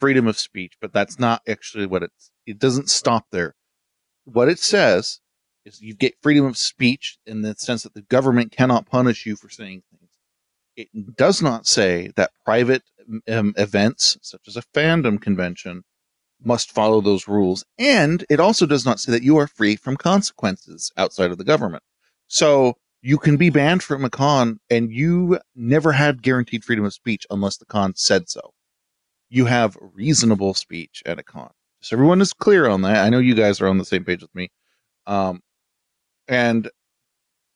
freedom 0.00 0.26
of 0.26 0.38
speech, 0.38 0.74
but 0.80 0.92
that's 0.92 1.18
not 1.18 1.42
actually 1.48 1.86
what 1.86 2.02
it's. 2.02 2.30
It 2.46 2.58
doesn't 2.58 2.90
stop 2.90 3.26
there. 3.30 3.54
What 4.24 4.48
it 4.48 4.58
says 4.58 5.20
is 5.64 5.80
you 5.80 5.94
get 5.94 6.14
freedom 6.22 6.46
of 6.46 6.56
speech 6.56 7.18
in 7.26 7.42
the 7.42 7.54
sense 7.56 7.82
that 7.82 7.94
the 7.94 8.02
government 8.02 8.52
cannot 8.52 8.86
punish 8.86 9.26
you 9.26 9.36
for 9.36 9.48
saying 9.48 9.82
things. 9.90 10.10
It 10.76 11.16
does 11.16 11.42
not 11.42 11.66
say 11.66 12.12
that 12.16 12.32
private 12.44 12.82
um, 13.28 13.54
events, 13.56 14.18
such 14.22 14.42
as 14.46 14.56
a 14.56 14.62
fandom 14.74 15.20
convention, 15.20 15.82
must 16.42 16.70
follow 16.70 17.00
those 17.00 17.26
rules. 17.26 17.64
And 17.78 18.24
it 18.28 18.40
also 18.40 18.66
does 18.66 18.84
not 18.84 19.00
say 19.00 19.12
that 19.12 19.22
you 19.22 19.38
are 19.38 19.46
free 19.46 19.76
from 19.76 19.96
consequences 19.96 20.92
outside 20.96 21.30
of 21.30 21.38
the 21.38 21.44
government. 21.44 21.82
So 22.26 22.74
you 23.02 23.18
can 23.18 23.36
be 23.36 23.50
banned 23.50 23.82
from 23.82 24.04
a 24.04 24.10
con 24.10 24.58
and 24.68 24.92
you 24.92 25.38
never 25.54 25.92
had 25.92 26.22
guaranteed 26.22 26.64
freedom 26.64 26.84
of 26.84 26.92
speech 26.92 27.26
unless 27.30 27.56
the 27.56 27.66
con 27.66 27.94
said 27.94 28.28
so. 28.28 28.52
You 29.36 29.44
have 29.44 29.76
reasonable 29.80 30.54
speech 30.54 31.02
at 31.04 31.18
a 31.18 31.22
con. 31.22 31.50
So 31.82 31.94
everyone 31.94 32.22
is 32.22 32.32
clear 32.32 32.66
on 32.68 32.80
that. 32.80 33.04
I 33.04 33.10
know 33.10 33.18
you 33.18 33.34
guys 33.34 33.60
are 33.60 33.68
on 33.68 33.76
the 33.76 33.84
same 33.84 34.02
page 34.02 34.22
with 34.22 34.34
me. 34.34 34.50
Um, 35.06 35.42
and 36.26 36.70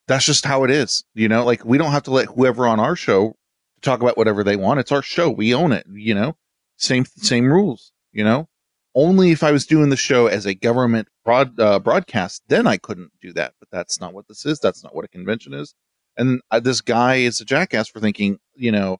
that's 0.06 0.26
just 0.26 0.44
how 0.44 0.64
it 0.64 0.70
is. 0.70 1.04
You 1.14 1.28
know, 1.28 1.42
like 1.42 1.64
we 1.64 1.78
don't 1.78 1.92
have 1.92 2.02
to 2.02 2.10
let 2.10 2.26
whoever 2.26 2.66
on 2.66 2.80
our 2.80 2.96
show 2.96 3.34
talk 3.80 4.02
about 4.02 4.18
whatever 4.18 4.44
they 4.44 4.56
want. 4.56 4.78
It's 4.78 4.92
our 4.92 5.00
show. 5.00 5.30
We 5.30 5.54
own 5.54 5.72
it, 5.72 5.86
you 5.90 6.14
know, 6.14 6.36
same, 6.76 7.06
same 7.16 7.50
rules, 7.50 7.92
you 8.12 8.24
know, 8.24 8.46
only 8.94 9.30
if 9.30 9.42
I 9.42 9.50
was 9.50 9.64
doing 9.64 9.88
the 9.88 9.96
show 9.96 10.26
as 10.26 10.44
a 10.44 10.52
government 10.52 11.08
broad, 11.24 11.58
uh, 11.58 11.78
broadcast, 11.78 12.42
then 12.48 12.66
I 12.66 12.76
couldn't 12.76 13.12
do 13.22 13.32
that. 13.32 13.54
But 13.58 13.70
that's 13.72 14.02
not 14.02 14.12
what 14.12 14.28
this 14.28 14.44
is. 14.44 14.58
That's 14.58 14.84
not 14.84 14.94
what 14.94 15.06
a 15.06 15.08
convention 15.08 15.54
is. 15.54 15.74
And 16.18 16.42
uh, 16.50 16.60
this 16.60 16.82
guy 16.82 17.16
is 17.16 17.40
a 17.40 17.46
jackass 17.46 17.88
for 17.88 18.00
thinking, 18.00 18.38
you 18.54 18.70
know, 18.70 18.98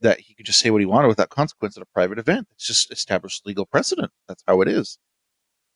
that 0.00 0.20
he 0.20 0.34
could 0.34 0.46
just 0.46 0.60
say 0.60 0.70
what 0.70 0.80
he 0.80 0.86
wanted 0.86 1.08
without 1.08 1.30
consequence 1.30 1.76
at 1.76 1.82
a 1.82 1.86
private 1.86 2.18
event. 2.18 2.48
It's 2.52 2.66
just 2.66 2.90
established 2.92 3.46
legal 3.46 3.66
precedent. 3.66 4.12
That's 4.28 4.42
how 4.46 4.60
it 4.62 4.68
is. 4.68 4.98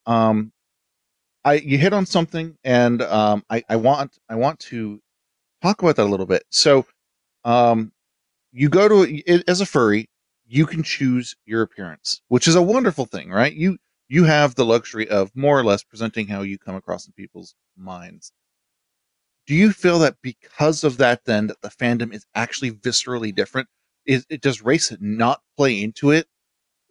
Um, 0.07 0.53
I 1.45 1.55
you 1.55 1.79
hit 1.79 1.93
on 1.93 2.07
something, 2.07 2.57
and 2.65 3.03
um, 3.03 3.45
I, 3.51 3.63
I 3.69 3.77
want 3.77 4.19
I 4.29 4.37
want 4.37 4.61
to 4.61 5.01
talk 5.63 5.83
about 5.83 5.97
that 5.97 6.05
a 6.05 6.11
little 6.11 6.27
bit. 6.27 6.45
So, 6.51 6.87
um, 7.45 7.93
you 8.53 8.69
go 8.69 8.89
to 8.89 9.43
as 9.49 9.61
a 9.61 9.67
furry, 9.67 10.09
you 10.47 10.67
can 10.67 10.83
choose 10.83 11.37
your 11.47 11.63
appearance, 11.63 12.23
which 12.29 12.49
is 12.49 12.55
a 12.55 12.63
wonderful 12.63 13.07
thing, 13.07 13.31
right? 13.31 13.53
You 13.53 13.79
you 14.09 14.25
have 14.25 14.55
the 14.55 14.65
luxury 14.65 15.09
of 15.09 15.31
more 15.35 15.59
or 15.59 15.65
less 15.65 15.83
presenting 15.83 16.29
how 16.29 16.43
you 16.43 16.59
come 16.59 16.77
across 16.77 17.07
in 17.07 17.13
people's 17.13 17.55
minds. 17.77 18.33
Do 19.47 19.55
you 19.55 19.73
feel 19.73 19.99
that 20.01 20.17
because 20.23 20.85
of 20.85 20.97
that, 20.99 21.25
then 21.27 21.49
that 21.49 21.61
the 21.61 21.69
fandom 21.69 22.15
is 22.15 22.27
actually 22.35 22.71
viscerally 22.73 23.35
different? 23.35 23.69
Is 24.07 24.27
it 24.29 24.41
does 24.41 24.63
race 24.63 24.93
not 25.01 25.41
play 25.57 25.83
into 25.83 26.11
it 26.11 26.27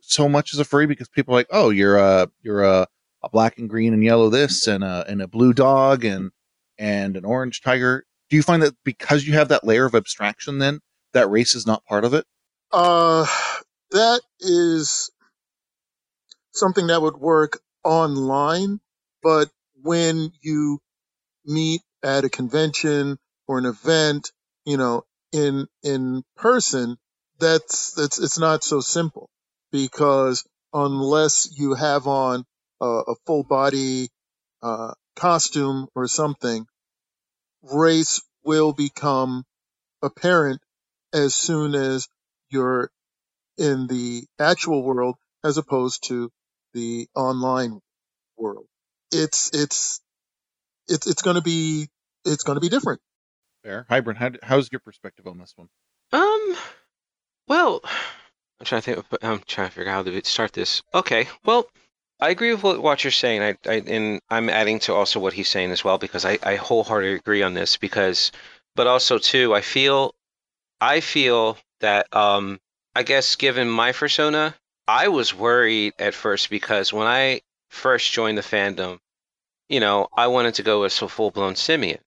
so 0.02 0.28
much 0.28 0.54
as 0.54 0.60
a 0.60 0.66
furry 0.66 0.88
because 0.88 1.10
people 1.10 1.34
are 1.34 1.38
like, 1.40 1.48
oh, 1.52 1.70
you're 1.70 1.98
a 1.98 2.30
you're 2.42 2.64
a, 2.64 2.88
a 3.24 3.30
black 3.30 3.58
and 3.58 3.70
green 3.70 3.94
and 3.94 4.04
yellow 4.04 4.30
this 4.30 4.68
and 4.68 4.84
a 4.84 5.06
and 5.08 5.22
a 5.22 5.28
blue 5.28 5.54
dog 5.54 6.06
and 6.06 6.32
and 6.78 7.16
an 7.16 7.26
orange 7.26 7.62
tiger. 7.62 8.06
Do 8.30 8.36
you 8.36 8.44
find 8.44 8.64
that 8.64 8.76
because 8.84 9.26
you 9.26 9.34
have 9.34 9.50
that 9.50 9.64
layer 9.64 9.86
of 9.86 9.96
abstraction, 9.96 10.60
then 10.60 10.80
that 11.14 11.30
race 11.30 11.56
is 11.56 11.68
not 11.68 11.86
part 11.86 12.06
of 12.06 12.14
it? 12.14 12.26
Uh, 12.72 13.26
that 13.92 14.22
is 14.40 15.12
something 16.52 16.88
that 16.88 17.02
would 17.02 17.18
work 17.18 17.60
online, 17.84 18.80
but 19.22 19.50
when 19.82 20.32
you 20.42 20.80
meet 21.46 21.82
at 22.04 22.26
a 22.26 22.30
convention 22.30 23.18
or 23.48 23.58
an 23.58 23.66
event, 23.66 24.32
you 24.66 24.78
know, 24.78 25.04
in 25.32 25.68
in 25.84 26.24
person, 26.36 26.98
that's 27.44 27.94
that's 27.94 28.20
it's 28.20 28.40
not 28.40 28.64
so 28.64 28.80
simple 28.80 29.30
because 29.72 30.44
unless 30.74 31.50
you 31.58 31.74
have 31.74 32.08
on 32.08 32.46
a, 32.82 32.86
a 32.86 33.16
full 33.26 33.44
body 33.44 34.10
uh, 34.62 34.94
costume 35.16 35.88
or 35.96 36.08
something, 36.08 36.66
race 37.62 38.22
will 38.44 38.74
become 38.74 39.44
apparent 40.02 40.62
as 41.14 41.36
soon 41.36 41.76
as 41.76 42.08
you're 42.50 42.90
in 43.58 43.88
the 43.88 44.24
actual 44.40 44.84
world 44.84 45.16
as 45.44 45.58
opposed 45.58 46.08
to 46.08 46.32
the 46.74 47.08
online 47.16 47.80
world. 48.38 48.66
It's 49.12 49.52
it's 49.54 50.02
it's 50.88 51.08
it's 51.08 51.22
going 51.22 51.36
to 51.36 51.42
be 51.42 51.88
it's 52.26 52.44
going 52.44 52.56
to 52.56 52.62
be 52.62 52.70
different. 52.70 53.02
Fair, 53.64 53.86
Hybrid. 53.90 54.18
How, 54.18 54.32
how's 54.42 54.72
your 54.72 54.80
perspective 54.80 55.28
on 55.28 55.38
this 55.38 55.54
one? 55.56 55.70
Um, 56.12 56.58
well, 57.48 57.82
I'm 58.60 58.66
trying 58.66 58.82
to 58.82 58.96
think. 58.96 59.06
I'm 59.22 59.42
trying 59.46 59.70
to 59.70 59.74
figure 59.76 59.92
out 59.92 60.06
how 60.06 60.12
to 60.12 60.26
start 60.26 60.54
this. 60.54 60.82
Okay, 60.94 61.28
well, 61.44 61.68
I 62.20 62.30
agree 62.30 62.54
with 62.54 62.64
what, 62.64 63.04
you're 63.04 63.12
saying. 63.12 63.42
I, 63.42 63.70
I 63.70 63.82
and 63.86 64.22
I'm 64.30 64.50
adding 64.50 64.80
to 64.80 64.94
also 64.94 65.20
what 65.20 65.34
he's 65.34 65.50
saying 65.50 65.72
as 65.72 65.84
well 65.84 65.98
because 65.98 66.24
I, 66.24 66.40
I 66.42 66.56
wholeheartedly 66.56 67.16
agree 67.16 67.44
on 67.44 67.54
this 67.54 67.76
because, 67.76 68.32
but 68.76 68.88
also 68.88 69.18
too, 69.18 69.54
I 69.54 69.62
feel, 69.62 70.16
I 70.80 71.02
feel 71.02 71.58
that 71.82 72.08
um, 72.16 72.62
I 72.96 73.04
guess 73.04 73.36
given 73.36 73.70
my 73.70 73.92
persona, 73.92 74.56
I 74.88 75.10
was 75.10 75.34
worried 75.34 75.94
at 76.00 76.14
first 76.14 76.50
because 76.50 76.94
when 76.94 77.08
I 77.08 77.42
first 77.70 78.12
joined 78.14 78.38
the 78.38 78.42
fandom, 78.42 79.00
you 79.68 79.82
know, 79.82 80.08
I 80.16 80.28
wanted 80.28 80.54
to 80.56 80.64
go 80.64 80.84
as 80.84 81.02
a 81.02 81.10
full 81.10 81.32
blown 81.32 81.58
simian. 81.58 82.00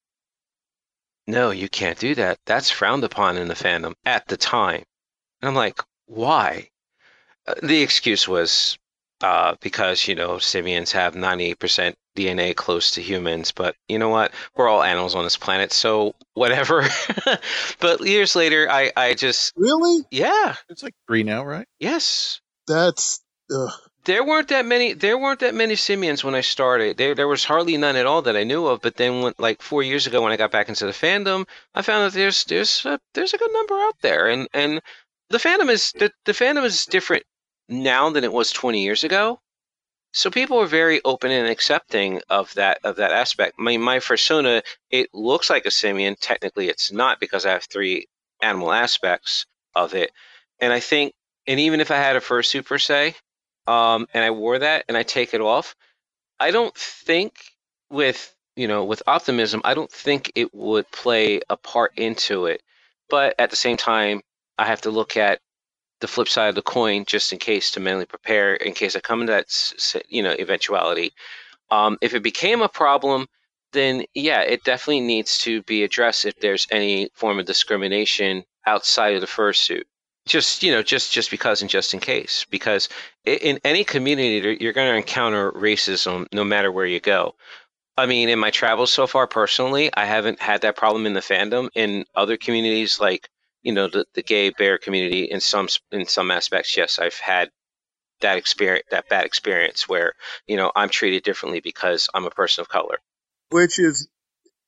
No, 1.27 1.51
you 1.51 1.69
can't 1.69 1.99
do 1.99 2.15
that. 2.15 2.39
That's 2.47 2.71
frowned 2.71 3.05
upon 3.05 3.37
in 3.37 3.49
the 3.49 3.55
fandom 3.55 3.95
at 4.07 4.29
the 4.29 4.37
time. 4.37 4.85
And 5.47 5.53
I'm 5.53 5.55
like, 5.55 5.81
why? 6.07 6.71
Uh, 7.47 7.55
the 7.63 7.81
excuse 7.81 8.27
was 8.27 8.79
uh, 9.21 9.55
because, 9.61 10.09
you 10.09 10.17
know, 10.17 10.39
simians 10.39 10.91
have 10.91 11.15
98% 11.15 11.95
DNA 12.17 12.53
close 12.57 12.91
to 12.93 13.01
humans. 13.01 13.53
But 13.53 13.77
you 13.87 14.01
know 14.01 14.09
what? 14.09 14.33
We're 14.57 14.67
all 14.67 14.83
animals 14.83 15.15
on 15.15 15.23
this 15.23 15.37
planet, 15.37 15.73
so 15.73 16.17
whatever. 16.35 16.85
but 17.79 18.01
years 18.05 18.35
later, 18.35 18.69
I, 18.69 18.91
I 18.97 19.15
just. 19.15 19.53
Really? 19.55 20.05
Yeah. 20.11 20.57
It's 20.69 20.83
like 20.83 20.97
three 21.07 21.23
now, 21.23 21.45
right? 21.45 21.69
Yes. 21.79 22.41
That's. 22.67 23.23
Ugh. 23.49 23.71
There 24.05 24.25
weren't 24.25 24.49
that 24.49 24.67
many. 24.67 24.95
There 24.95 25.17
weren't 25.17 25.41
that 25.41 25.55
many 25.55 25.77
simians 25.77 26.25
when 26.25 26.35
I 26.35 26.41
started. 26.41 26.97
There, 26.97 27.15
there 27.15 27.29
was 27.29 27.45
hardly 27.45 27.77
none 27.77 27.95
at 27.95 28.07
all 28.07 28.23
that 28.23 28.37
I 28.37 28.43
knew 28.45 28.67
of. 28.67 28.81
But 28.81 28.97
then, 28.97 29.21
when, 29.21 29.35
like 29.39 29.63
four 29.63 29.83
years 29.83 30.09
ago, 30.09 30.23
when 30.23 30.33
I 30.33 30.37
got 30.37 30.53
back 30.53 30.69
into 30.69 30.87
the 30.87 30.93
fandom, 30.93 31.47
I 31.75 31.83
found 31.83 32.05
that 32.05 32.17
there's 32.17 32.45
there's 32.45 32.87
a, 32.87 33.01
there's 33.15 33.35
a 33.35 33.39
good 33.39 33.53
number 33.53 33.75
out 33.75 33.97
there, 34.03 34.29
and 34.29 34.49
and 34.55 34.81
the 35.31 35.39
fandom 35.39 35.71
is 35.71 35.93
the, 35.93 36.11
the 36.25 36.33
fandom 36.33 36.65
is 36.65 36.87
different 36.87 37.25
now 37.69 38.11
than 38.11 38.25
it 38.25 38.33
was 38.33 38.53
20 38.53 38.83
years 38.83 39.05
ago. 39.05 39.41
So 40.13 40.31
people 40.31 40.59
are 40.59 40.67
very 40.67 41.03
open 41.05 41.31
and 41.31 41.47
accepting 41.47 42.23
of 42.31 42.55
that 42.55 42.79
of 42.85 42.97
that 42.97 43.13
aspect. 43.13 43.59
My 43.59 43.77
my 43.77 43.99
persona, 43.99 44.63
it 44.91 45.11
looks 45.13 45.51
like 45.51 45.67
a 45.67 45.71
simian. 45.71 46.17
Technically, 46.19 46.69
it's 46.69 46.91
not 46.91 47.21
because 47.21 47.45
I 47.45 47.53
have 47.53 47.65
three 47.65 48.07
animal 48.41 48.73
aspects 48.73 49.45
of 49.75 49.95
it, 49.95 50.13
and 50.59 50.73
I 50.73 50.81
think, 50.81 51.13
and 51.47 51.61
even 51.61 51.81
if 51.81 51.91
I 51.91 51.97
had 51.97 52.17
a 52.17 52.21
fursuit 52.21 52.65
per 52.65 52.79
se, 52.79 53.15
um, 53.67 54.07
and 54.15 54.25
I 54.25 54.31
wore 54.31 54.59
that 54.59 54.87
and 54.89 54.97
I 54.97 55.03
take 55.03 55.35
it 55.35 55.43
off, 55.43 55.75
I 56.41 56.51
don't 56.51 56.75
think 56.75 57.35
with 57.91 58.35
you 58.55 58.69
know 58.69 58.85
with 58.85 59.03
optimism, 59.07 59.61
I 59.65 59.75
don't 59.75 59.93
think 59.93 60.33
it 60.35 60.55
would 60.55 60.91
play 60.93 61.43
a 61.51 61.59
part 61.59 61.93
into 61.99 62.47
it. 62.47 62.63
But 63.11 63.35
at 63.39 63.51
the 63.51 63.57
same 63.57 63.77
time, 63.77 64.23
I 64.59 64.67
have 64.67 64.81
to 64.83 64.91
look 64.91 65.17
at 65.17 65.41
the 66.01 66.09
flip 66.09 66.29
side 66.29 66.49
of 66.49 66.55
the 66.55 66.63
coin 66.63 67.05
just 67.07 67.33
in 67.33 67.39
case 67.39 67.71
to 67.71 67.81
mentally 67.81 68.07
prepare 68.07 68.55
in 68.55 68.75
case 68.75 68.97
I 68.97 69.01
come 69.01 69.21
into 69.23 69.33
that 69.33 70.03
you 70.09 70.23
know 70.23 70.35
eventuality. 70.39 71.13
Um, 71.71 71.99
if 72.01 72.15
it 72.15 72.23
became 72.23 72.63
a 72.63 72.69
problem, 72.69 73.27
then 73.73 74.05
yeah, 74.15 74.41
it 74.41 74.65
definitely 74.65 75.01
needs 75.01 75.39
to 75.39 75.63
be 75.63 75.83
addressed 75.83 76.25
if 76.25 76.39
there's 76.41 76.67
any 76.71 77.11
form 77.15 77.39
of 77.39 77.47
discrimination 77.47 78.45
outside 78.67 79.15
of 79.15 79.21
the 79.21 79.27
fursuit. 79.27 79.85
Just 80.27 80.63
you 80.63 80.73
know 80.73 80.83
just 80.83 81.13
just 81.13 81.31
because 81.31 81.63
and 81.63 81.71
just 81.71 81.95
in 81.95 82.01
case 82.01 82.45
because 82.51 82.89
in 83.25 83.59
any 83.65 83.85
community 83.85 84.59
you're 84.61 84.73
going 84.73 84.91
to 84.91 84.97
encounter 84.97 85.53
racism 85.53 86.27
no 86.33 86.45
matter 86.45 86.71
where 86.73 86.87
you 86.87 87.01
go. 87.01 87.35
I 87.97 88.07
mean 88.07 88.29
in 88.29 88.39
my 88.39 88.51
travels 88.51 88.93
so 88.93 89.07
far 89.07 89.27
personally 89.27 89.91
i 89.95 90.05
haven't 90.05 90.41
had 90.41 90.63
that 90.63 90.77
problem 90.77 91.07
in 91.07 91.15
the 91.15 91.21
fandom. 91.21 91.69
In 91.75 92.05
other 92.15 92.37
communities 92.37 93.01
like 93.01 93.31
you 93.67 93.73
know 93.73 93.89
the, 93.89 94.07
the 94.15 94.23
gay 94.23 94.51
bear 94.51 94.79
community 94.79 95.25
in 95.25 95.41
some 95.41 95.69
in 95.91 96.07
some 96.07 96.31
aspects 96.31 96.77
yes 96.77 96.99
i've 96.99 97.19
had 97.19 97.51
that 98.21 98.39
experience 98.39 98.87
that 98.91 99.09
bad 99.09 99.27
experience 99.27 99.89
where 99.89 100.13
you 100.47 100.57
know 100.57 100.73
i'm 100.75 100.89
treated 100.89 101.23
differently 101.23 101.61
because 101.61 102.09
i'm 102.15 102.25
a 102.25 102.31
person 102.31 102.63
of 102.63 102.69
color. 102.69 102.99
Which 103.51 103.79
is 103.79 104.09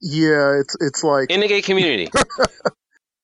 yeah 0.01 0.61
it's 0.61 0.77
it's 0.81 1.03
like 1.03 1.31
in 1.31 1.41
the 1.41 1.49
gay 1.49 1.63
community. 1.63 2.11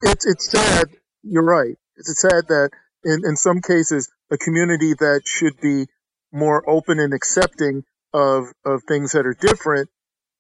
It's 0.07 0.27
it's 0.27 0.51
sad 0.51 0.91
you're 1.25 1.43
right. 1.43 1.77
It's 1.97 2.21
sad 2.21 2.49
that 2.49 2.71
in, 3.03 3.23
in 3.25 3.37
some 3.37 3.61
cases, 3.61 4.11
a 4.31 4.37
community 4.37 4.95
that 4.95 5.23
should 5.25 5.61
be 5.61 5.87
more 6.33 6.69
open 6.69 7.01
and 7.01 7.15
accepting 7.15 7.85
of, 8.13 8.53
of 8.65 8.83
things 8.87 9.13
that 9.13 9.27
are 9.27 9.35
different 9.35 9.89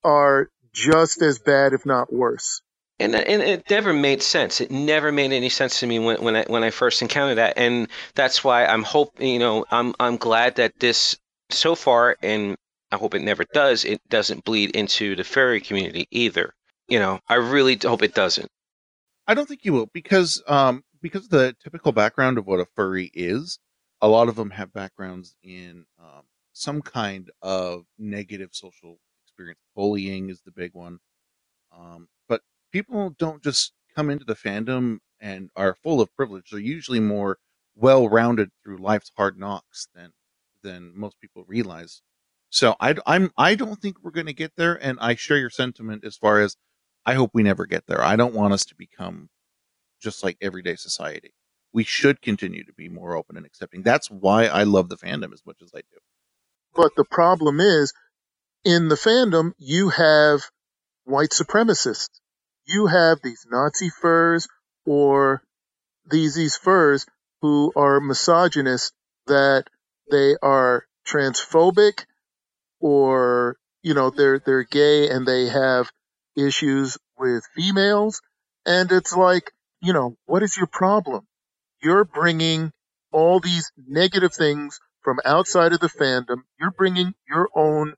are 0.03 0.49
just 0.73 1.23
as 1.23 1.39
bad, 1.39 1.73
if 1.73 1.87
not 1.87 2.13
worse. 2.13 2.61
And, 3.01 3.15
and 3.15 3.43
it 3.43 3.69
never 3.69 3.93
made 3.93 4.23
sense. 4.23 4.61
It 4.61 4.71
never 4.71 5.11
made 5.11 5.33
any 5.33 5.49
sense 5.49 5.81
to 5.81 5.87
me 5.87 5.99
when, 5.99 6.23
when 6.23 6.37
I 6.37 6.45
when 6.45 6.63
I 6.63 6.71
first 6.71 7.03
encountered 7.03 7.39
that, 7.39 7.55
and 7.57 7.89
that's 8.15 8.45
why 8.45 8.67
I'm 8.67 8.85
hope 8.85 9.21
you 9.21 9.41
know 9.41 9.65
I'm 9.73 9.95
I'm 9.99 10.17
glad 10.17 10.57
that 10.57 10.79
this 10.79 11.17
so 11.51 11.75
far, 11.75 12.17
and 12.23 12.57
I 12.93 12.97
hope 12.97 13.15
it 13.15 13.23
never 13.23 13.45
does. 13.53 13.85
It 13.85 14.01
doesn't 14.09 14.45
bleed 14.45 14.77
into 14.77 15.17
the 15.17 15.25
furry 15.25 15.61
community 15.61 16.07
either. 16.13 16.55
You 16.87 17.01
know, 17.01 17.19
I 17.29 17.35
really 17.35 17.77
hope 17.83 18.03
it 18.03 18.15
doesn't. 18.15 18.49
I 19.27 19.35
don't 19.35 19.49
think 19.49 19.65
you 19.65 19.73
will 19.73 19.87
because 19.93 20.43
um, 20.47 20.85
because 21.03 21.29
the 21.29 21.57
typical 21.63 21.91
background 21.91 22.39
of 22.39 22.47
what 22.47 22.61
a 22.61 22.67
furry 22.77 23.11
is, 23.13 23.59
a 24.01 24.09
lot 24.09 24.29
of 24.29 24.37
them 24.37 24.51
have 24.51 24.73
backgrounds 24.73 25.35
in 25.43 25.87
um, 25.99 26.23
some 26.53 26.81
kind 26.81 27.31
of 27.43 27.85
negative 27.99 28.51
social 28.53 28.99
experience. 29.25 29.61
Bullying 29.75 30.31
is 30.31 30.43
the 30.43 30.53
big 30.53 30.75
one. 30.75 30.99
Um, 31.77 32.09
people 32.75 33.11
don't 33.21 33.41
just 33.41 33.73
come 33.95 34.11
into 34.11 34.25
the 34.25 34.35
fandom 34.35 34.99
and 35.21 35.49
are 35.55 35.77
full 35.85 36.01
of 36.01 36.15
privilege. 36.17 36.51
They're 36.51 36.59
usually 36.59 36.99
more 36.99 37.39
well-rounded 37.77 38.51
through 38.65 38.79
life's 38.79 39.13
hard 39.17 39.39
knocks 39.39 39.87
than 39.95 40.13
than 40.65 40.93
most 40.97 41.21
people 41.21 41.45
realize. 41.47 42.03
So 42.51 42.75
I, 42.81 42.97
I'm 43.07 43.31
I 43.39 43.55
don't 43.55 43.81
think 43.81 43.99
we're 44.03 44.11
going 44.11 44.27
to 44.27 44.33
get 44.33 44.57
there, 44.57 44.75
and 44.75 44.99
I 45.01 45.15
share 45.15 45.39
your 45.39 45.51
sentiment 45.51 46.05
as 46.05 46.17
far 46.17 46.41
as 46.41 46.57
I 47.07 47.15
hope 47.15 47.31
we 47.33 47.45
never 47.45 47.65
get 47.65 47.87
there. 47.87 48.03
I 48.03 48.17
don't 48.17 48.35
want 48.35 48.55
us 48.55 48.65
to 48.67 48.75
become 48.75 49.29
just 50.03 50.25
like 50.25 50.37
everyday 50.41 50.75
society. 50.75 51.33
We 51.73 51.85
should 51.85 52.23
continue 52.23 52.65
to 52.65 52.73
be 52.73 52.89
more 52.89 53.17
open 53.17 53.37
and 53.37 53.47
accepting. 53.47 53.83
That's 53.83 54.11
why 54.11 54.47
I 54.47 54.65
love 54.65 54.89
the 54.89 54.97
fandom 54.97 55.33
as 55.33 55.43
much 55.47 55.63
as 55.63 55.71
I 55.75 55.81
do. 55.81 55.99
But 56.75 56.93
the 56.97 57.05
problem 57.05 57.61
is, 57.61 57.93
in 58.65 58.89
the 58.89 58.97
fandom, 58.97 59.53
you 59.59 59.91
have 59.91 60.43
white 61.05 61.31
supremacists. 61.31 62.09
You 62.67 62.87
have 62.87 63.19
these 63.23 63.47
Nazi 63.51 63.91
furs 63.91 64.49
or 64.87 65.43
these 66.11 66.35
these 66.35 66.57
furs 66.57 67.07
who 67.43 67.73
are 67.77 68.01
misogynists 68.01 68.93
that 69.27 69.65
they 70.11 70.37
are 70.43 70.87
transphobic 71.07 72.05
or 72.81 73.57
you 73.83 73.95
know 73.95 74.11
they're 74.11 74.39
they're 74.39 74.65
gay 74.65 75.09
and 75.11 75.27
they 75.27 75.49
have 75.49 75.91
issues 76.37 76.99
with 77.19 77.45
females 77.55 78.21
and 78.67 78.91
it's 78.93 79.15
like 79.15 79.53
you 79.85 79.93
know, 79.93 80.17
what 80.25 80.43
is 80.43 80.57
your 80.57 80.67
problem? 80.67 81.27
You're 81.83 82.07
bringing 82.07 82.73
all 83.13 83.39
these 83.39 83.71
negative 83.77 84.33
things 84.33 84.81
from 85.03 85.21
outside 85.27 85.75
of 85.75 85.81
the 85.81 85.89
fandom. 85.89 86.39
You're 86.59 86.71
bringing 86.71 87.13
your 87.29 87.49
own 87.55 87.95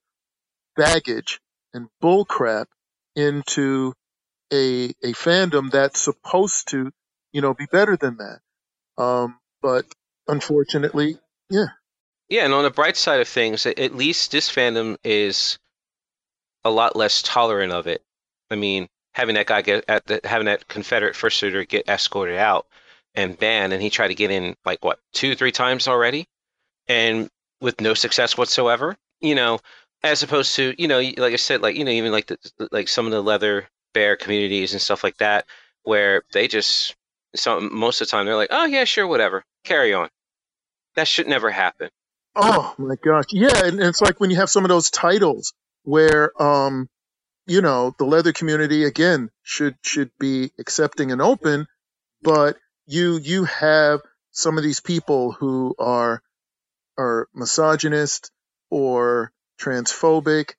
baggage 0.75 1.41
and 1.73 1.87
bullcrap 2.03 2.67
into 3.15 3.95
a 4.53 4.91
a 5.03 5.13
fandom 5.13 5.71
that's 5.71 6.01
supposed 6.01 6.69
to, 6.69 6.93
you 7.33 7.41
know, 7.41 7.55
be 7.55 7.67
better 7.71 7.97
than 7.97 8.19
that. 8.19 9.03
Um, 9.03 9.39
but 9.63 9.85
unfortunately, 10.29 11.19
yeah. 11.51 11.67
Yeah, 12.29 12.45
and 12.45 12.55
on 12.55 12.65
the 12.65 12.71
bright 12.71 12.97
side 12.97 13.21
of 13.21 13.29
things, 13.29 13.67
at 13.67 13.95
least 13.95 14.33
this 14.33 14.51
fandom 14.51 14.97
is 15.05 15.59
a 16.65 16.71
lot 16.71 16.97
less 16.97 17.23
tolerant 17.23 17.73
of 17.73 17.87
it. 17.87 18.03
I 18.51 18.57
mean, 18.57 18.89
having 19.15 19.37
that 19.37 19.47
guy 19.47 19.63
get 19.63 19.85
at 19.89 20.05
the, 20.07 20.21
having 20.25 20.47
that 20.47 20.67
Confederate 20.67 21.15
fursuiter 21.15 21.67
get 21.69 21.89
escorted 21.89 22.37
out 22.37 22.67
and 23.15 23.39
banned, 23.39 23.73
and 23.73 23.81
he 23.81 23.91
tried 23.91 24.09
to 24.09 24.15
get 24.15 24.31
in 24.33 24.57
like 24.65 24.85
what 24.85 24.99
two, 25.13 25.37
three 25.37 25.53
times 25.53 25.87
already, 25.87 26.27
and 26.89 27.31
with 27.61 27.81
no 27.81 27.95
success 27.95 28.37
whatsoever. 28.37 28.97
You 29.21 29.37
know, 29.37 29.61
as 30.03 30.23
opposed 30.23 30.57
to 30.57 30.75
you 30.79 30.89
know, 30.89 30.99
like 30.99 31.33
I 31.33 31.37
said, 31.37 31.63
like 31.63 31.77
you 31.77 31.85
know, 31.85 31.93
even 31.93 32.13
like 32.13 32.27
the 32.27 32.39
like 32.73 32.89
some 32.89 33.07
of 33.07 33.13
the 33.13 33.23
leather 33.23 33.69
bear 33.97 34.15
communities 34.15 34.75
and 34.75 34.83
stuff 34.83 35.03
like 35.03 35.17
that, 35.17 35.47
where 35.83 36.23
they 36.35 36.49
just 36.49 36.95
some 37.35 37.75
most 37.75 38.03
of 38.03 38.07
the 38.07 38.11
time 38.11 38.27
they're 38.27 38.37
like, 38.37 38.51
oh 38.53 38.67
yeah, 38.67 38.85
sure, 38.85 39.07
whatever, 39.07 39.43
carry 39.65 39.95
on. 39.95 40.11
That 40.97 41.09
should 41.09 41.27
never 41.27 41.51
happen. 41.51 41.89
Oh 42.35 42.75
my 42.77 42.97
gosh. 43.03 43.25
Yeah, 43.31 43.65
and 43.65 43.81
it's 43.81 44.03
like 44.03 44.21
when 44.21 44.31
you 44.31 44.37
have 44.37 44.51
some 44.51 44.67
of 44.67 44.69
those 44.69 44.91
titles 44.91 45.55
where 45.85 46.31
um 46.41 46.91
you 47.47 47.63
know, 47.63 47.95
the 47.99 48.05
leather 48.05 48.33
community 48.35 48.85
again 48.85 49.31
should 49.43 49.77
should 49.81 50.11
be 50.19 50.51
accepting 50.59 51.11
and 51.11 51.23
open, 51.23 51.67
but 52.21 52.59
you 52.87 53.17
you 53.17 53.45
have 53.45 54.01
some 54.31 54.59
of 54.59 54.65
these 54.65 54.81
people 54.81 55.33
who 55.33 55.75
are 55.79 56.21
are 56.99 57.29
misogynist 57.35 58.31
or 58.69 59.33
transphobic 59.59 60.53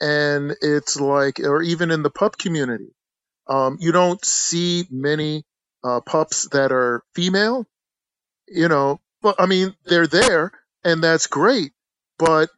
and 0.00 0.54
it's 0.60 1.00
like 1.00 1.40
or 1.40 1.62
even 1.62 1.90
in 1.90 2.02
the 2.02 2.10
pup 2.10 2.36
community 2.38 2.94
um, 3.46 3.76
you 3.80 3.92
don't 3.92 4.24
see 4.24 4.84
many 4.90 5.44
uh, 5.82 6.00
pups 6.00 6.48
that 6.48 6.72
are 6.72 7.02
female 7.14 7.66
you 8.48 8.68
know 8.68 9.00
but 9.22 9.36
i 9.38 9.46
mean 9.46 9.74
they're 9.84 10.06
there 10.06 10.52
and 10.84 11.02
that's 11.02 11.26
great 11.26 11.72
but 12.18 12.50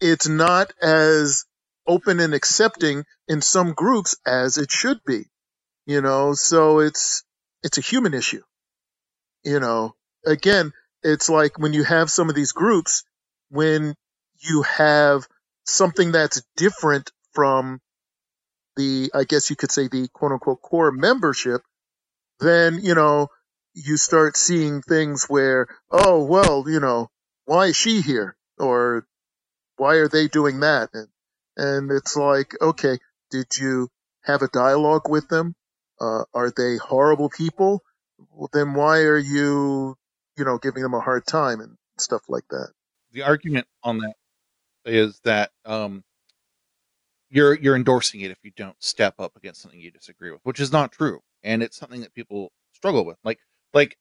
it's 0.00 0.28
not 0.28 0.72
as 0.82 1.44
open 1.86 2.20
and 2.20 2.34
accepting 2.34 3.04
in 3.28 3.40
some 3.40 3.72
groups 3.72 4.16
as 4.26 4.58
it 4.58 4.70
should 4.70 5.00
be 5.06 5.24
you 5.86 6.00
know 6.00 6.34
so 6.34 6.80
it's 6.80 7.24
it's 7.62 7.78
a 7.78 7.82
human 7.82 8.14
issue 8.14 8.42
you 9.44 9.60
know. 9.60 9.94
Again 10.26 10.72
it's 11.02 11.30
like 11.30 11.58
when 11.58 11.72
you 11.72 11.84
have 11.84 12.10
some 12.10 12.28
of 12.28 12.34
these 12.34 12.50
groups 12.52 13.04
when 13.48 13.94
you 14.40 14.62
have 14.62 15.28
something 15.66 16.12
that's 16.12 16.42
different 16.56 17.10
from 17.32 17.80
the 18.76 19.10
i 19.14 19.24
guess 19.24 19.50
you 19.50 19.56
could 19.56 19.70
say 19.70 19.88
the 19.88 20.08
quote 20.12 20.32
unquote 20.32 20.62
core 20.62 20.92
membership 20.92 21.62
then 22.40 22.78
you 22.82 22.94
know 22.94 23.28
you 23.74 23.96
start 23.96 24.36
seeing 24.36 24.80
things 24.80 25.26
where 25.28 25.66
oh 25.90 26.24
well 26.24 26.64
you 26.66 26.80
know 26.80 27.10
why 27.46 27.66
is 27.66 27.76
she 27.76 28.02
here? 28.02 28.36
Or 28.58 29.06
why 29.76 29.94
are 29.96 30.08
they 30.08 30.28
doing 30.28 30.60
that? 30.60 30.90
And 30.92 31.08
and 31.56 31.90
it's 31.90 32.16
like 32.16 32.52
okay 32.60 32.98
did 33.30 33.46
you 33.58 33.88
have 34.22 34.42
a 34.42 34.48
dialogue 34.48 35.08
with 35.08 35.28
them? 35.28 35.54
Uh, 36.00 36.24
are 36.34 36.52
they 36.54 36.76
horrible 36.76 37.30
people? 37.30 37.82
Well, 38.30 38.50
then 38.52 38.74
why 38.74 39.00
are 39.00 39.18
you 39.18 39.96
you 40.36 40.44
know 40.44 40.58
giving 40.58 40.82
them 40.82 40.94
a 40.94 41.00
hard 41.00 41.26
time 41.26 41.60
and 41.60 41.76
stuff 41.98 42.22
like 42.28 42.46
that? 42.50 42.72
The 43.12 43.22
argument 43.22 43.66
on 43.82 43.98
that 43.98 44.14
is 44.86 45.20
that 45.24 45.50
um, 45.64 46.04
you're 47.30 47.54
you're 47.58 47.76
endorsing 47.76 48.20
it 48.20 48.30
if 48.30 48.38
you 48.42 48.52
don't 48.56 48.82
step 48.82 49.14
up 49.18 49.36
against 49.36 49.62
something 49.62 49.80
you 49.80 49.90
disagree 49.90 50.30
with, 50.30 50.40
which 50.44 50.60
is 50.60 50.72
not 50.72 50.92
true, 50.92 51.20
and 51.42 51.62
it's 51.62 51.76
something 51.76 52.00
that 52.00 52.14
people 52.14 52.52
struggle 52.72 53.04
with. 53.04 53.18
Like 53.24 53.40
like, 53.74 53.96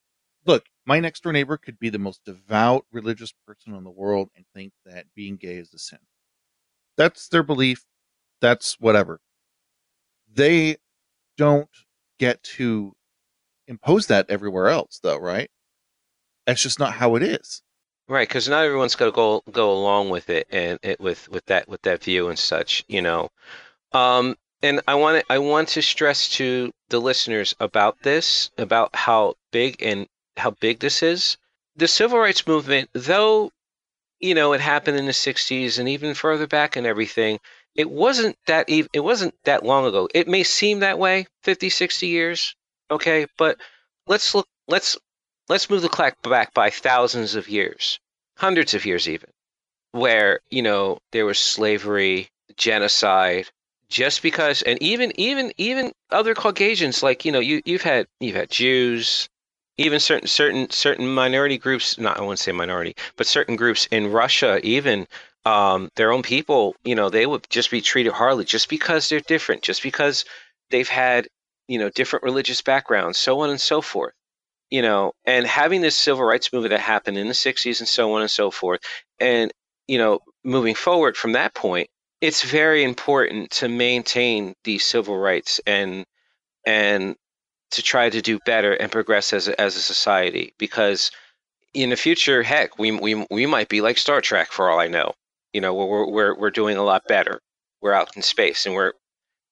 look, 0.46 0.66
my 0.86 1.00
next 1.00 1.24
door 1.24 1.34
neighbor 1.34 1.58
could 1.58 1.80
be 1.80 1.90
the 1.90 2.00
most 2.00 2.24
devout 2.26 2.86
religious 2.92 3.34
person 3.48 3.74
in 3.76 3.84
the 3.84 3.90
world 3.92 4.30
and 4.36 4.46
think 4.54 4.74
that 4.86 5.08
being 5.16 5.38
gay 5.38 5.58
is 5.58 5.74
a 5.74 5.80
sin. 5.80 6.00
That's 6.98 7.28
their 7.28 7.44
belief. 7.44 7.86
That's 8.42 8.80
whatever. 8.80 9.20
They 10.32 10.78
don't 11.38 11.70
get 12.20 12.44
to 12.44 12.94
impose 13.68 14.08
that 14.08 14.30
everywhere 14.30 14.70
else, 14.70 15.00
though, 15.02 15.18
right? 15.20 15.50
That's 16.46 16.62
just 16.62 16.80
not 16.80 16.94
how 16.94 17.16
it 17.16 17.24
is. 17.24 17.62
Right, 18.08 18.28
because 18.28 18.48
not 18.48 18.64
everyone's 18.66 18.96
going 18.96 19.12
to 19.12 19.16
go 19.16 19.42
go 19.52 19.72
along 19.72 20.10
with 20.10 20.30
it 20.30 20.48
and 20.52 20.80
it, 20.84 21.00
with 21.00 21.28
with 21.30 21.46
that 21.46 21.68
with 21.68 21.82
that 21.84 22.04
view 22.04 22.30
and 22.30 22.38
such, 22.38 22.84
you 22.88 23.02
know. 23.02 23.30
Um, 23.94 24.38
and 24.62 24.82
I 24.88 24.96
want 24.96 25.20
to 25.20 25.34
I 25.34 25.40
want 25.40 25.70
to 25.70 25.82
stress 25.82 26.30
to 26.38 26.72
the 26.90 27.00
listeners 27.00 27.56
about 27.60 28.02
this, 28.04 28.52
about 28.58 28.96
how 28.96 29.36
big 29.52 29.82
and 29.82 30.08
how 30.38 30.52
big 30.52 30.80
this 30.80 31.04
is. 31.04 31.38
The 31.76 31.88
civil 31.88 32.20
rights 32.20 32.48
movement, 32.48 32.90
though, 32.94 33.52
you 34.20 34.36
know, 34.36 34.54
it 34.54 34.62
happened 34.62 34.98
in 34.98 35.06
the 35.08 35.14
'60s 35.14 35.80
and 35.80 35.90
even 35.90 36.14
further 36.14 36.48
back 36.48 36.76
and 36.76 36.88
everything. 36.88 37.40
It 37.76 37.90
wasn't 37.90 38.38
that 38.48 38.70
even 38.70 38.90
it 38.94 39.02
wasn't 39.02 39.36
that 39.46 39.66
long 39.66 39.86
ago. 39.86 40.10
It 40.14 40.28
may 40.28 40.44
seem 40.44 40.80
that 40.80 41.00
way, 41.00 41.28
50, 41.44 41.70
60 41.70 42.08
years, 42.08 42.56
okay, 42.92 43.28
but 43.38 43.58
let's 44.08 44.36
look. 44.36 44.48
Let's 44.68 44.98
let's 45.50 45.70
move 45.70 45.82
the 45.82 45.90
clock 45.90 46.16
back 46.24 46.54
by 46.54 46.70
thousands 46.70 47.36
of 47.36 47.48
years, 47.48 48.00
hundreds 48.38 48.74
of 48.74 48.86
years 48.86 49.08
even, 49.08 49.30
where, 49.92 50.40
you 50.50 50.62
know, 50.62 51.00
there 51.12 51.26
was 51.26 51.40
slavery, 51.40 52.30
genocide, 52.58 53.50
just 53.90 54.22
because 54.24 54.62
and 54.64 54.82
even 54.82 55.12
even 55.20 55.54
even 55.58 55.92
other 56.12 56.34
Caucasians, 56.34 57.04
like, 57.04 57.26
you 57.26 57.32
know, 57.32 57.40
you 57.40 57.62
you've 57.66 57.84
had 57.84 58.08
you've 58.20 58.36
had 58.36 58.50
Jews, 58.50 59.30
even 59.78 60.00
certain 60.00 60.28
certain 60.28 60.70
certain 60.72 61.08
minority 61.08 61.58
groups, 61.58 61.98
not 62.00 62.18
I 62.18 62.22
wouldn't 62.22 62.40
say 62.40 62.52
minority, 62.52 62.96
but 63.16 63.28
certain 63.28 63.56
groups 63.56 63.88
in 63.92 64.12
Russia 64.12 64.60
even 64.64 65.08
um, 65.46 65.90
their 65.96 66.12
own 66.12 66.24
people, 66.24 66.76
you 66.84 66.96
know, 66.96 67.10
they 67.10 67.28
would 67.28 67.48
just 67.52 67.70
be 67.70 67.82
treated 67.82 68.14
hardly 68.14 68.46
just 68.46 68.68
because 68.70 69.10
they're 69.10 69.20
different, 69.20 69.62
just 69.62 69.84
because 69.84 70.26
they've 70.72 70.90
had, 70.90 71.28
you 71.68 71.78
know, 71.78 71.90
different 71.92 72.24
religious 72.24 72.62
backgrounds, 72.64 73.20
so 73.20 73.42
on 73.42 73.52
and 73.52 73.62
so 73.62 73.82
forth 73.82 74.14
you 74.70 74.82
know, 74.82 75.14
and 75.26 75.46
having 75.46 75.82
this 75.82 75.98
civil 75.98 76.24
rights 76.24 76.52
movement 76.52 76.72
that 76.72 76.80
happened 76.80 77.18
in 77.18 77.28
the 77.28 77.34
60s 77.34 77.80
and 77.80 77.88
so 77.88 78.14
on 78.14 78.22
and 78.22 78.32
so 78.32 78.52
forth, 78.52 78.82
and, 79.20 79.52
you 79.88 79.98
know, 79.98 80.20
moving 80.44 80.76
forward 80.76 81.16
from 81.16 81.34
that 81.34 81.54
point, 81.54 81.88
it's 82.22 82.44
very 82.44 82.84
important 82.84 83.52
to 83.52 83.68
maintain 83.70 84.54
these 84.64 84.84
civil 84.84 85.18
rights 85.18 85.62
and, 85.68 86.06
and 86.66 87.16
to 87.72 87.82
try 87.84 88.10
to 88.10 88.22
do 88.22 88.40
better 88.46 88.74
and 88.74 88.92
progress 88.92 89.34
as 89.34 89.48
a, 89.48 89.60
as 89.60 89.76
a 89.76 89.82
society 89.82 90.54
because 90.58 91.12
in 91.74 91.90
the 91.90 91.96
future, 91.96 92.42
heck, 92.42 92.80
we, 92.80 92.92
we, 92.92 93.26
we 93.30 93.46
might 93.46 93.70
be 93.70 93.82
like 93.82 93.98
Star 93.98 94.22
Trek 94.22 94.52
for 94.52 94.70
all 94.70 94.80
I 94.80 94.88
know. 94.88 95.14
You 95.54 95.62
know, 95.62 95.74
we're, 95.74 96.10
we're, 96.10 96.36
we're 96.38 96.52
doing 96.52 96.78
a 96.78 96.84
lot 96.84 97.04
better. 97.08 97.40
We're 97.82 97.94
out 97.94 98.16
in 98.16 98.22
space 98.22 98.66
and 98.66 98.74
we're, 98.74 98.94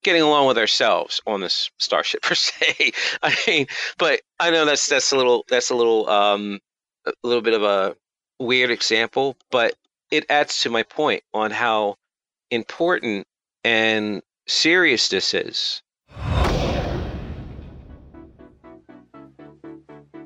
getting 0.03 0.21
along 0.21 0.47
with 0.47 0.57
ourselves 0.57 1.21
on 1.25 1.41
this 1.41 1.71
starship 1.79 2.21
per 2.21 2.35
se. 2.35 2.91
I 3.21 3.35
mean, 3.47 3.67
but 3.97 4.21
I 4.39 4.51
know 4.51 4.65
that's 4.65 4.87
that's 4.87 5.11
a 5.11 5.17
little 5.17 5.45
that's 5.49 5.69
a 5.69 5.75
little 5.75 6.09
um 6.09 6.59
a 7.05 7.11
little 7.23 7.41
bit 7.41 7.53
of 7.53 7.63
a 7.63 7.95
weird 8.39 8.71
example, 8.71 9.37
but 9.51 9.73
it 10.11 10.25
adds 10.29 10.59
to 10.61 10.69
my 10.69 10.83
point 10.83 11.23
on 11.33 11.51
how 11.51 11.95
important 12.51 13.25
and 13.63 14.21
serious 14.47 15.09
this 15.09 15.33
is. 15.33 15.81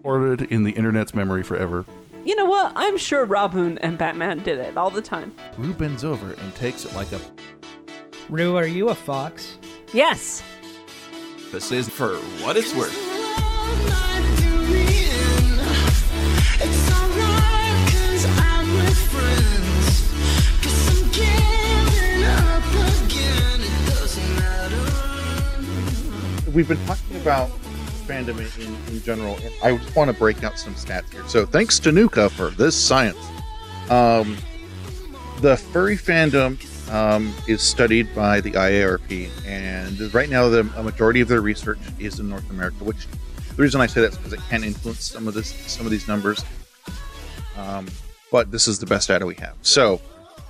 Recorded 0.08 0.52
in 0.52 0.64
the 0.64 0.72
internet's 0.72 1.14
memory 1.14 1.44
forever. 1.44 1.86
You 2.26 2.36
know 2.36 2.46
what? 2.46 2.72
I'm 2.76 2.98
sure 2.98 3.26
Robin 3.26 3.78
and 3.80 3.98
Batman 3.98 4.40
did 4.40 4.58
it 4.58 4.78
all 4.78 4.90
the 4.90 5.02
time. 5.02 5.34
Rue 5.58 5.74
bends 5.74 6.04
over 6.04 6.34
and 6.34 6.56
takes 6.56 6.86
it 6.86 6.94
like 6.96 7.12
a. 7.12 7.20
Rue, 8.30 8.56
are 8.56 8.66
you 8.66 8.90
a 8.90 8.96
fox? 8.96 9.58
Yes. 9.94 10.44
This 11.52 11.72
is 11.72 11.88
for 11.88 12.18
what 12.44 12.58
it's 12.58 12.76
worth. 12.76 12.94
We've 26.54 26.68
been 26.68 26.86
talking 26.86 27.18
about 27.18 27.50
fandom 28.08 28.40
in, 28.60 28.94
in 28.94 29.02
general, 29.04 29.38
I 29.64 29.78
just 29.78 29.96
want 29.96 30.10
to 30.10 30.18
break 30.18 30.44
out 30.44 30.58
some 30.58 30.74
stats 30.74 31.12
here. 31.12 31.26
So, 31.28 31.46
thanks 31.46 31.78
to 31.80 31.92
Nuka 31.92 32.30
for 32.30 32.50
this 32.50 32.76
science. 32.76 33.18
Um, 33.90 34.38
the 35.42 35.56
furry 35.56 35.98
fandom 35.98 36.58
um, 36.90 37.34
is 37.48 37.62
studied 37.62 38.14
by 38.16 38.42
the 38.42 38.52
IARP, 38.52 39.30
and 39.46 40.14
right 40.14 40.30
now 40.30 40.50
the 40.50 40.64
majority 40.64 41.22
of 41.22 41.28
their 41.28 41.42
research 41.42 41.80
is 42.00 42.20
in 42.20 42.30
North 42.30 42.50
America. 42.50 42.84
Which 42.84 43.08
the 43.56 43.62
reason 43.62 43.82
I 43.82 43.88
say 43.88 44.02
that 44.02 44.12
is 44.12 44.18
because 44.18 44.34
it 44.34 44.42
can 44.50 44.64
influence 44.64 45.04
some 45.04 45.28
of 45.28 45.34
this, 45.34 45.54
some 45.72 45.86
of 45.86 45.92
these 45.92 46.08
numbers. 46.08 46.44
Um, 47.58 47.88
but 48.32 48.52
this 48.52 48.68
is 48.68 48.80
the 48.80 48.86
best 48.86 49.08
data 49.08 49.26
we 49.26 49.36
have. 49.36 49.56
So, 49.62 50.02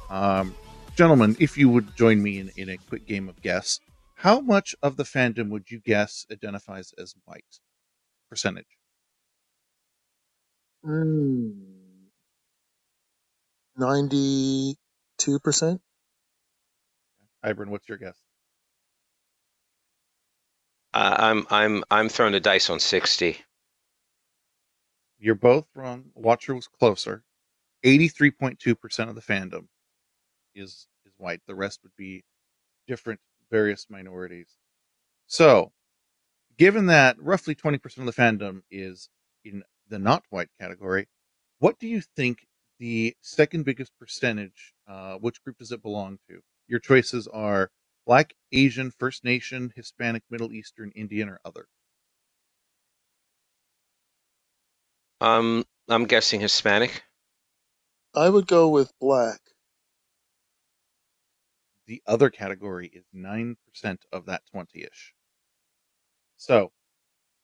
um, 0.10 0.54
gentlemen, 0.96 1.38
if 1.40 1.58
you 1.58 1.70
would 1.70 1.96
join 1.96 2.22
me 2.22 2.40
in, 2.40 2.52
in 2.58 2.70
a 2.70 2.78
quick 2.78 3.08
game 3.08 3.30
of 3.30 3.42
guess, 3.42 3.80
how 4.16 4.42
much 4.42 4.76
of 4.82 4.98
the 4.98 5.04
fandom 5.04 5.50
would 5.50 5.72
you 5.72 5.80
guess 5.80 6.26
identifies 6.32 6.94
as 6.98 7.14
white 7.26 7.60
percentage? 8.30 8.66
Mm, 10.84 11.54
92%? 13.80 15.80
Hybrid, 17.44 17.70
what's 17.70 17.88
your 17.90 17.98
guess? 17.98 18.18
Uh, 20.94 21.16
I'm 21.20 21.48
I'm 21.50 21.84
I'm 21.92 22.10
throwing 22.10 22.34
the 22.34 22.40
dice 22.40 22.70
on 22.70 22.80
sixty. 22.80 23.40
You're 25.20 25.36
both 25.36 25.68
wrong. 25.76 26.06
Watcher 26.16 26.54
was 26.56 26.68
closer. 26.68 27.24
83.2% 27.86 29.10
of 29.10 29.16
the 29.16 29.22
fandom 29.22 29.68
is 30.56 30.88
is 31.06 31.14
white. 31.18 31.42
The 31.48 31.56
rest 31.56 31.82
would 31.84 31.96
be 31.98 32.24
different 32.88 33.20
various 33.52 33.88
minorities. 33.90 34.58
So, 35.28 35.72
given 36.58 36.88
that 36.88 37.18
roughly 37.22 37.56
20% 37.56 37.98
of 38.00 38.06
the 38.06 38.14
fandom 38.14 38.62
is 38.72 39.10
in 39.46 39.64
the 39.90 40.00
not 40.00 40.24
white 40.30 40.50
category, 40.60 41.08
what 41.60 41.80
do 41.80 41.88
you 41.88 42.02
think 42.02 42.48
the 42.80 43.16
second 43.22 43.66
biggest 43.66 43.92
percentage, 44.00 44.74
uh, 44.88 45.16
which 45.16 45.44
group 45.44 45.58
does 45.58 45.72
it 45.72 45.82
belong 45.82 46.20
to? 46.30 46.42
Your 46.68 46.80
choices 46.80 47.28
are 47.28 47.72
Black, 48.05 48.34
Asian, 48.51 48.91
First 48.91 49.24
Nation, 49.24 49.74
Hispanic, 49.76 50.24
Middle 50.30 50.53
Eastern, 50.53 50.91
Indian, 50.91 51.30
or 51.30 51.39
other. 51.45 51.68
Um, 55.22 55.65
I'm 55.89 56.05
guessing 56.05 56.41
Hispanic. 56.41 57.03
I 58.13 58.30
would 58.30 58.47
go 58.47 58.70
with 58.70 58.91
black. 58.99 59.39
The 61.86 62.01
other 62.05 62.30
category 62.30 62.88
is 62.88 63.05
9% 63.13 63.55
of 64.11 64.26
that 64.26 64.45
20 64.51 64.84
ish. 64.84 65.13
So 66.36 66.72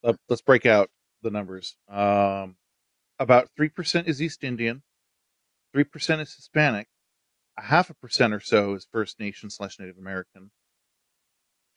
let- 0.03 0.19
let's 0.29 0.41
break 0.41 0.65
out 0.65 0.91
the 1.21 1.31
numbers. 1.31 1.77
Um, 1.87 2.57
about 3.19 3.49
3% 3.55 4.07
is 4.07 4.21
East 4.21 4.43
Indian, 4.43 4.83
3% 5.73 6.21
is 6.21 6.35
Hispanic, 6.35 6.89
a 7.57 7.63
half 7.63 7.89
a 7.89 7.93
percent 7.93 8.33
or 8.33 8.39
so 8.39 8.73
is 8.73 8.87
First 8.91 9.19
Nation 9.19 9.49
slash 9.49 9.79
Native 9.79 9.97
American, 9.97 10.51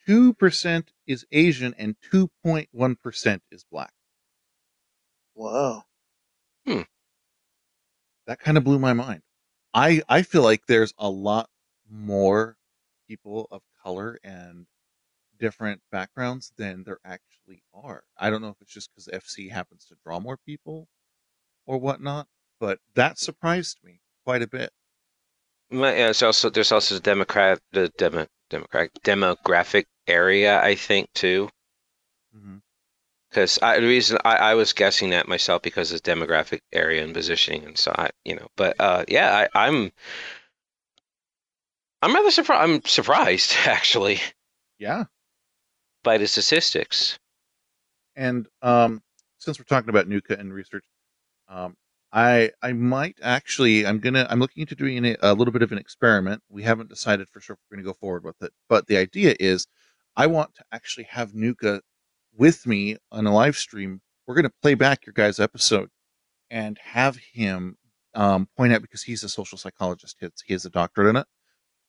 2% 0.09 0.89
is 1.07 1.27
Asian, 1.33 1.75
and 1.77 1.97
2.1% 2.13 3.41
is 3.51 3.65
Black. 3.65 3.93
Wow. 5.35 5.85
Hmm. 6.67 6.83
that 8.27 8.41
kind 8.41 8.57
of 8.59 8.65
blew 8.65 8.79
my 8.79 8.93
mind. 8.93 9.23
I 9.75 10.03
I 10.09 10.23
feel 10.23 10.43
like 10.43 10.67
there's 10.67 10.95
a 10.99 11.09
lot 11.09 11.49
more 11.89 12.57
people 13.09 13.47
of 13.51 13.63
color 13.83 14.19
and 14.25 14.67
different 15.39 15.83
backgrounds 15.93 16.53
than 16.57 16.83
there 16.85 16.99
actually 17.05 17.63
are. 17.75 18.05
I 18.19 18.31
don't 18.31 18.43
know 18.43 18.49
if 18.49 18.61
it's 18.61 18.73
just 18.73 18.91
because 18.91 19.09
FC 19.09 19.51
happens 19.51 19.85
to 19.87 19.97
draw 20.03 20.19
more 20.21 20.37
people 20.39 20.89
or 21.67 21.79
whatnot, 21.79 22.29
but 22.59 22.81
that 22.95 23.19
surprised 23.19 23.79
me 23.85 24.01
quite 24.25 24.43
a 24.43 24.49
bit. 24.49 24.73
My- 25.71 25.95
yeah, 25.97 26.09
It's 26.11 26.23
also 26.25 26.51
there's 26.51 26.73
also 26.73 26.97
the 26.97 27.01
Democrat 27.01 27.61
the 27.71 27.89
demo, 27.91 28.27
Democratic 28.51 28.95
demographic 29.05 29.87
area 30.09 30.61
I 30.61 30.75
think 30.75 31.13
too. 31.13 31.51
Because 33.31 33.59
I, 33.63 33.79
the 33.81 33.87
reason 33.87 34.19
I, 34.25 34.37
I 34.37 34.55
was 34.55 34.73
guessing 34.73 35.11
that 35.11 35.29
myself 35.29 35.63
because 35.63 35.93
of 35.93 36.03
demographic 36.03 36.61
area 36.73 37.05
and 37.05 37.15
positioning, 37.15 37.65
and 37.65 37.79
so 37.79 37.93
I, 37.97 38.11
you 38.25 38.35
know, 38.37 38.49
but 38.57 38.77
uh, 38.81 39.05
yeah, 39.09 39.47
I, 39.55 39.67
I'm, 39.67 39.93
I'm 42.03 42.15
rather 42.15 42.31
surprised. 42.31 42.63
I'm 42.71 42.83
surprised 42.85 43.55
actually 43.67 44.21
Yeah, 44.79 45.05
by 46.03 46.17
the 46.17 46.27
statistics. 46.27 47.19
and 48.15 48.49
um, 48.63 49.03
since 49.39 49.59
we're 49.59 49.65
talking 49.65 49.91
about 49.91 50.09
Nuka 50.09 50.39
and 50.39 50.53
research, 50.53 50.85
um, 51.49 51.77
I 52.17 52.51
I 52.63 52.73
might 52.73 53.19
actually 53.23 53.87
I'm 53.87 54.01
gonna 54.01 54.27
I'm 54.31 54.41
looking 54.41 54.63
into 54.63 54.75
doing 54.75 55.05
a, 55.05 55.17
a 55.21 55.35
little 55.35 55.53
bit 55.53 55.63
of 55.63 55.71
an 55.71 55.77
experiment. 55.79 56.43
We 56.49 56.63
haven't 56.63 56.89
decided 56.89 57.29
for 57.29 57.41
sure 57.41 57.55
if 57.55 57.61
we're 57.71 57.77
gonna 57.77 57.87
go 57.87 57.93
forward 57.93 58.25
with 58.25 58.43
it, 58.43 58.53
but 58.71 58.87
the 58.87 58.97
idea 58.97 59.37
is 59.39 59.67
I 60.17 60.27
want 60.27 60.55
to 60.55 60.65
actually 60.73 61.05
have 61.11 61.35
Nuka 61.35 61.83
with 62.35 62.67
me 62.67 62.97
on 63.13 63.27
a 63.27 63.35
live 63.35 63.57
stream. 63.57 64.01
We're 64.27 64.35
gonna 64.35 64.51
play 64.63 64.75
back 64.75 65.05
your 65.05 65.13
guys' 65.13 65.39
episode 65.39 65.91
and 66.51 66.79
have 66.79 67.19
him 67.35 67.77
um, 68.15 68.49
point 68.57 68.73
out 68.73 68.81
because 68.83 69.03
he's 69.03 69.23
a 69.23 69.29
social 69.29 69.59
psychologist. 69.59 70.17
He 70.19 70.25
has, 70.25 70.33
he 70.47 70.55
has 70.55 70.65
a 70.65 70.71
doctorate 70.71 71.09
in 71.09 71.17
it. 71.17 71.27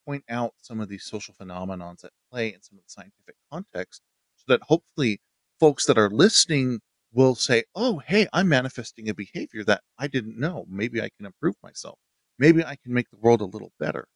Point 0.06 0.26
out 0.30 0.56
some 0.62 0.82
of 0.82 0.90
these 0.90 1.06
social 1.06 1.36
phenomenons 1.36 2.04
at 2.04 2.12
play 2.30 2.50
in 2.54 2.62
some 2.62 2.78
of 2.78 2.84
the 2.84 2.90
scientific 2.90 3.36
context, 3.50 4.02
so 4.36 4.44
that 4.50 4.62
hopefully 4.64 5.22
folks 5.58 5.86
that 5.86 5.98
are 5.98 6.10
listening 6.10 6.82
will 7.14 7.36
say, 7.36 7.64
"Oh, 7.76 8.00
hey, 8.00 8.28
I'm 8.34 8.50
manifesting 8.50 9.10
a 9.10 9.14
behavior 9.14 9.64
that 9.66 9.82
I 9.98 10.08
didn't 10.08 10.40
know. 10.40 10.66
Maybe 10.70 11.02
I 11.02 11.10
can 11.18 11.26
improve 11.26 11.56
myself. 11.64 12.00
Maybe 12.40 12.64
I 12.64 12.76
can 12.76 12.94
make 12.94 13.10
the 13.10 13.18
world 13.18 13.42
a 13.42 13.46
little 13.46 13.72
better." 13.80 14.08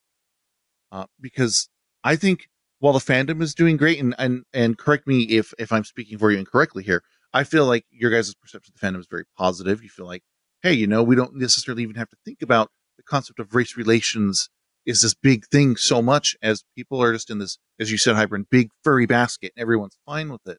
Uh, 0.91 1.05
because 1.19 1.69
I 2.03 2.15
think 2.15 2.47
while 2.79 2.93
the 2.93 2.99
fandom 2.99 3.41
is 3.41 3.53
doing 3.55 3.77
great, 3.77 3.99
and 3.99 4.15
and 4.17 4.43
and 4.53 4.77
correct 4.77 5.07
me 5.07 5.23
if 5.23 5.53
if 5.59 5.71
I'm 5.71 5.83
speaking 5.85 6.17
for 6.17 6.31
you 6.31 6.39
incorrectly 6.39 6.83
here, 6.83 7.03
I 7.33 7.43
feel 7.43 7.65
like 7.65 7.85
your 7.91 8.11
guys' 8.11 8.33
perception 8.35 8.73
of 8.75 8.79
the 8.79 8.87
fandom 8.87 8.99
is 8.99 9.07
very 9.09 9.25
positive. 9.37 9.83
You 9.83 9.89
feel 9.89 10.05
like, 10.07 10.23
hey, 10.63 10.73
you 10.73 10.87
know, 10.87 11.03
we 11.03 11.15
don't 11.15 11.35
necessarily 11.35 11.83
even 11.83 11.95
have 11.95 12.09
to 12.09 12.17
think 12.25 12.41
about 12.41 12.69
the 12.97 13.03
concept 13.03 13.39
of 13.39 13.55
race 13.55 13.77
relations 13.77 14.49
is 14.85 15.01
this 15.01 15.13
big 15.13 15.45
thing 15.47 15.75
so 15.75 16.01
much 16.01 16.35
as 16.41 16.63
people 16.75 17.01
are 17.01 17.13
just 17.13 17.29
in 17.29 17.37
this, 17.39 17.57
as 17.79 17.91
you 17.91 17.97
said, 17.97 18.15
Hybrid, 18.15 18.49
big 18.49 18.69
furry 18.83 19.05
basket, 19.05 19.51
and 19.55 19.61
everyone's 19.61 19.97
fine 20.05 20.31
with 20.31 20.45
it. 20.47 20.57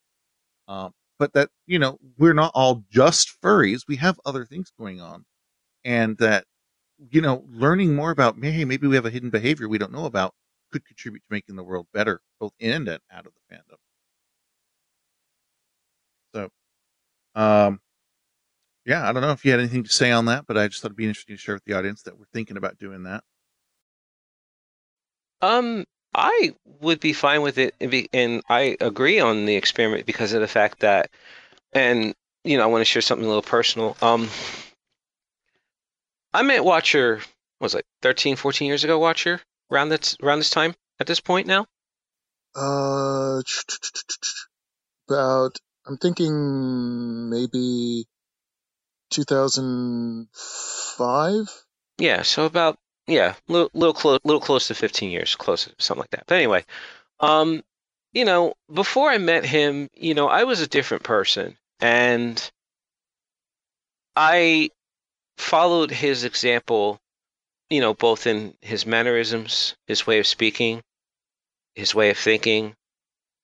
Um, 0.68 0.92
but 1.22 1.34
that 1.34 1.50
you 1.68 1.78
know 1.78 1.98
we're 2.18 2.32
not 2.34 2.50
all 2.52 2.82
just 2.90 3.40
furries 3.40 3.82
we 3.86 3.94
have 3.94 4.18
other 4.26 4.44
things 4.44 4.72
going 4.76 5.00
on. 5.00 5.24
And 5.84 6.18
that 6.18 6.46
you 7.10 7.20
know 7.20 7.44
learning 7.48 7.94
more 7.94 8.10
about 8.10 8.34
hey 8.42 8.64
maybe 8.64 8.88
we 8.88 8.96
have 8.96 9.06
a 9.06 9.10
hidden 9.10 9.30
behavior 9.30 9.68
we 9.68 9.78
don't 9.78 9.92
know 9.92 10.06
about 10.06 10.34
could 10.72 10.84
contribute 10.84 11.20
to 11.20 11.28
making 11.30 11.54
the 11.54 11.62
world 11.62 11.86
better 11.94 12.20
both 12.40 12.52
in 12.58 12.88
and 12.88 13.00
out 13.12 13.26
of 13.26 13.32
the 13.34 13.54
fandom. 13.54 13.78
So 16.34 16.48
um 17.40 17.80
yeah 18.84 19.08
i 19.08 19.12
don't 19.12 19.22
know 19.22 19.30
if 19.30 19.44
you 19.44 19.52
had 19.52 19.60
anything 19.60 19.84
to 19.84 19.90
say 19.92 20.10
on 20.10 20.24
that 20.24 20.44
but 20.48 20.58
i 20.58 20.66
just 20.66 20.82
thought 20.82 20.88
it'd 20.88 20.96
be 20.96 21.06
interesting 21.06 21.36
to 21.36 21.40
share 21.40 21.54
with 21.54 21.64
the 21.66 21.74
audience 21.74 22.02
that 22.02 22.18
we're 22.18 22.24
thinking 22.32 22.56
about 22.56 22.78
doing 22.78 23.04
that. 23.04 23.22
Um, 25.40 25.84
I 26.14 26.54
would 26.80 27.00
be 27.00 27.12
fine 27.12 27.42
with 27.42 27.58
it, 27.58 27.74
and 27.80 27.90
be- 27.90 28.08
and 28.12 28.42
I 28.48 28.76
agree 28.80 29.18
on 29.20 29.44
the 29.46 29.56
experiment 29.56 30.06
because 30.06 30.32
of 30.32 30.40
the 30.40 30.48
fact 30.48 30.80
that, 30.80 31.10
and 31.72 32.14
you 32.44 32.56
know, 32.56 32.64
I 32.64 32.66
want 32.66 32.80
to 32.82 32.86
share 32.86 33.02
something 33.02 33.24
a 33.24 33.28
little 33.28 33.42
personal. 33.42 33.96
Um, 34.02 34.28
I 36.34 36.42
met 36.42 36.64
Watcher, 36.64 37.16
what 37.58 37.66
was 37.66 37.74
it 37.74 37.84
13, 38.02 38.36
14 38.36 38.66
years 38.66 38.84
ago? 38.84 38.98
Watcher 38.98 39.40
around 39.70 39.90
that 39.90 40.16
around 40.22 40.38
this 40.38 40.50
time 40.50 40.74
at 41.00 41.06
this 41.06 41.20
point 41.20 41.46
now. 41.46 41.66
Uh, 42.54 43.40
about, 45.08 45.58
I'm 45.86 45.96
thinking 45.96 47.30
maybe 47.30 48.04
2005? 49.10 51.64
Yeah, 51.98 52.22
so 52.22 52.44
about 52.44 52.78
yeah, 53.06 53.34
little 53.48 53.70
little 53.74 53.94
close, 53.94 54.20
little 54.24 54.40
close 54.40 54.68
to 54.68 54.74
15 54.74 55.10
years, 55.10 55.34
close 55.34 55.68
something 55.78 56.00
like 56.00 56.10
that. 56.10 56.24
But 56.26 56.36
anyway, 56.36 56.64
um, 57.20 57.62
you 58.12 58.24
know, 58.24 58.54
before 58.72 59.10
I 59.10 59.18
met 59.18 59.44
him, 59.44 59.88
you 59.94 60.14
know, 60.14 60.28
I 60.28 60.44
was 60.44 60.60
a 60.60 60.68
different 60.68 61.02
person, 61.02 61.56
and 61.80 62.50
I 64.14 64.70
followed 65.38 65.90
his 65.90 66.24
example, 66.24 67.00
you 67.70 67.80
know, 67.80 67.94
both 67.94 68.26
in 68.26 68.54
his 68.60 68.86
mannerisms, 68.86 69.74
his 69.86 70.06
way 70.06 70.18
of 70.18 70.26
speaking, 70.26 70.82
his 71.74 71.94
way 71.94 72.10
of 72.10 72.18
thinking, 72.18 72.74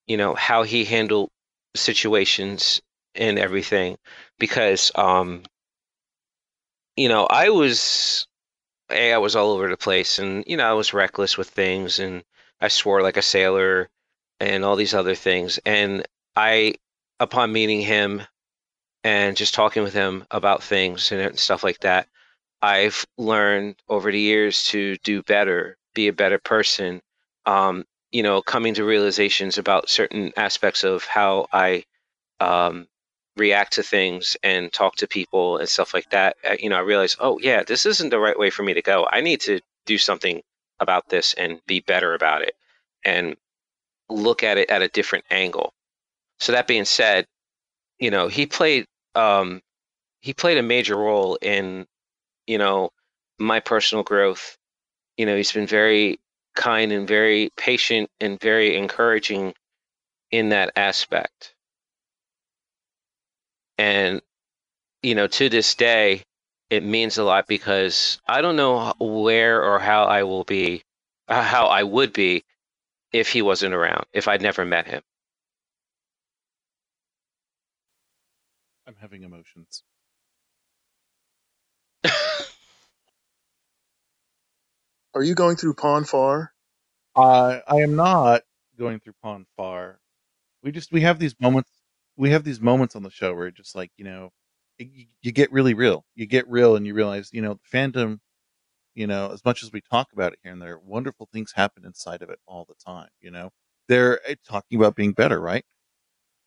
you 0.07 0.17
know, 0.17 0.35
how 0.35 0.63
he 0.63 0.85
handled 0.85 1.29
situations 1.75 2.81
and 3.15 3.37
everything, 3.39 3.97
because 4.37 4.91
um, 4.95 5.43
you 6.95 7.09
know, 7.09 7.25
I 7.25 7.49
was 7.49 8.27
I 8.91 9.17
was 9.17 9.35
all 9.35 9.51
over 9.51 9.69
the 9.69 9.77
place, 9.77 10.19
and 10.19 10.43
you 10.47 10.57
know, 10.57 10.69
I 10.69 10.73
was 10.73 10.93
reckless 10.93 11.37
with 11.37 11.49
things, 11.49 11.99
and 11.99 12.23
I 12.61 12.67
swore 12.69 13.01
like 13.01 13.17
a 13.17 13.21
sailor, 13.21 13.89
and 14.39 14.65
all 14.65 14.75
these 14.75 14.93
other 14.93 15.15
things. 15.15 15.59
And 15.65 16.05
I, 16.35 16.75
upon 17.19 17.51
meeting 17.53 17.81
him, 17.81 18.23
and 19.03 19.37
just 19.37 19.53
talking 19.53 19.83
with 19.83 19.93
him 19.93 20.25
about 20.31 20.63
things 20.63 21.11
and 21.11 21.39
stuff 21.39 21.63
like 21.63 21.79
that, 21.81 22.07
I've 22.61 23.05
learned 23.17 23.75
over 23.89 24.11
the 24.11 24.19
years 24.19 24.63
to 24.65 24.97
do 24.97 25.23
better, 25.23 25.77
be 25.95 26.07
a 26.07 26.13
better 26.13 26.39
person. 26.39 27.01
Um, 27.45 27.85
you 28.11 28.23
know, 28.23 28.41
coming 28.41 28.73
to 28.75 28.83
realizations 28.85 29.57
about 29.57 29.89
certain 29.89 30.33
aspects 30.37 30.83
of 30.83 31.05
how 31.05 31.47
I 31.53 31.85
um, 32.39 32.87
react 33.39 33.73
to 33.73 33.83
things 33.83 34.37
and 34.43 34.71
talk 34.71 34.97
to 34.97 35.07
people 35.07 35.57
and 35.57 35.67
stuff 35.67 35.93
like 35.93 36.09
that, 36.11 36.37
uh, 36.47 36.55
you 36.59 36.69
know, 36.69 36.77
I 36.77 36.81
realized, 36.81 37.17
oh 37.19 37.39
yeah, 37.41 37.63
this 37.63 37.85
isn't 37.85 38.09
the 38.09 38.19
right 38.19 38.37
way 38.37 38.49
for 38.49 38.63
me 38.63 38.73
to 38.73 38.81
go. 38.81 39.07
I 39.11 39.21
need 39.21 39.41
to 39.41 39.61
do 39.85 39.97
something 39.97 40.41
about 40.79 41.09
this 41.09 41.33
and 41.33 41.59
be 41.65 41.79
better 41.79 42.13
about 42.13 42.41
it 42.41 42.55
and 43.03 43.35
look 44.09 44.43
at 44.43 44.57
it 44.57 44.69
at 44.69 44.81
a 44.81 44.87
different 44.89 45.25
angle. 45.29 45.73
So 46.39 46.51
that 46.51 46.67
being 46.67 46.85
said, 46.85 47.25
you 47.99 48.11
know, 48.11 48.27
he 48.27 48.45
played 48.45 48.85
um, 49.15 49.61
he 50.21 50.33
played 50.33 50.57
a 50.57 50.63
major 50.63 50.95
role 50.95 51.37
in, 51.41 51.85
you 52.47 52.57
know, 52.57 52.91
my 53.39 53.59
personal 53.59 54.03
growth. 54.03 54.57
You 55.17 55.25
know, 55.25 55.35
he's 55.35 55.51
been 55.51 55.67
very 55.67 56.19
kind 56.55 56.91
and 56.91 57.07
very 57.07 57.51
patient 57.57 58.09
and 58.19 58.39
very 58.39 58.75
encouraging 58.75 59.53
in 60.31 60.49
that 60.49 60.71
aspect. 60.75 61.53
And, 63.79 64.21
you 65.03 65.15
know, 65.15 65.27
to 65.27 65.49
this 65.49 65.75
day, 65.75 66.23
it 66.69 66.83
means 66.83 67.17
a 67.17 67.23
lot 67.25 67.47
because 67.47 68.19
I 68.27 68.41
don't 68.41 68.57
know 68.57 68.93
where 68.99 69.63
or 69.63 69.79
how 69.79 70.05
I 70.05 70.23
will 70.23 70.43
be, 70.45 70.83
uh, 71.29 71.43
how 71.43 71.67
I 71.67 71.83
would 71.83 72.13
be 72.13 72.43
if 73.13 73.31
he 73.31 73.41
wasn't 73.43 73.75
around, 73.75 74.05
if 74.13 74.27
I'd 74.27 74.41
never 74.43 74.65
met 74.65 74.87
him. 74.87 75.03
I'm 78.87 78.95
having 79.01 79.23
emotions. 79.23 79.83
Are 85.15 85.23
you 85.23 85.35
going 85.35 85.57
through 85.57 85.75
Pon 85.75 86.05
farr? 86.05 86.53
Uh, 87.15 87.59
I 87.67 87.77
am 87.77 87.95
not 87.95 88.43
going 88.79 88.99
through 89.01 89.15
Pon 89.23 89.45
farr. 89.57 89.99
We 90.63 90.71
just 90.71 90.91
we 90.91 91.01
have 91.01 91.19
these 91.19 91.35
moments. 91.41 91.69
We 92.19 92.31
have 92.31 92.43
these 92.43 92.61
moments 92.61 92.95
on 92.95 93.03
the 93.03 93.09
show 93.11 93.33
where 93.33 93.51
just 93.51 93.75
like 93.75 93.91
you 93.97 94.05
know, 94.05 94.31
you, 94.77 95.07
you 95.23 95.31
get 95.31 95.51
really 95.51 95.73
real. 95.73 96.05
You 96.15 96.27
get 96.27 96.49
real, 96.49 96.75
and 96.75 96.85
you 96.85 96.93
realize 96.93 97.31
you 97.33 97.41
know 97.41 97.55
the 97.55 97.77
fandom. 97.77 98.19
You 98.95 99.07
know, 99.07 99.31
as 99.31 99.45
much 99.45 99.63
as 99.63 99.71
we 99.73 99.81
talk 99.81 100.09
about 100.13 100.33
it 100.33 100.39
here 100.43 100.51
and 100.53 100.61
there, 100.61 100.79
wonderful 100.79 101.29
things 101.33 101.53
happen 101.55 101.85
inside 101.85 102.21
of 102.21 102.29
it 102.29 102.39
all 102.47 102.65
the 102.67 102.75
time. 102.85 103.09
You 103.21 103.31
know, 103.31 103.51
they're 103.87 104.19
eh, 104.29 104.35
talking 104.47 104.79
about 104.79 104.95
being 104.95 105.13
better, 105.13 105.41
right? 105.41 105.65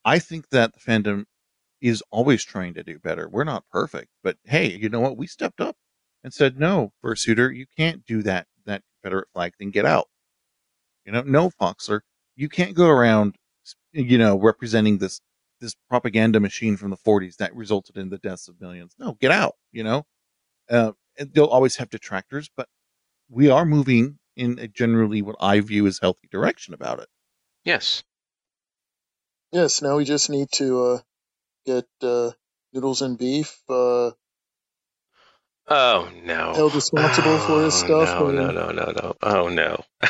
I 0.05 0.19
think 0.19 0.49
that 0.49 0.73
the 0.73 0.79
fandom 0.79 1.25
is 1.81 2.03
always 2.11 2.43
trying 2.43 2.73
to 2.75 2.83
do 2.83 2.99
better. 2.99 3.29
We're 3.29 3.43
not 3.43 3.65
perfect, 3.71 4.09
but 4.23 4.37
hey, 4.45 4.71
you 4.75 4.89
know 4.89 5.01
what? 5.01 5.17
We 5.17 5.27
stepped 5.27 5.61
up 5.61 5.75
and 6.23 6.33
said, 6.33 6.59
no, 6.59 6.93
fursuiter, 7.03 7.55
you 7.55 7.65
can't 7.77 8.05
do 8.05 8.23
that, 8.23 8.47
that 8.65 8.83
Confederate 9.03 9.29
flag 9.33 9.55
thing. 9.57 9.71
Get 9.71 9.85
out. 9.85 10.07
You 11.05 11.11
know, 11.13 11.21
no, 11.23 11.49
Foxler, 11.49 12.01
you 12.35 12.49
can't 12.49 12.75
go 12.75 12.87
around, 12.87 13.35
you 13.91 14.17
know, 14.17 14.39
representing 14.39 14.97
this, 14.99 15.19
this 15.63 15.75
propaganda 15.89 16.39
machine 16.41 16.77
from 16.77 16.91
the 16.91 16.97
40s 16.97 17.37
that 17.37 17.55
resulted 17.55 17.97
in 17.97 18.09
the 18.11 18.19
deaths 18.19 18.49
of 18.49 18.61
millions. 18.61 18.95
No, 18.99 19.17
get 19.21 19.31
out, 19.31 19.55
you 19.71 19.83
know? 19.83 20.05
Uh, 20.69 20.93
they'll 21.19 21.45
always 21.45 21.77
have 21.77 21.89
detractors, 21.89 22.49
but 22.55 22.67
we 23.29 23.49
are 23.49 23.65
moving 23.65 24.19
in 24.35 24.59
a 24.59 24.67
generally 24.67 25.21
what 25.21 25.37
I 25.39 25.59
view 25.61 25.87
as 25.87 25.99
healthy 25.99 26.27
direction 26.31 26.73
about 26.73 26.99
it. 26.99 27.07
Yes. 27.65 28.03
Yes, 29.51 29.81
now 29.81 29.97
we 29.97 30.05
just 30.05 30.29
need 30.29 30.49
to 30.53 30.83
uh, 30.83 30.99
get 31.65 31.85
uh, 32.01 32.31
noodles 32.73 33.01
and 33.01 33.17
beef 33.17 33.61
uh, 33.69 34.11
Oh 35.69 36.09
no. 36.23 36.53
held 36.55 36.75
responsible 36.75 37.39
for 37.39 37.63
his 37.63 37.73
Oh, 37.73 37.87
stuff, 37.87 38.09
No, 38.19 38.31
no, 38.31 38.51
no, 38.51 38.71
no, 38.71 38.91
no. 38.91 39.15
Oh 39.21 39.49
no. 39.49 39.83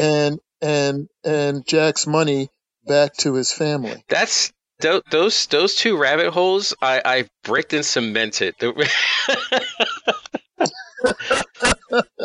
and 0.00 0.40
and 0.62 1.08
and 1.24 1.66
Jack's 1.66 2.06
money 2.06 2.48
back 2.86 3.14
to 3.18 3.34
his 3.34 3.52
family. 3.52 4.04
That's 4.08 4.52
those 4.80 5.46
those 5.46 5.74
two 5.74 5.96
rabbit 5.96 6.30
holes. 6.30 6.74
I 6.82 7.00
I 7.04 7.28
bricked 7.42 7.72
and 7.72 7.84
cemented. 7.84 8.54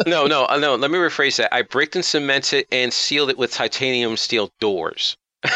No, 0.08 0.26
no, 0.26 0.46
uh, 0.48 0.58
no. 0.58 0.76
Let 0.76 0.90
me 0.90 0.98
rephrase 0.98 1.36
that. 1.38 1.54
I 1.54 1.62
bricked 1.62 1.96
and 1.96 2.04
cemented 2.04 2.66
and 2.72 2.92
sealed 2.92 3.30
it 3.30 3.38
with 3.38 3.52
titanium 3.52 4.18
steel 4.18 4.50
doors. 4.60 5.16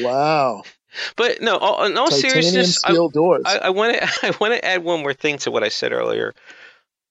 Wow, 0.00 0.62
But 1.16 1.42
no, 1.42 1.58
all- 1.58 1.84
in 1.84 1.98
all 1.98 2.06
titanium 2.08 2.30
seriousness, 2.42 2.84
I, 2.84 2.90
steel 2.92 3.08
doors. 3.08 3.42
I, 3.44 3.58
I 3.58 3.70
want 3.70 3.94
to 3.96 4.02
I 4.26 4.32
want 4.40 4.54
to 4.54 4.64
add 4.64 4.84
one 4.84 5.02
more 5.02 5.12
thing 5.12 5.38
to 5.38 5.50
what 5.50 5.62
I 5.64 5.68
said 5.68 5.92
earlier. 5.92 6.34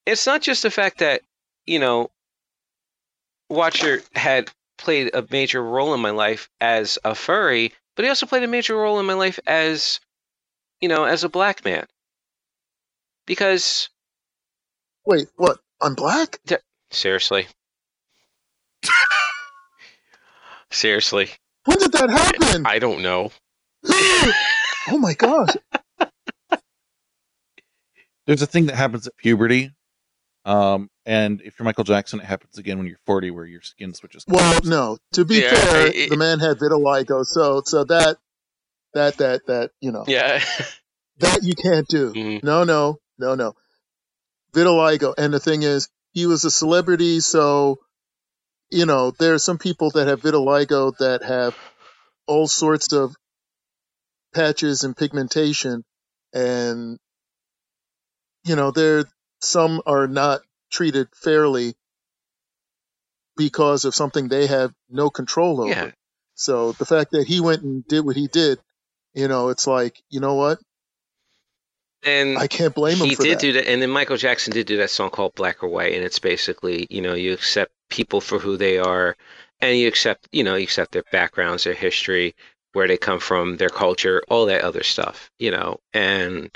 It's 0.06 0.26
not 0.26 0.42
just 0.42 0.64
the 0.64 0.72
fact 0.72 0.98
that 1.00 1.22
you 1.68 1.78
know 1.80 2.10
Watcher 3.50 4.02
had 4.16 4.50
played 4.82 5.14
a 5.16 5.26
major 5.30 5.64
role 5.64 5.94
in 5.94 6.00
my 6.02 6.12
life 6.12 6.50
as 6.60 6.98
a 7.04 7.16
furry, 7.16 7.74
but 7.96 8.04
he 8.04 8.10
also 8.10 8.26
played 8.26 8.44
a 8.44 8.48
major 8.48 8.76
role 8.76 9.00
in 9.00 9.06
my 9.06 9.14
life 9.14 9.40
as 9.48 10.00
you 10.80 10.90
know 10.90 11.06
as 11.06 11.24
a 11.24 11.30
black 11.30 11.64
man. 11.64 11.86
Because 13.26 13.90
Wait, 15.06 15.28
what? 15.36 15.60
I'm 15.82 15.96
black? 15.96 16.40
seriously, 16.92 17.48
seriously, 20.72 21.30
When 21.66 21.78
did 21.78 21.92
that 21.94 22.10
happen? 22.10 22.66
I 22.66 22.80
don't 22.80 23.02
know. 23.02 23.32
oh 23.88 24.98
my 25.00 25.14
gosh! 25.14 25.56
There's 28.28 28.42
a 28.42 28.48
thing 28.48 28.68
that 28.68 28.76
happens 28.76 29.08
at 29.08 29.18
puberty. 29.18 29.72
Um, 30.46 30.90
and 31.06 31.42
if 31.42 31.58
you're 31.58 31.66
Michael 31.66 31.84
Jackson, 31.84 32.20
it 32.20 32.26
happens 32.26 32.58
again 32.58 32.78
when 32.78 32.88
you're 32.88 33.00
40, 33.06 33.32
where 33.32 33.46
your 33.46 33.62
skin 33.62 33.94
switches. 33.94 34.26
Well, 34.28 34.60
no. 34.64 34.98
To 35.14 35.26
be 35.26 35.40
Yeah, 35.42 35.50
fair, 35.50 35.88
it- 35.88 36.10
the 36.10 36.18
man 36.18 36.40
had 36.40 36.58
vitiligo, 36.60 37.26
so 37.26 37.62
so 37.66 37.84
that 37.86 38.18
that 38.94 39.18
that 39.18 39.46
that 39.48 39.72
you 39.80 39.92
know 39.92 40.04
Yeah. 40.08 40.44
that 41.20 41.40
you 41.44 41.54
can't 41.56 41.88
do. 41.88 42.14
Mhm. 42.14 42.44
No, 42.44 42.64
no, 42.64 43.00
no, 43.18 43.36
no. 43.36 43.54
Vitiligo, 44.54 45.14
and 45.18 45.34
the 45.34 45.40
thing 45.40 45.64
is, 45.64 45.88
he 46.14 46.26
was 46.26 46.44
a 46.46 46.52
celebrity, 46.52 47.20
so 47.22 47.80
you 48.70 48.86
know 48.86 49.12
there 49.12 49.34
are 49.34 49.40
some 49.40 49.58
people 49.58 49.92
that 49.92 50.08
have 50.08 50.22
vitiligo 50.22 50.96
that 50.98 51.24
have 51.24 51.56
all 52.28 52.48
sorts 52.48 52.92
of 52.94 53.16
patches 54.34 54.84
and 54.84 54.96
pigmentation, 54.96 55.84
and 56.34 56.98
you 58.44 58.56
know 58.56 58.72
there 58.72 59.06
some 59.42 59.82
are 59.86 60.08
not 60.08 60.42
treated 60.72 61.08
fairly 61.14 61.76
because 63.38 63.86
of 63.86 63.96
something 63.96 64.28
they 64.28 64.48
have 64.48 64.74
no 64.90 65.10
control 65.10 65.62
over. 65.62 65.70
Yeah. 65.70 65.92
So 66.36 66.72
the 66.74 66.86
fact 66.86 67.12
that 67.12 67.28
he 67.28 67.40
went 67.40 67.62
and 67.62 67.86
did 67.88 68.06
what 68.06 68.16
he 68.16 68.28
did, 68.28 68.60
you 69.14 69.28
know, 69.28 69.50
it's 69.50 69.68
like, 69.68 70.02
you 70.10 70.20
know 70.20 70.36
what? 70.36 70.60
And 72.04 72.38
I 72.38 72.48
can't 72.48 72.74
blame 72.74 72.98
him 72.98 73.06
he 73.06 73.16
did 73.16 73.38
that. 73.38 73.40
do 73.40 73.54
that, 73.54 73.70
and 73.70 73.80
then 73.80 73.92
Michael 73.92 74.18
Jackson 74.18 74.54
did 74.54 74.66
do 74.66 74.78
that 74.78 74.90
song 74.90 75.12
called 75.12 75.36
"Black 75.36 75.64
or 75.64 75.70
White," 75.70 75.94
and 75.94 76.04
it's 76.04 76.18
basically, 76.18 76.88
you 76.90 77.00
know, 77.00 77.14
you 77.14 77.32
accept 77.32 77.72
people 77.92 78.22
for 78.22 78.40
who 78.40 78.58
they 78.58 78.80
are, 78.80 79.16
and 79.60 79.78
you 79.78 79.88
accept, 79.88 80.28
you 80.32 80.44
know, 80.44 80.56
you 80.56 80.64
accept 80.64 80.94
their 80.94 81.04
backgrounds, 81.12 81.64
their 81.64 81.76
history, 81.76 82.36
where 82.74 82.88
they 82.88 82.98
come 82.98 83.20
from, 83.20 83.58
their 83.58 83.70
culture, 83.70 84.24
all 84.30 84.48
that 84.48 84.62
other 84.62 84.82
stuff, 84.82 85.30
you 85.38 85.52
know. 85.52 85.80
And 85.94 86.50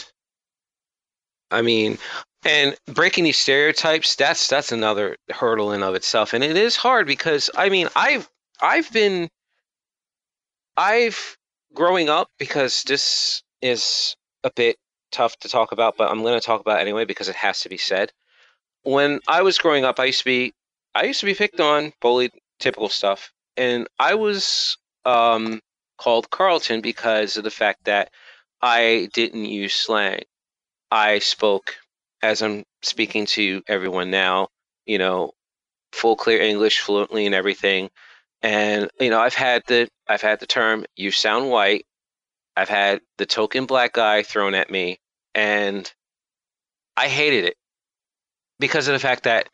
I 1.51 1.61
mean, 1.61 1.99
and 2.45 2.75
breaking 2.85 3.23
these 3.23 3.37
stereotypes, 3.37 4.15
that's 4.15 4.47
that's 4.47 4.71
another 4.71 5.17
hurdle 5.31 5.71
in 5.71 5.83
of 5.83 5.95
itself, 5.95 6.33
and 6.33 6.43
it 6.43 6.55
is 6.55 6.75
hard 6.75 7.07
because 7.07 7.49
I 7.55 7.69
mean, 7.69 7.89
I've 7.95 8.29
I've 8.61 8.91
been 8.93 9.29
I've 10.77 11.37
growing 11.73 12.07
up 12.07 12.29
because 12.37 12.83
this 12.83 13.41
is 13.61 14.15
a 14.43 14.51
bit 14.55 14.77
tough 15.11 15.37
to 15.39 15.49
talk 15.49 15.71
about, 15.71 15.97
but 15.97 16.09
I'm 16.09 16.21
going 16.21 16.39
to 16.39 16.45
talk 16.45 16.61
about 16.61 16.79
anyway 16.79 17.05
because 17.05 17.27
it 17.27 17.35
has 17.35 17.61
to 17.61 17.69
be 17.69 17.77
said. 17.77 18.11
When 18.83 19.19
I 19.27 19.41
was 19.41 19.57
growing 19.57 19.83
up, 19.83 19.99
I 19.99 20.05
used 20.05 20.19
to 20.19 20.25
be 20.25 20.53
I 20.93 21.05
used 21.05 21.19
to 21.21 21.25
be 21.25 21.33
picked 21.33 21.59
on, 21.59 21.93
bullied, 21.99 22.31
typical 22.59 22.89
stuff, 22.89 23.33
and 23.57 23.87
I 23.99 24.13
was 24.13 24.77
um, 25.03 25.59
called 25.97 26.29
Carlton 26.29 26.81
because 26.81 27.37
of 27.37 27.43
the 27.43 27.51
fact 27.51 27.85
that 27.85 28.11
I 28.61 29.09
didn't 29.13 29.45
use 29.45 29.73
slang. 29.73 30.21
I 30.91 31.19
spoke 31.19 31.75
as 32.25 32.41
I'm 32.41 32.63
speaking 32.83 33.25
to 33.27 33.63
everyone 33.67 34.11
now, 34.11 34.49
you 34.85 34.97
know, 34.97 35.31
full 35.93 36.15
clear 36.17 36.41
English 36.41 36.79
fluently 36.81 37.25
and 37.25 37.35
everything. 37.35 37.89
And 38.41 38.89
you 38.99 39.09
know, 39.11 39.21
I've 39.21 39.35
had 39.35 39.63
the 39.67 39.89
I've 40.07 40.21
had 40.21 40.39
the 40.39 40.47
term 40.47 40.85
"you 40.95 41.11
sound 41.11 41.49
white." 41.49 41.85
I've 42.57 42.69
had 42.69 43.01
the 43.17 43.25
token 43.27 43.65
black 43.67 43.93
guy 43.93 44.23
thrown 44.23 44.55
at 44.55 44.69
me, 44.71 44.99
and 45.35 45.91
I 46.97 47.07
hated 47.07 47.45
it 47.45 47.57
because 48.59 48.87
of 48.87 48.93
the 48.93 48.99
fact 48.99 49.23
that 49.23 49.49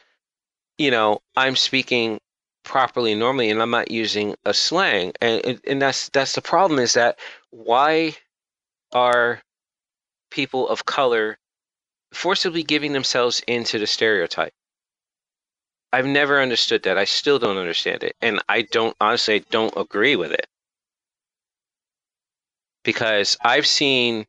you 0.78 0.92
know 0.92 1.20
I'm 1.38 1.56
speaking 1.56 2.20
properly 2.64 3.16
normally, 3.16 3.50
and 3.52 3.62
I'm 3.62 3.72
not 3.72 3.92
using 3.92 4.36
a 4.46 4.54
slang, 4.54 5.14
and 5.22 5.60
and- 5.68 5.82
that's 5.82 6.10
that's 6.10 6.36
the 6.36 6.42
problem 6.42 6.80
is 6.80 6.94
that 6.94 7.20
why 7.52 8.16
are 8.94 9.42
people 10.32 10.68
of 10.70 10.86
color 10.86 11.38
forcibly 12.14 12.64
giving 12.64 12.94
themselves 12.94 13.42
into 13.48 13.80
the 13.80 13.88
stereotype? 13.88 14.54
I've 15.94 16.06
never 16.06 16.42
understood 16.42 16.84
that. 16.84 16.98
I 16.98 17.06
still 17.06 17.40
don't 17.40 17.58
understand 17.58 18.04
it, 18.04 18.16
and 18.22 18.42
I 18.48 18.62
don't 18.64 18.96
honestly 19.02 19.36
I 19.36 19.44
don't 19.50 19.74
agree 19.76 20.16
with 20.16 20.32
it. 20.32 20.48
because 22.84 23.38
I've 23.44 23.68
seen 23.68 24.26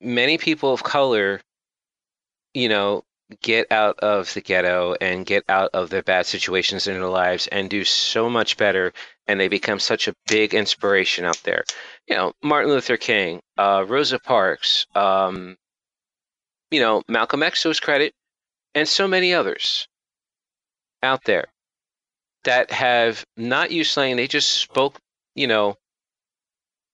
many 0.00 0.38
people 0.38 0.72
of 0.72 0.82
color, 0.82 1.40
you 2.54 2.68
know, 2.68 3.04
get 3.42 3.70
out 3.70 3.98
of 4.00 4.32
the 4.34 4.40
ghetto 4.40 4.96
and 5.00 5.24
get 5.24 5.44
out 5.48 5.70
of 5.72 5.88
their 5.90 6.02
bad 6.02 6.26
situations 6.26 6.88
in 6.88 6.94
their 6.94 7.08
lives 7.08 7.46
and 7.46 7.70
do 7.70 7.84
so 7.84 8.28
much 8.28 8.56
better 8.56 8.92
and 9.28 9.38
they 9.38 9.46
become 9.46 9.78
such 9.78 10.08
a 10.08 10.14
big 10.26 10.52
inspiration 10.52 11.24
out 11.24 11.40
there 11.44 11.62
you 12.08 12.16
know 12.16 12.32
martin 12.42 12.72
luther 12.72 12.96
king 12.96 13.40
uh, 13.56 13.84
rosa 13.86 14.18
parks 14.18 14.84
um, 14.96 15.56
you 16.70 16.80
know 16.80 17.02
malcolm 17.08 17.42
x 17.42 17.62
to 17.62 17.68
his 17.68 17.80
credit 17.80 18.14
and 18.74 18.88
so 18.88 19.06
many 19.08 19.34
others 19.34 19.88
out 21.02 21.24
there 21.24 21.46
that 22.44 22.70
have 22.70 23.24
not 23.36 23.70
used 23.70 23.90
slang 23.92 24.16
they 24.16 24.26
just 24.26 24.52
spoke 24.52 24.98
you 25.34 25.46
know 25.46 25.76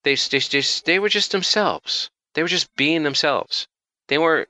they, 0.05 0.15
they, 0.15 0.39
just, 0.39 0.85
they 0.85 0.99
were 0.99 1.09
just 1.09 1.33
themselves 1.33 2.11
they 2.35 2.43
were 2.43 2.49
just 2.49 2.75
being 2.77 3.03
themselves 3.03 3.67
they 4.09 4.19
weren't 4.19 4.49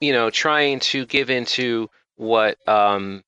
you 0.00 0.12
know, 0.12 0.30
trying 0.30 0.80
to 0.80 1.06
give 1.06 1.30
into 1.30 1.88
what 2.16 2.56
um, 2.68 3.22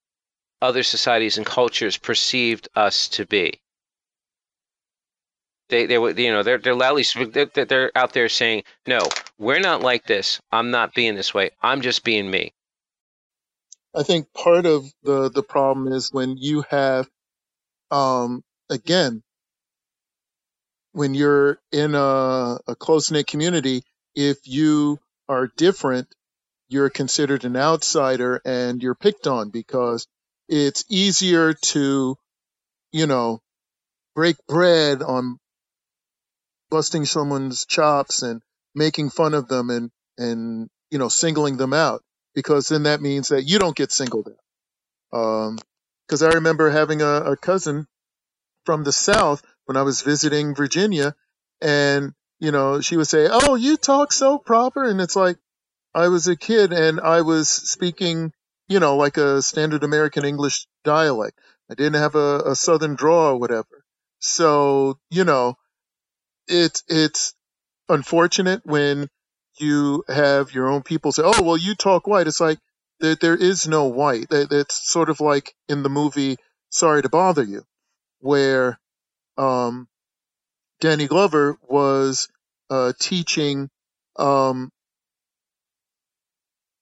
other 0.60 0.82
societies 0.82 1.36
and 1.38 1.46
cultures 1.46 1.96
perceived 1.96 2.68
us 2.74 3.08
to 3.08 3.26
be. 3.26 3.60
They, 5.68 5.86
they 5.86 5.98
were, 5.98 6.10
you 6.12 6.32
know, 6.32 6.42
they're 6.42 6.58
they're 6.58 6.74
loudly, 6.74 7.04
they're, 7.32 7.46
they're 7.46 7.92
out 7.96 8.12
there 8.12 8.28
saying, 8.28 8.64
"No, 8.86 9.00
we're 9.38 9.60
not 9.60 9.82
like 9.82 10.06
this. 10.06 10.40
I'm 10.52 10.70
not 10.70 10.94
being 10.94 11.14
this 11.14 11.34
way. 11.34 11.50
I'm 11.62 11.82
just 11.82 12.04
being 12.04 12.30
me." 12.30 12.52
I 13.94 14.02
think 14.04 14.32
part 14.32 14.66
of 14.66 14.92
the 15.02 15.30
the 15.30 15.42
problem 15.42 15.92
is 15.92 16.12
when 16.12 16.36
you 16.38 16.64
have, 16.70 17.08
um, 17.90 18.42
again, 18.70 19.22
when 20.92 21.14
you're 21.14 21.58
in 21.72 21.94
a, 21.94 22.58
a 22.66 22.76
close 22.76 23.10
knit 23.10 23.26
community, 23.26 23.82
if 24.14 24.38
you 24.46 24.98
are 25.28 25.48
different, 25.56 26.08
you're 26.68 26.90
considered 26.90 27.44
an 27.44 27.56
outsider 27.56 28.40
and 28.44 28.82
you're 28.82 28.94
picked 28.94 29.26
on 29.26 29.50
because 29.50 30.06
it's 30.48 30.84
easier 30.90 31.54
to, 31.54 32.16
you 32.92 33.06
know, 33.06 33.40
break 34.14 34.36
bread 34.48 35.02
on 35.02 35.38
busting 36.70 37.04
someone's 37.04 37.66
chops 37.66 38.22
and 38.22 38.42
making 38.74 39.10
fun 39.10 39.34
of 39.34 39.48
them 39.48 39.70
and, 39.70 39.90
and, 40.16 40.68
you 40.90 40.98
know, 40.98 41.08
singling 41.08 41.56
them 41.56 41.72
out 41.72 42.02
because 42.34 42.68
then 42.68 42.84
that 42.84 43.00
means 43.00 43.28
that 43.28 43.44
you 43.44 43.58
don't 43.58 43.76
get 43.76 43.92
singled 43.92 44.28
out. 44.28 45.18
Um, 45.18 45.58
cause 46.08 46.22
I 46.22 46.34
remember 46.34 46.70
having 46.70 47.02
a, 47.02 47.32
a 47.32 47.36
cousin 47.36 47.86
from 48.64 48.84
the 48.84 48.92
South 48.92 49.42
when 49.64 49.76
I 49.76 49.82
was 49.82 50.02
visiting 50.02 50.54
Virginia 50.54 51.14
and, 51.60 52.12
you 52.40 52.52
know, 52.52 52.80
she 52.80 52.96
would 52.96 53.08
say, 53.08 53.28
Oh, 53.30 53.54
you 53.54 53.76
talk 53.76 54.12
so 54.12 54.38
proper. 54.38 54.84
And 54.84 55.00
it's 55.00 55.16
like, 55.16 55.38
I 55.94 56.08
was 56.08 56.28
a 56.28 56.36
kid 56.36 56.72
and 56.72 57.00
I 57.00 57.22
was 57.22 57.48
speaking, 57.48 58.32
you 58.68 58.78
know, 58.78 58.96
like 58.96 59.16
a 59.16 59.42
standard 59.42 59.82
American 59.84 60.24
English 60.24 60.66
dialect. 60.84 61.38
I 61.70 61.74
didn't 61.74 62.00
have 62.00 62.14
a, 62.14 62.40
a 62.46 62.54
southern 62.54 62.94
draw 62.94 63.30
or 63.30 63.38
whatever. 63.38 63.84
So, 64.20 64.98
you 65.10 65.24
know, 65.24 65.56
it's 66.48 66.82
it's 66.88 67.34
unfortunate 67.88 68.62
when 68.64 69.08
you 69.58 70.04
have 70.08 70.52
your 70.52 70.68
own 70.68 70.82
people 70.82 71.12
say, 71.12 71.22
"Oh, 71.24 71.42
well, 71.42 71.56
you 71.56 71.74
talk 71.74 72.06
white." 72.06 72.26
It's 72.26 72.40
like 72.40 72.58
there, 73.00 73.16
there 73.16 73.36
is 73.36 73.68
no 73.68 73.86
white. 73.86 74.26
It's 74.30 74.90
sort 74.90 75.10
of 75.10 75.20
like 75.20 75.54
in 75.68 75.82
the 75.82 75.88
movie 75.88 76.36
"Sorry 76.70 77.02
to 77.02 77.08
Bother 77.08 77.44
You," 77.44 77.64
where 78.20 78.78
um, 79.36 79.88
Danny 80.80 81.06
Glover 81.06 81.58
was 81.68 82.28
uh, 82.70 82.92
teaching 82.98 83.70
um, 84.16 84.70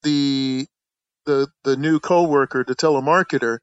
the 0.03 0.67
the 1.25 1.49
the 1.65 1.77
new 1.77 2.01
coworker, 2.01 2.65
the 2.65 2.77
telemarketer, 2.77 3.59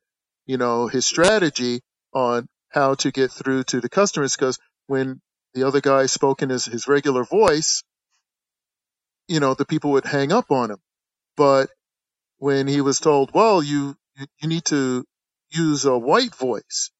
you 0.45 0.57
know, 0.57 0.87
his 0.87 1.05
strategy 1.05 1.81
on 2.13 2.47
how 2.69 2.95
to 2.95 3.11
get 3.11 3.31
through 3.31 3.63
to 3.63 3.81
the 3.81 3.89
customers 3.89 4.35
because 4.35 4.59
when 4.87 5.21
the 5.53 5.63
other 5.63 5.81
guy 5.81 6.05
spoke 6.05 6.41
in 6.41 6.49
his, 6.49 6.65
his 6.65 6.87
regular 6.87 7.23
voice, 7.23 7.83
you 9.27 9.39
know, 9.39 9.53
the 9.53 9.65
people 9.65 9.91
would 9.91 10.05
hang 10.05 10.31
up 10.31 10.51
on 10.51 10.71
him. 10.71 10.79
But 11.37 11.69
when 12.37 12.67
he 12.67 12.81
was 12.81 12.99
told, 12.99 13.31
well, 13.33 13.63
you, 13.63 13.95
you 14.41 14.47
need 14.47 14.65
to 14.65 15.05
use 15.51 15.85
a 15.85 15.97
white 15.97 16.35
voice. 16.35 16.91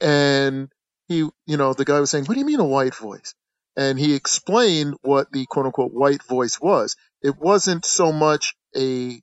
And 0.00 0.70
he, 1.08 1.28
you 1.46 1.56
know, 1.56 1.72
the 1.72 1.84
guy 1.84 2.00
was 2.00 2.10
saying, 2.10 2.24
what 2.24 2.34
do 2.34 2.40
you 2.40 2.46
mean 2.46 2.60
a 2.60 2.64
white 2.64 2.94
voice? 2.94 3.34
And 3.76 3.98
he 3.98 4.14
explained 4.14 4.96
what 5.02 5.32
the 5.32 5.46
quote 5.46 5.66
unquote 5.66 5.92
white 5.92 6.22
voice 6.22 6.60
was. 6.60 6.96
It 7.22 7.38
wasn't 7.38 7.84
so 7.84 8.12
much 8.12 8.54
a, 8.76 9.20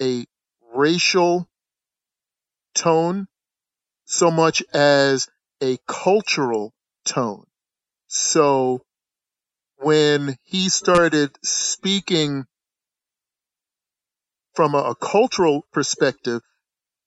a 0.00 0.24
racial 0.74 1.48
tone 2.74 3.26
so 4.04 4.30
much 4.30 4.62
as 4.72 5.28
a 5.62 5.78
cultural 5.86 6.72
tone. 7.04 7.44
So 8.08 8.82
when 9.76 10.36
he 10.42 10.68
started 10.68 11.36
speaking 11.42 12.44
from 14.54 14.74
a, 14.74 14.78
a, 14.78 14.94
cultural 14.94 15.66
perspective, 15.72 16.40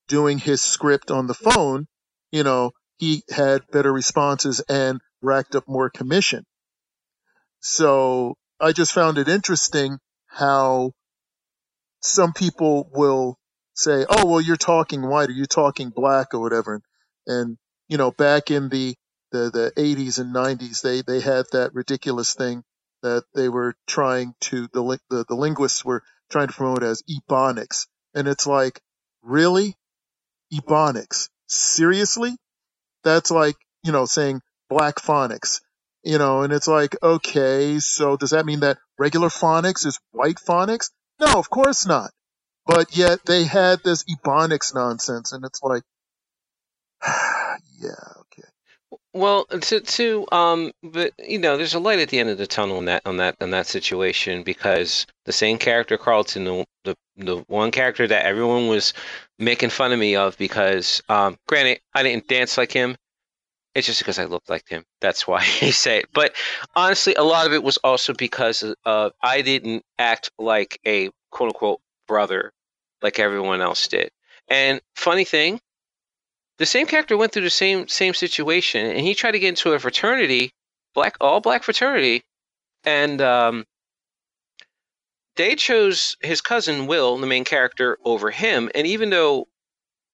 doing 0.07 0.37
his 0.37 0.61
script 0.61 1.11
on 1.11 1.27
the 1.27 1.33
phone, 1.33 1.87
you 2.31 2.43
know, 2.43 2.71
he 2.97 3.23
had 3.29 3.61
better 3.71 3.91
responses 3.91 4.61
and 4.67 4.99
racked 5.21 5.55
up 5.55 5.63
more 5.67 5.89
commission. 5.89 6.45
So 7.59 8.35
I 8.59 8.71
just 8.71 8.91
found 8.91 9.17
it 9.17 9.27
interesting 9.27 9.97
how 10.27 10.91
some 12.01 12.33
people 12.33 12.89
will 12.93 13.37
say, 13.73 14.05
"Oh, 14.09 14.25
well, 14.25 14.41
you're 14.41 14.55
talking 14.55 15.07
white, 15.07 15.29
or 15.29 15.33
you're 15.33 15.45
talking 15.45 15.89
black, 15.89 16.33
or 16.33 16.39
whatever," 16.39 16.81
and 17.25 17.57
you 17.87 17.97
know, 17.97 18.11
back 18.11 18.51
in 18.51 18.69
the 18.69 18.95
the, 19.31 19.49
the 19.51 19.81
80s 19.81 20.19
and 20.19 20.33
90s, 20.33 20.81
they 20.81 21.01
they 21.01 21.19
had 21.19 21.45
that 21.51 21.73
ridiculous 21.73 22.33
thing 22.33 22.63
that 23.03 23.23
they 23.35 23.49
were 23.49 23.75
trying 23.87 24.33
to 24.41 24.67
the 24.73 24.99
the, 25.09 25.25
the 25.27 25.35
linguists 25.35 25.85
were 25.85 26.03
trying 26.29 26.47
to 26.47 26.53
promote 26.53 26.83
as 26.83 27.03
ebonics, 27.03 27.87
and 28.13 28.27
it's 28.27 28.47
like, 28.47 28.81
really, 29.21 29.75
ebonics? 30.53 31.29
Seriously? 31.47 32.35
That's 33.03 33.31
like 33.31 33.55
you 33.83 33.91
know 33.91 34.05
saying 34.05 34.41
black 34.69 34.95
phonics 34.95 35.59
you 36.07 36.17
know, 36.17 36.43
and 36.43 36.53
it's 36.53 36.67
like, 36.69 36.95
okay, 37.03 37.79
so 37.79 38.15
does 38.15 38.29
that 38.29 38.45
mean 38.45 38.61
that 38.61 38.77
regular 38.97 39.27
phonics 39.27 39.85
is 39.85 39.99
white 40.11 40.37
phonics? 40.37 40.89
No, 41.19 41.33
of 41.33 41.49
course 41.49 41.85
not. 41.85 42.11
But 42.65 42.95
yet 42.95 43.25
they 43.25 43.43
had 43.43 43.83
this 43.83 44.05
ebonics 44.05 44.73
nonsense, 44.73 45.33
and 45.33 45.43
it's 45.43 45.61
like, 45.61 45.83
yeah, 47.05 48.13
okay. 48.21 48.47
Well, 49.13 49.45
to 49.45 49.79
to 49.79 50.27
um, 50.31 50.71
but 50.83 51.13
you 51.17 51.39
know, 51.39 51.57
there's 51.57 51.73
a 51.73 51.79
light 51.79 51.99
at 51.99 52.09
the 52.09 52.19
end 52.19 52.29
of 52.29 52.37
the 52.37 52.47
tunnel 52.47 52.77
in 52.77 52.85
that 52.85 53.01
on 53.05 53.17
that 53.17 53.35
in 53.41 53.51
that 53.51 53.67
situation 53.67 54.43
because 54.43 55.07
the 55.25 55.31
same 55.31 55.57
character 55.57 55.97
Carlton, 55.97 56.43
the 56.43 56.65
the, 56.83 56.95
the 57.17 57.37
one 57.47 57.71
character 57.71 58.07
that 58.07 58.25
everyone 58.25 58.67
was 58.67 58.93
making 59.39 59.69
fun 59.69 59.91
of 59.91 59.99
me 59.99 60.15
of 60.15 60.37
because, 60.37 61.01
um, 61.09 61.37
granted, 61.47 61.79
I 61.93 62.03
didn't 62.03 62.27
dance 62.27 62.57
like 62.57 62.71
him, 62.71 62.95
it's 63.77 63.85
just 63.85 63.99
because 63.99 64.17
I 64.17 64.25
looked 64.25 64.49
like 64.49 64.67
him. 64.67 64.83
That's 65.01 65.27
why 65.27 65.37
I 65.61 65.69
say 65.69 65.99
it. 65.99 66.05
But 66.11 66.35
honestly, 66.75 67.13
a 67.13 67.23
lot 67.23 67.45
of 67.45 67.53
it 67.53 67.63
was 67.63 67.77
also 67.77 68.13
because 68.13 68.63
uh, 68.85 69.11
I 69.21 69.41
didn't 69.41 69.83
act 69.99 70.31
like 70.39 70.79
a 70.85 71.11
quote 71.31 71.49
unquote 71.49 71.81
brother 72.07 72.53
like 73.03 73.19
everyone 73.19 73.61
else 73.61 73.87
did. 73.87 74.09
And 74.47 74.81
funny 74.95 75.25
thing, 75.25 75.59
the 76.57 76.65
same 76.65 76.87
character 76.87 77.17
went 77.17 77.31
through 77.31 77.43
the 77.43 77.49
same 77.49 77.87
same 77.87 78.13
situation, 78.13 78.85
and 78.85 78.99
he 78.99 79.13
tried 79.13 79.31
to 79.31 79.39
get 79.39 79.49
into 79.49 79.73
a 79.73 79.79
fraternity, 79.79 80.51
black 80.93 81.17
all 81.21 81.39
black 81.39 81.63
fraternity, 81.63 82.23
and 82.83 83.21
um, 83.21 83.65
they 85.35 85.55
chose 85.55 86.17
his 86.21 86.41
cousin 86.41 86.87
Will, 86.87 87.17
the 87.17 87.27
main 87.27 87.45
character, 87.45 87.97
over 88.03 88.31
him. 88.31 88.69
And 88.73 88.87
even 88.87 89.09
though 89.09 89.47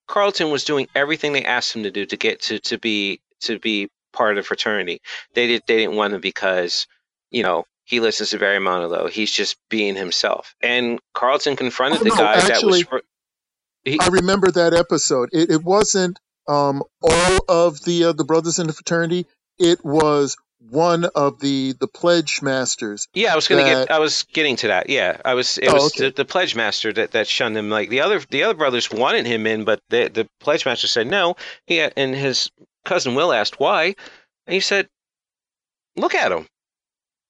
Carlton 0.08 0.52
was 0.52 0.64
doing 0.64 0.88
everything 0.96 1.34
they 1.34 1.46
asked 1.46 1.76
him 1.76 1.84
to 1.84 1.92
do 1.92 2.06
to 2.06 2.18
get 2.18 2.42
to 2.44 2.60
to 2.60 2.78
be 2.78 3.22
to 3.42 3.60
be 3.60 3.90
part 4.12 4.38
of 4.38 4.44
the 4.44 4.48
fraternity. 4.48 5.02
They 5.34 5.48
did 5.48 5.64
they 5.68 5.78
didn't 5.78 5.96
want 5.96 6.14
him 6.14 6.22
because, 6.22 6.88
you 7.32 7.44
know, 7.44 7.66
he 7.84 8.00
listens 8.00 8.30
to 8.30 8.40
Barry 8.40 8.60
Manilow. 8.60 9.10
He's 9.10 9.32
just 9.32 9.58
being 9.70 9.96
himself. 9.96 10.56
And 10.62 11.00
Carlton 11.14 11.56
confronted 11.56 12.02
oh, 12.02 12.04
the 12.04 12.10
no, 12.10 12.16
guy 12.16 12.34
actually, 12.36 12.84
that 12.84 12.92
was. 12.92 13.02
He, 13.84 14.00
I 14.00 14.08
remember 14.08 14.50
that 14.52 14.74
episode. 14.74 15.30
It, 15.34 15.52
it 15.52 15.64
wasn't 15.64 16.20
um, 16.48 16.84
all 17.02 17.40
of 17.48 17.84
the 17.84 18.06
uh, 18.06 18.14
the 18.14 18.26
brothers 18.26 18.60
in 18.60 18.68
the 18.68 18.74
fraternity. 18.74 19.28
It 19.60 19.84
was 19.86 20.36
one 20.70 21.06
of 21.06 21.40
the 21.40 21.74
the 21.80 21.88
pledge 21.88 22.42
masters. 22.42 23.08
Yeah, 23.14 23.34
I 23.34 23.36
was 23.36 23.48
gonna 23.48 23.64
get. 23.64 23.92
I 23.92 24.00
was 24.00 24.24
getting 24.34 24.56
to 24.58 24.68
that. 24.68 24.90
Yeah, 24.90 25.20
I 25.24 25.34
was. 25.34 25.58
It 25.58 25.68
oh, 25.70 25.74
was 25.74 25.96
okay. 25.96 26.06
the, 26.06 26.12
the, 26.12 26.26
pledge 26.26 26.56
master 26.56 26.94
that, 26.94 27.12
that 27.12 27.28
shunned 27.28 27.58
him. 27.58 27.70
Like 27.70 27.90
the 27.90 28.02
other 28.02 28.20
the 28.20 28.44
other 28.44 28.54
brothers 28.54 28.90
wanted 28.90 29.26
him 29.26 29.46
in, 29.48 29.64
but 29.66 29.82
the 29.90 30.08
the 30.08 30.28
pledge 30.40 30.66
master 30.66 30.88
said 30.88 31.08
no. 31.08 31.36
He 31.68 31.78
had, 31.78 31.94
and 31.98 32.16
his 32.16 32.50
cousin 32.86 33.16
Will 33.16 33.34
asked 33.34 33.60
why, 33.60 33.96
and 34.48 34.54
he 34.54 34.60
said, 34.60 34.90
look 35.96 36.16
at 36.16 36.32
him. 36.32 36.48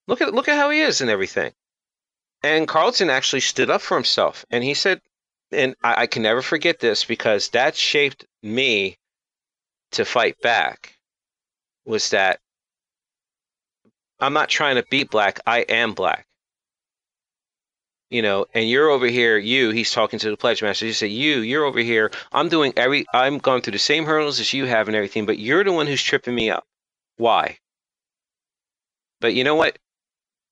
Look 0.08 0.22
at 0.22 0.34
look 0.34 0.48
at 0.48 0.58
how 0.58 0.70
he 0.70 0.82
is 0.82 1.02
and 1.02 1.10
everything. 1.10 1.54
And 2.44 2.68
Carlton 2.68 3.10
actually 3.10 3.40
stood 3.40 3.70
up 3.70 3.82
for 3.82 3.96
himself, 3.96 4.46
and 4.52 4.64
he 4.64 4.74
said, 4.74 5.02
and 5.52 5.76
I, 5.84 6.02
I 6.04 6.08
can 6.08 6.24
never 6.24 6.42
forget 6.42 6.80
this 6.80 7.06
because 7.06 7.50
that 7.50 7.76
shaped 7.76 8.26
me 8.42 8.98
to 9.94 10.06
fight 10.06 10.40
back. 10.42 10.98
Was 11.86 12.10
that 12.12 12.40
I'm 14.24 14.34
not 14.34 14.50
trying 14.50 14.76
to 14.76 14.86
beat 14.90 15.10
black. 15.10 15.42
I 15.46 15.60
am 15.62 15.94
black. 15.94 16.26
You 18.10 18.22
know, 18.22 18.46
and 18.54 18.70
you're 18.70 18.90
over 18.90 19.08
here, 19.08 19.38
you, 19.38 19.72
he's 19.72 19.92
talking 19.92 20.20
to 20.20 20.30
the 20.30 20.38
pledge 20.38 20.62
master. 20.62 20.86
He 20.86 20.94
said, 20.94 21.10
You, 21.12 21.40
you're 21.40 21.66
over 21.66 21.80
here. 21.80 22.12
I'm 22.32 22.48
doing 22.48 22.72
every 22.78 23.06
I'm 23.14 23.40
going 23.40 23.62
through 23.62 23.72
the 23.72 23.80
same 23.80 24.06
hurdles 24.06 24.40
as 24.40 24.54
you 24.54 24.66
have 24.66 24.88
and 24.88 24.96
everything, 24.96 25.26
but 25.26 25.40
you're 25.40 25.64
the 25.64 25.74
one 25.74 25.88
who's 25.88 26.02
tripping 26.02 26.36
me 26.36 26.50
up. 26.52 26.64
Why? 27.18 27.58
But 29.20 29.34
you 29.34 29.44
know 29.44 29.56
what? 29.56 29.80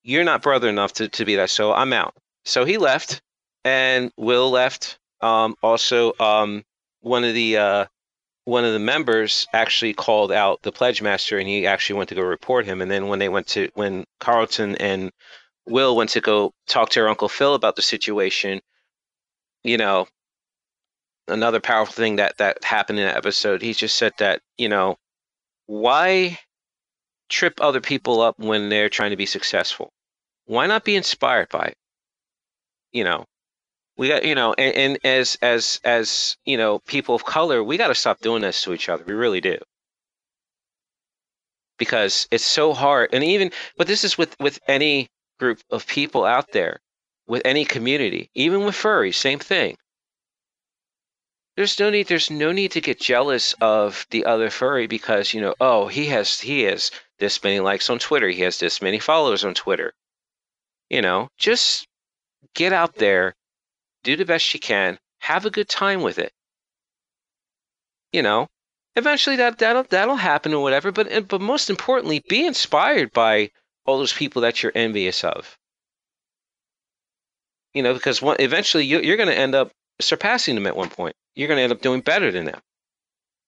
You're 0.02 0.24
not 0.24 0.42
brother 0.42 0.68
enough 0.68 0.94
to, 0.94 1.08
to 1.08 1.24
be 1.24 1.36
that, 1.36 1.50
so 1.50 1.72
I'm 1.72 1.92
out. 1.92 2.14
So 2.44 2.64
he 2.64 2.78
left 2.78 3.22
and 3.64 4.10
Will 4.16 4.50
left. 4.50 4.98
Um 5.20 5.54
also 5.62 6.14
um 6.18 6.64
one 7.00 7.22
of 7.22 7.34
the 7.34 7.56
uh 7.56 7.86
one 8.44 8.64
of 8.64 8.72
the 8.72 8.78
members 8.78 9.46
actually 9.52 9.94
called 9.94 10.32
out 10.32 10.62
the 10.62 10.72
pledge 10.72 11.00
master 11.00 11.38
and 11.38 11.48
he 11.48 11.66
actually 11.66 11.96
went 11.96 12.08
to 12.08 12.14
go 12.14 12.22
report 12.22 12.66
him. 12.66 12.82
And 12.82 12.90
then 12.90 13.08
when 13.08 13.18
they 13.18 13.28
went 13.28 13.46
to 13.48 13.70
when 13.74 14.04
carlton 14.20 14.76
and 14.76 15.10
will 15.66 15.96
went 15.96 16.10
to 16.10 16.20
go 16.20 16.52
talk 16.66 16.90
to 16.90 17.00
her 17.00 17.08
uncle 17.08 17.28
phil 17.28 17.54
about 17.54 17.76
the 17.76 17.82
situation 17.82 18.60
you 19.62 19.76
know 19.76 20.08
another 21.28 21.60
powerful 21.60 21.94
thing 21.94 22.16
that 22.16 22.36
that 22.38 22.64
happened 22.64 22.98
in 22.98 23.06
that 23.06 23.16
episode 23.16 23.62
he 23.62 23.72
just 23.72 23.96
said 23.96 24.12
that 24.18 24.40
you 24.58 24.68
know 24.68 24.96
why 25.66 26.36
trip 27.32 27.54
other 27.60 27.80
people 27.80 28.20
up 28.20 28.38
when 28.38 28.68
they're 28.68 28.90
trying 28.90 29.10
to 29.10 29.16
be 29.16 29.26
successful? 29.26 29.90
Why 30.44 30.66
not 30.66 30.84
be 30.84 30.96
inspired 30.96 31.48
by 31.48 31.64
it? 31.64 31.76
You 32.92 33.04
know 33.04 33.24
we 33.96 34.08
got 34.08 34.24
you 34.24 34.34
know 34.34 34.54
and, 34.54 34.74
and 34.74 34.98
as 35.04 35.36
as 35.42 35.80
as 35.84 36.36
you 36.44 36.56
know 36.56 36.78
people 36.80 37.14
of 37.14 37.24
color 37.24 37.62
we 37.62 37.76
got 37.76 37.88
to 37.88 37.94
stop 37.94 38.20
doing 38.20 38.42
this 38.42 38.62
to 38.62 38.72
each 38.72 38.88
other. 38.88 39.04
We 39.04 39.14
really 39.14 39.40
do. 39.40 39.58
Because 41.78 42.28
it's 42.30 42.44
so 42.44 42.72
hard 42.72 43.10
and 43.12 43.24
even 43.24 43.50
but 43.76 43.86
this 43.86 44.04
is 44.04 44.16
with 44.16 44.36
with 44.40 44.58
any 44.68 45.08
group 45.38 45.60
of 45.70 45.86
people 45.86 46.24
out 46.24 46.52
there 46.52 46.80
with 47.26 47.42
any 47.44 47.64
community 47.64 48.30
even 48.34 48.64
with 48.64 48.74
furries 48.74 49.14
same 49.14 49.38
thing. 49.38 49.76
There's 51.56 51.78
no 51.78 51.90
need 51.90 52.06
there's 52.06 52.30
no 52.30 52.50
need 52.52 52.72
to 52.72 52.80
get 52.80 52.98
jealous 52.98 53.52
of 53.60 54.06
the 54.10 54.24
other 54.24 54.48
furry 54.48 54.86
because 54.86 55.34
you 55.34 55.40
know 55.40 55.54
oh 55.60 55.88
he 55.88 56.06
has 56.06 56.40
he 56.40 56.62
has 56.62 56.90
this 57.18 57.42
many 57.42 57.60
likes 57.60 57.90
on 57.90 57.98
twitter 57.98 58.28
he 58.28 58.40
has 58.42 58.58
this 58.58 58.80
many 58.80 58.98
followers 58.98 59.44
on 59.44 59.54
twitter. 59.54 59.92
You 60.88 61.02
know 61.02 61.28
just 61.36 61.86
get 62.54 62.72
out 62.72 62.94
there 62.94 63.34
do 64.02 64.16
the 64.16 64.24
best 64.24 64.52
you 64.54 64.60
can, 64.60 64.98
have 65.20 65.46
a 65.46 65.50
good 65.50 65.68
time 65.68 66.02
with 66.02 66.18
it. 66.18 66.32
You 68.12 68.22
know, 68.22 68.48
eventually 68.96 69.36
that 69.36 69.58
that'll 69.58 69.84
that'll 69.84 70.16
happen 70.16 70.52
or 70.54 70.62
whatever. 70.62 70.92
But 70.92 71.28
but 71.28 71.40
most 71.40 71.70
importantly, 71.70 72.22
be 72.28 72.46
inspired 72.46 73.12
by 73.12 73.50
all 73.86 73.98
those 73.98 74.12
people 74.12 74.42
that 74.42 74.62
you're 74.62 74.72
envious 74.74 75.24
of. 75.24 75.58
You 77.74 77.82
know, 77.82 77.94
because 77.94 78.20
one, 78.20 78.36
eventually 78.38 78.84
you, 78.84 79.00
you're 79.00 79.16
going 79.16 79.30
to 79.30 79.38
end 79.38 79.54
up 79.54 79.72
surpassing 80.00 80.54
them 80.54 80.66
at 80.66 80.76
one 80.76 80.90
point. 80.90 81.16
You're 81.34 81.48
going 81.48 81.56
to 81.56 81.62
end 81.62 81.72
up 81.72 81.80
doing 81.80 82.02
better 82.02 82.30
than 82.30 82.44
them. 82.44 82.60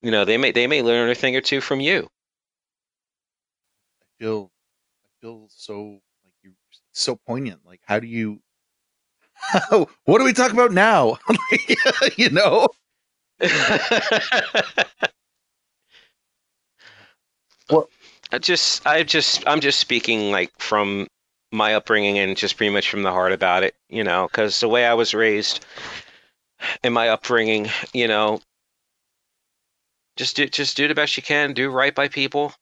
You 0.01 0.11
know, 0.11 0.25
they 0.25 0.39
may 0.39 0.53
they 0.53 0.67
may 0.67 0.83
learn 0.83 1.11
a 1.11 1.15
thing 1.15 1.37
or 1.37 1.41
two 1.41 1.61
from 1.61 1.81
you. 1.81 2.09
I 4.03 4.07
feel, 4.19 4.51
I 5.05 5.09
feel 5.21 5.47
so 5.51 6.01
like 6.25 6.35
you, 6.43 6.53
so 6.93 7.17
poignant. 7.17 7.61
Like, 7.67 7.81
how 7.85 7.99
do 8.01 8.07
you 8.07 8.41
what 10.05 10.18
do 10.18 10.24
we 10.24 10.32
talk 10.32 10.53
about 10.53 10.72
now? 10.72 11.18
you 12.16 12.30
know? 12.30 12.68
well, 17.70 17.88
I 18.32 18.38
just, 18.38 18.86
I 18.86 19.03
just, 19.03 19.47
I'm 19.47 19.61
just 19.61 19.78
speaking 19.80 20.30
like 20.30 20.53
from 20.59 21.07
my 21.53 21.74
upbringing 21.74 22.18
and 22.18 22.36
just 22.36 22.57
pretty 22.57 22.72
much 22.72 22.88
from 22.90 23.03
the 23.03 23.12
heart 23.12 23.32
about 23.32 23.62
it, 23.62 23.74
you 23.88 24.05
know, 24.05 24.26
because 24.26 24.61
the 24.61 24.68
way 24.68 24.86
I 24.86 24.95
was 24.95 25.14
raised 25.14 25.64
in 26.82 26.92
my 26.92 27.09
upbringing, 27.09 27.68
you 27.92 28.09
know, 28.09 28.40
just 30.16 30.36
do, 30.36 30.47
just 30.47 30.76
do 30.76 30.88
the 30.88 30.95
best 30.95 31.16
you 31.16 31.22
can, 31.22 31.53
do 31.53 31.70
right 31.70 31.95
by 31.95 32.09
people, 32.09 32.53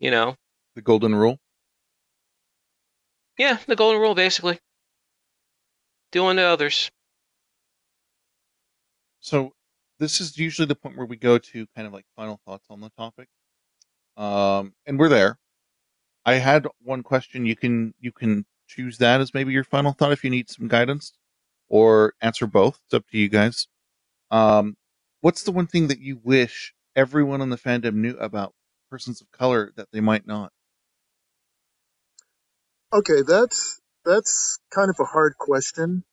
you 0.00 0.10
know. 0.10 0.36
The 0.74 0.82
golden 0.82 1.14
rule. 1.14 1.38
Yeah, 3.38 3.58
the 3.66 3.76
golden 3.76 4.00
rule 4.00 4.14
basically. 4.14 4.58
Do 6.12 6.26
unto 6.26 6.42
others. 6.42 6.90
So 9.20 9.52
this 9.98 10.20
is 10.20 10.38
usually 10.38 10.66
the 10.66 10.74
point 10.74 10.96
where 10.96 11.06
we 11.06 11.16
go 11.16 11.38
to 11.38 11.66
kind 11.74 11.86
of 11.86 11.92
like 11.92 12.06
final 12.16 12.40
thoughts 12.44 12.66
on 12.70 12.80
the 12.80 12.90
topic. 12.90 13.28
Um, 14.16 14.74
and 14.86 14.98
we're 14.98 15.08
there. 15.08 15.38
I 16.26 16.34
had 16.34 16.66
one 16.82 17.02
question. 17.02 17.46
You 17.46 17.56
can 17.56 17.94
you 18.00 18.12
can 18.12 18.46
choose 18.68 18.98
that 18.98 19.20
as 19.20 19.34
maybe 19.34 19.52
your 19.52 19.64
final 19.64 19.92
thought 19.92 20.12
if 20.12 20.24
you 20.24 20.30
need 20.30 20.50
some 20.50 20.68
guidance, 20.68 21.12
or 21.68 22.14
answer 22.20 22.46
both. 22.46 22.80
It's 22.86 22.94
up 22.94 23.08
to 23.10 23.18
you 23.18 23.28
guys. 23.28 23.68
Um, 24.30 24.76
what's 25.20 25.42
the 25.44 25.52
one 25.52 25.66
thing 25.66 25.88
that 25.88 26.00
you 26.00 26.20
wish 26.22 26.74
everyone 26.96 27.40
in 27.42 27.50
the 27.50 27.56
fandom 27.58 27.94
knew 27.94 28.16
about 28.18 28.54
persons 28.90 29.20
of 29.20 29.30
color 29.32 29.72
that 29.76 29.88
they 29.92 30.00
might 30.00 30.26
not? 30.26 30.52
Okay, 32.92 33.22
that's 33.26 33.80
that's 34.04 34.58
kind 34.70 34.90
of 34.90 34.96
a 34.98 35.04
hard 35.04 35.36
question. 35.36 36.04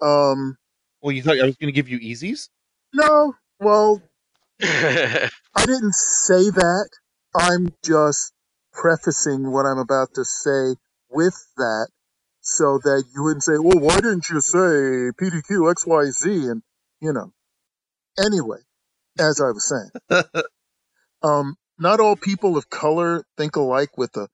Um, 0.00 0.56
well, 1.02 1.12
you 1.12 1.22
thought 1.22 1.38
I 1.38 1.44
was 1.44 1.56
going 1.56 1.72
to 1.72 1.76
give 1.76 1.88
you 1.88 1.98
easies? 1.98 2.48
No. 2.94 3.34
Well, 3.60 4.02
I 4.62 5.30
didn't 5.66 5.94
say 5.94 6.50
that. 6.50 6.88
I'm 7.34 7.74
just 7.84 8.32
prefacing 8.72 9.50
what 9.50 9.66
I'm 9.66 9.78
about 9.78 10.14
to 10.14 10.24
say 10.24 10.74
with 11.10 11.36
that 11.56 11.88
so 12.40 12.78
that 12.78 13.04
you 13.14 13.22
wouldn't 13.22 13.44
say, 13.44 13.58
well, 13.58 13.78
why 13.78 13.96
didn't 13.96 14.28
you 14.28 14.40
say 14.40 14.58
PDQ 14.58 15.74
XYZ? 15.74 16.50
And, 16.50 16.62
you 17.00 17.12
know, 17.12 17.32
anyway, 18.22 18.58
as 19.18 19.40
I 19.40 19.50
was 19.50 19.68
saying, 19.68 20.22
um, 21.22 21.56
not 21.78 22.00
all 22.00 22.16
people 22.16 22.56
of 22.56 22.68
color 22.68 23.24
think 23.36 23.56
alike 23.56 23.96
with 23.96 24.16
a 24.16 24.28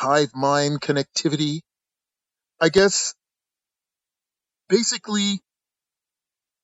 hive 0.00 0.34
mind 0.34 0.80
connectivity. 0.80 1.60
I 2.58 2.70
guess 2.70 3.14
basically 4.68 5.40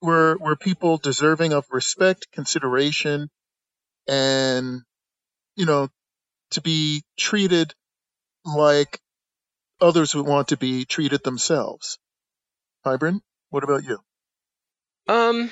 we're, 0.00 0.36
people 0.56 0.96
deserving 0.96 1.52
of 1.52 1.66
respect, 1.70 2.28
consideration, 2.32 3.28
and, 4.08 4.80
you 5.54 5.66
know, 5.66 5.88
to 6.52 6.62
be 6.62 7.02
treated 7.18 7.74
like 8.44 9.00
others 9.80 10.14
would 10.14 10.26
want 10.26 10.48
to 10.48 10.56
be 10.56 10.86
treated 10.86 11.22
themselves. 11.22 11.98
Hybrid, 12.84 13.16
what 13.50 13.64
about 13.64 13.84
you? 13.84 13.98
Um, 15.08 15.50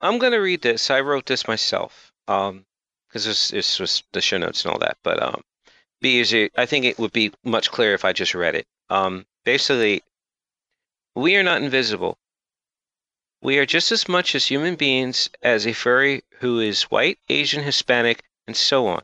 I'm 0.00 0.18
gonna 0.18 0.40
read 0.40 0.60
this. 0.60 0.90
I 0.90 1.00
wrote 1.00 1.26
this 1.26 1.48
myself. 1.48 2.12
Um, 2.28 2.66
because 3.08 3.24
this 3.24 3.48
this 3.48 3.80
was 3.80 4.02
the 4.12 4.20
show 4.20 4.38
notes 4.38 4.64
and 4.64 4.72
all 4.72 4.80
that. 4.80 4.96
But 5.02 5.22
um, 5.22 5.42
be 6.02 6.18
easier. 6.20 6.50
I 6.56 6.66
think 6.66 6.84
it 6.84 6.98
would 6.98 7.12
be 7.12 7.32
much 7.44 7.70
clearer 7.70 7.94
if 7.94 8.04
I 8.04 8.12
just 8.12 8.34
read 8.34 8.54
it. 8.54 8.66
Um, 8.90 9.24
basically, 9.44 10.02
we 11.14 11.36
are 11.36 11.42
not 11.42 11.62
invisible. 11.62 12.18
We 13.40 13.58
are 13.58 13.66
just 13.66 13.90
as 13.90 14.08
much 14.08 14.34
as 14.34 14.46
human 14.46 14.76
beings 14.76 15.30
as 15.42 15.66
a 15.66 15.72
furry 15.72 16.22
who 16.40 16.60
is 16.60 16.84
white, 16.84 17.18
Asian, 17.28 17.62
Hispanic, 17.62 18.22
and 18.46 18.56
so 18.56 18.86
on. 18.86 19.02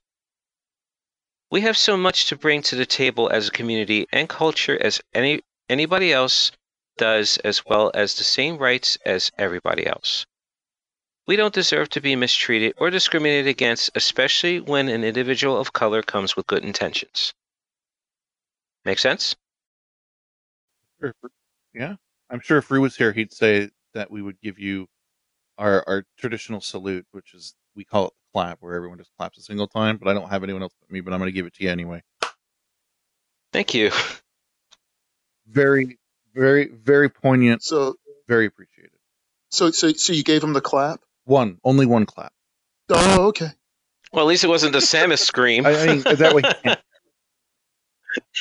We 1.50 1.62
have 1.62 1.76
so 1.78 1.96
much 1.96 2.26
to 2.26 2.36
bring 2.36 2.62
to 2.62 2.76
the 2.76 2.86
table 2.86 3.30
as 3.30 3.48
a 3.48 3.52
community 3.52 4.06
and 4.12 4.28
culture 4.28 4.78
as 4.80 5.00
any 5.14 5.40
anybody 5.68 6.12
else 6.12 6.52
does, 6.98 7.38
as 7.38 7.64
well 7.64 7.90
as 7.94 8.14
the 8.14 8.24
same 8.24 8.58
rights 8.58 8.98
as 9.06 9.32
everybody 9.38 9.86
else. 9.86 10.26
We 11.28 11.36
don't 11.36 11.52
deserve 11.52 11.90
to 11.90 12.00
be 12.00 12.16
mistreated 12.16 12.76
or 12.78 12.88
discriminated 12.88 13.48
against, 13.48 13.90
especially 13.94 14.60
when 14.60 14.88
an 14.88 15.04
individual 15.04 15.58
of 15.58 15.74
color 15.74 16.02
comes 16.02 16.34
with 16.34 16.46
good 16.46 16.64
intentions. 16.64 17.34
Make 18.86 18.98
sense? 18.98 19.36
Yeah. 21.74 21.96
I'm 22.30 22.40
sure 22.40 22.56
if 22.56 22.70
Rue 22.70 22.80
was 22.80 22.96
here, 22.96 23.12
he'd 23.12 23.34
say 23.34 23.68
that 23.92 24.10
we 24.10 24.22
would 24.22 24.40
give 24.40 24.58
you 24.58 24.86
our, 25.58 25.84
our 25.86 26.04
traditional 26.18 26.62
salute, 26.62 27.06
which 27.12 27.34
is, 27.34 27.54
we 27.76 27.84
call 27.84 28.06
it 28.06 28.14
the 28.14 28.38
clap, 28.38 28.62
where 28.62 28.74
everyone 28.74 28.96
just 28.96 29.10
claps 29.18 29.36
a 29.36 29.42
single 29.42 29.68
time, 29.68 29.98
but 29.98 30.08
I 30.08 30.14
don't 30.14 30.30
have 30.30 30.44
anyone 30.44 30.62
else 30.62 30.72
but 30.80 30.90
me, 30.90 31.02
but 31.02 31.12
I'm 31.12 31.20
going 31.20 31.28
to 31.28 31.34
give 31.34 31.44
it 31.44 31.52
to 31.56 31.64
you 31.64 31.70
anyway. 31.70 32.02
Thank 33.52 33.74
you. 33.74 33.90
Very, 35.46 35.98
very, 36.34 36.68
very 36.68 37.10
poignant. 37.10 37.62
So, 37.62 37.96
very 38.26 38.46
appreciated. 38.46 38.92
So, 39.50 39.70
so, 39.72 39.92
so 39.92 40.14
you 40.14 40.22
gave 40.22 40.42
him 40.42 40.54
the 40.54 40.62
clap? 40.62 41.00
One, 41.28 41.58
only 41.62 41.84
one 41.84 42.06
clap. 42.06 42.32
Oh, 42.88 43.26
okay. 43.28 43.50
Well, 44.14 44.24
at 44.24 44.28
least 44.28 44.44
it 44.44 44.48
wasn't 44.48 44.72
the 44.72 44.78
Samus 44.78 45.18
scream. 45.18 45.66
I, 45.66 45.76
I 45.78 45.86
mean, 45.86 46.00
that 46.00 46.34
way. 46.34 46.42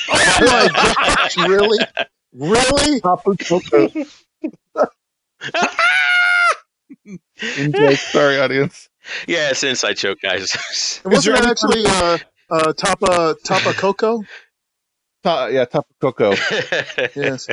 Oh 0.09 0.39
my 0.39 0.69
gosh, 0.73 1.37
really? 1.49 1.77
Really? 2.33 3.01
Tapu 3.01 3.35
Koko. 3.35 3.89
Inside- 7.57 7.97
Sorry, 7.97 8.39
audience. 8.39 8.89
yeah, 9.27 9.49
it's 9.51 9.63
an 9.63 9.69
inside 9.69 9.97
joke, 9.97 10.19
guys. 10.21 10.55
Wasn't 11.05 11.35
there 11.35 11.43
it 11.43 11.49
actually 11.49 11.83
uh, 11.85 12.17
uh, 12.49 12.73
Tapa 12.73 13.35
Tapa 13.43 13.73
Coco? 13.73 14.23
Ta- 15.23 15.47
yeah, 15.47 15.65
Tapu 15.65 15.93
Koko. 15.99 16.31
Yes. 17.15 17.47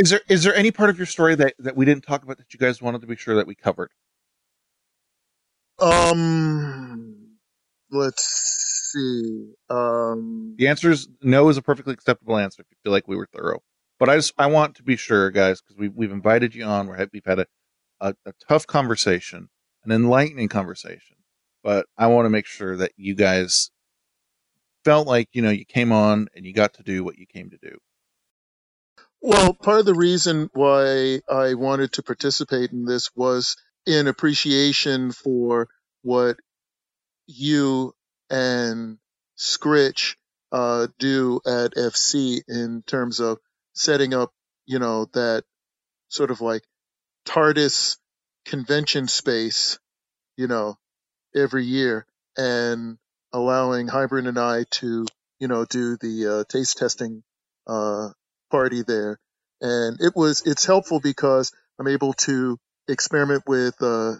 Is 0.00 0.10
there 0.10 0.20
is 0.30 0.44
there 0.44 0.54
any 0.54 0.70
part 0.70 0.88
of 0.88 0.98
your 0.98 1.06
story 1.06 1.34
that, 1.34 1.54
that 1.58 1.76
we 1.76 1.84
didn't 1.84 2.04
talk 2.04 2.22
about 2.24 2.38
that 2.38 2.54
you 2.54 2.58
guys 2.58 2.80
wanted 2.80 3.02
to 3.02 3.06
be 3.06 3.16
sure 3.16 3.36
that 3.36 3.46
we 3.46 3.54
covered? 3.54 3.90
Um, 5.78 7.36
let's 7.90 8.92
see. 8.92 9.52
Um, 9.68 10.54
The 10.58 10.68
answer 10.68 10.90
is 10.90 11.06
no 11.22 11.50
is 11.50 11.58
a 11.58 11.62
perfectly 11.62 11.92
acceptable 11.92 12.38
answer 12.38 12.62
if 12.62 12.68
you 12.70 12.78
feel 12.82 12.92
like 12.92 13.08
we 13.08 13.16
were 13.16 13.28
thorough. 13.30 13.60
But 13.98 14.08
I 14.08 14.16
just 14.16 14.32
I 14.38 14.46
want 14.46 14.74
to 14.76 14.82
be 14.82 14.96
sure, 14.96 15.30
guys, 15.30 15.60
because 15.60 15.76
we 15.76 15.88
we've 15.88 16.12
invited 16.12 16.54
you 16.54 16.64
on. 16.64 16.86
We're, 16.86 17.06
we've 17.12 17.26
had 17.26 17.40
a, 17.40 17.46
a, 18.00 18.14
a 18.24 18.32
tough 18.48 18.66
conversation, 18.66 19.50
an 19.84 19.92
enlightening 19.92 20.48
conversation. 20.48 21.18
But 21.62 21.86
I 21.98 22.06
want 22.06 22.24
to 22.24 22.30
make 22.30 22.46
sure 22.46 22.74
that 22.78 22.92
you 22.96 23.14
guys 23.14 23.70
felt 24.82 25.06
like 25.06 25.28
you 25.32 25.42
know 25.42 25.50
you 25.50 25.66
came 25.66 25.92
on 25.92 26.28
and 26.34 26.46
you 26.46 26.54
got 26.54 26.72
to 26.74 26.82
do 26.82 27.04
what 27.04 27.18
you 27.18 27.26
came 27.26 27.50
to 27.50 27.58
do. 27.60 27.76
Well, 29.22 29.52
part 29.52 29.80
of 29.80 29.86
the 29.86 29.94
reason 29.94 30.48
why 30.54 31.20
I 31.28 31.54
wanted 31.54 31.92
to 31.94 32.02
participate 32.02 32.72
in 32.72 32.86
this 32.86 33.10
was 33.14 33.56
in 33.86 34.06
appreciation 34.06 35.12
for 35.12 35.68
what 36.02 36.38
you 37.26 37.94
and 38.30 38.98
Scritch 39.36 40.16
uh, 40.52 40.88
do 40.98 41.40
at 41.46 41.74
FC 41.74 42.40
in 42.48 42.82
terms 42.86 43.20
of 43.20 43.38
setting 43.74 44.14
up, 44.14 44.32
you 44.66 44.78
know, 44.78 45.06
that 45.12 45.44
sort 46.08 46.30
of 46.30 46.40
like 46.40 46.62
TARDIS 47.26 47.98
convention 48.46 49.06
space, 49.06 49.78
you 50.36 50.46
know, 50.46 50.78
every 51.34 51.64
year 51.64 52.06
and 52.36 52.98
allowing 53.32 53.86
Hybrid 53.86 54.26
and 54.26 54.38
I 54.38 54.64
to, 54.70 55.06
you 55.38 55.48
know, 55.48 55.66
do 55.66 55.96
the 55.98 56.26
uh, 56.26 56.44
taste 56.48 56.78
testing 56.78 57.22
uh, 57.66 58.10
party 58.50 58.82
there. 58.86 59.18
And 59.60 59.98
it 60.00 60.14
was, 60.16 60.42
it's 60.46 60.66
helpful 60.66 61.00
because 61.00 61.52
I'm 61.78 61.88
able 61.88 62.14
to 62.14 62.58
experiment 62.88 63.44
with 63.46 63.74
uh, 63.82 64.14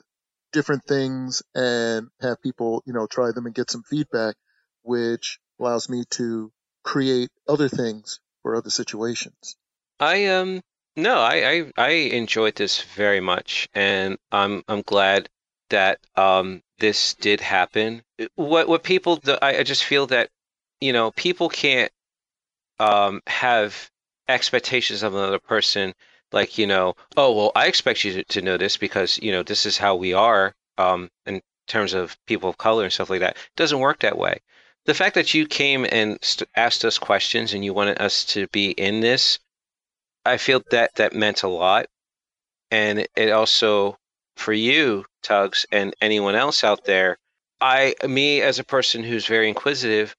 different 0.52 0.84
things 0.84 1.42
and 1.54 2.08
have 2.20 2.42
people, 2.42 2.82
you 2.86 2.92
know, 2.92 3.06
try 3.06 3.32
them 3.32 3.46
and 3.46 3.54
get 3.54 3.70
some 3.70 3.82
feedback, 3.82 4.36
which 4.82 5.38
allows 5.58 5.88
me 5.88 6.04
to 6.10 6.52
create 6.82 7.30
other 7.48 7.68
things 7.68 8.20
for 8.42 8.56
other 8.56 8.70
situations. 8.70 9.56
I 9.98 10.26
um 10.26 10.62
no, 10.96 11.18
I, 11.20 11.50
I 11.50 11.72
I 11.76 11.90
enjoyed 11.90 12.56
this 12.56 12.82
very 12.82 13.20
much, 13.20 13.68
and 13.74 14.18
I'm 14.32 14.62
I'm 14.68 14.82
glad 14.82 15.28
that 15.68 15.98
um 16.16 16.62
this 16.78 17.14
did 17.14 17.40
happen. 17.40 18.02
What 18.34 18.68
what 18.68 18.82
people 18.82 19.20
I, 19.42 19.58
I 19.58 19.62
just 19.62 19.84
feel 19.84 20.06
that 20.08 20.30
you 20.80 20.92
know 20.92 21.10
people 21.10 21.48
can't 21.48 21.92
um 22.78 23.20
have 23.26 23.90
expectations 24.30 25.02
of 25.02 25.14
another 25.14 25.38
person 25.38 25.94
like 26.32 26.58
you 26.58 26.66
know 26.66 26.94
oh 27.16 27.32
well 27.32 27.52
I 27.54 27.66
expect 27.66 28.04
you 28.04 28.12
to, 28.14 28.24
to 28.24 28.42
know 28.42 28.56
this 28.56 28.76
because 28.76 29.18
you 29.22 29.32
know 29.32 29.42
this 29.42 29.66
is 29.66 29.78
how 29.78 29.96
we 29.96 30.12
are 30.12 30.54
um 30.78 31.10
in 31.26 31.40
terms 31.66 31.94
of 31.94 32.16
people 32.26 32.50
of 32.50 32.58
color 32.58 32.84
and 32.84 32.92
stuff 32.92 33.10
like 33.10 33.20
that. 33.20 33.36
It 33.36 33.56
doesn't 33.56 33.78
work 33.78 34.00
that 34.00 34.18
way. 34.18 34.40
The 34.86 34.94
fact 34.94 35.14
that 35.14 35.34
you 35.34 35.46
came 35.46 35.86
and 35.90 36.18
st- 36.22 36.48
asked 36.56 36.84
us 36.84 36.98
questions 36.98 37.54
and 37.54 37.64
you 37.64 37.72
wanted 37.74 38.00
us 38.00 38.24
to 38.26 38.48
be 38.48 38.70
in 38.70 39.00
this 39.00 39.38
I 40.24 40.36
feel 40.36 40.62
that 40.70 40.94
that 40.96 41.14
meant 41.14 41.42
a 41.42 41.48
lot. 41.48 41.86
And 42.70 43.06
it 43.16 43.30
also, 43.30 43.96
for 44.36 44.52
you, 44.52 45.06
Tugs, 45.22 45.66
and 45.72 45.94
anyone 46.00 46.34
else 46.34 46.62
out 46.62 46.84
there, 46.84 47.18
I, 47.60 47.94
me 48.06 48.40
as 48.42 48.58
a 48.58 48.64
person 48.64 49.02
who's 49.02 49.26
very 49.26 49.48
inquisitive, 49.48 50.14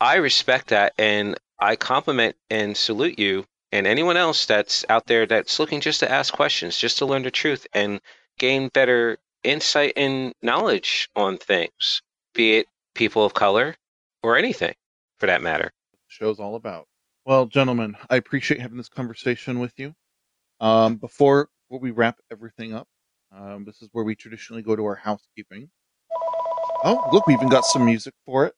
I 0.00 0.16
respect 0.16 0.68
that 0.68 0.92
and 0.98 1.36
I 1.60 1.76
compliment 1.76 2.36
and 2.50 2.76
salute 2.76 3.18
you 3.18 3.44
and 3.72 3.86
anyone 3.86 4.16
else 4.16 4.46
that's 4.46 4.84
out 4.88 5.06
there 5.06 5.26
that's 5.26 5.58
looking 5.58 5.80
just 5.80 6.00
to 6.00 6.10
ask 6.10 6.32
questions, 6.32 6.78
just 6.78 6.98
to 6.98 7.06
learn 7.06 7.22
the 7.22 7.30
truth 7.30 7.66
and 7.74 8.00
gain 8.38 8.68
better 8.68 9.18
insight 9.44 9.92
and 9.96 10.32
knowledge 10.42 11.08
on 11.16 11.36
things, 11.36 12.02
be 12.34 12.58
it 12.58 12.66
people 12.94 13.24
of 13.24 13.34
color 13.34 13.74
or 14.22 14.36
anything 14.36 14.74
for 15.18 15.26
that 15.26 15.42
matter. 15.42 15.72
show's 16.06 16.38
all 16.40 16.54
about. 16.54 16.86
Well, 17.24 17.46
gentlemen, 17.46 17.96
I 18.08 18.16
appreciate 18.16 18.60
having 18.60 18.78
this 18.78 18.88
conversation 18.88 19.58
with 19.58 19.72
you. 19.76 19.94
Um, 20.60 20.96
before 20.96 21.50
we 21.68 21.90
wrap 21.90 22.18
everything 22.30 22.72
up, 22.74 22.88
um, 23.32 23.64
this 23.64 23.82
is 23.82 23.88
where 23.92 24.04
we 24.04 24.14
traditionally 24.14 24.62
go 24.62 24.74
to 24.74 24.84
our 24.86 24.94
housekeeping. 24.94 25.68
Oh, 26.84 27.08
look, 27.12 27.26
we 27.26 27.34
even 27.34 27.48
got 27.48 27.64
some 27.64 27.84
music 27.84 28.14
for 28.24 28.46
it. 28.46 28.54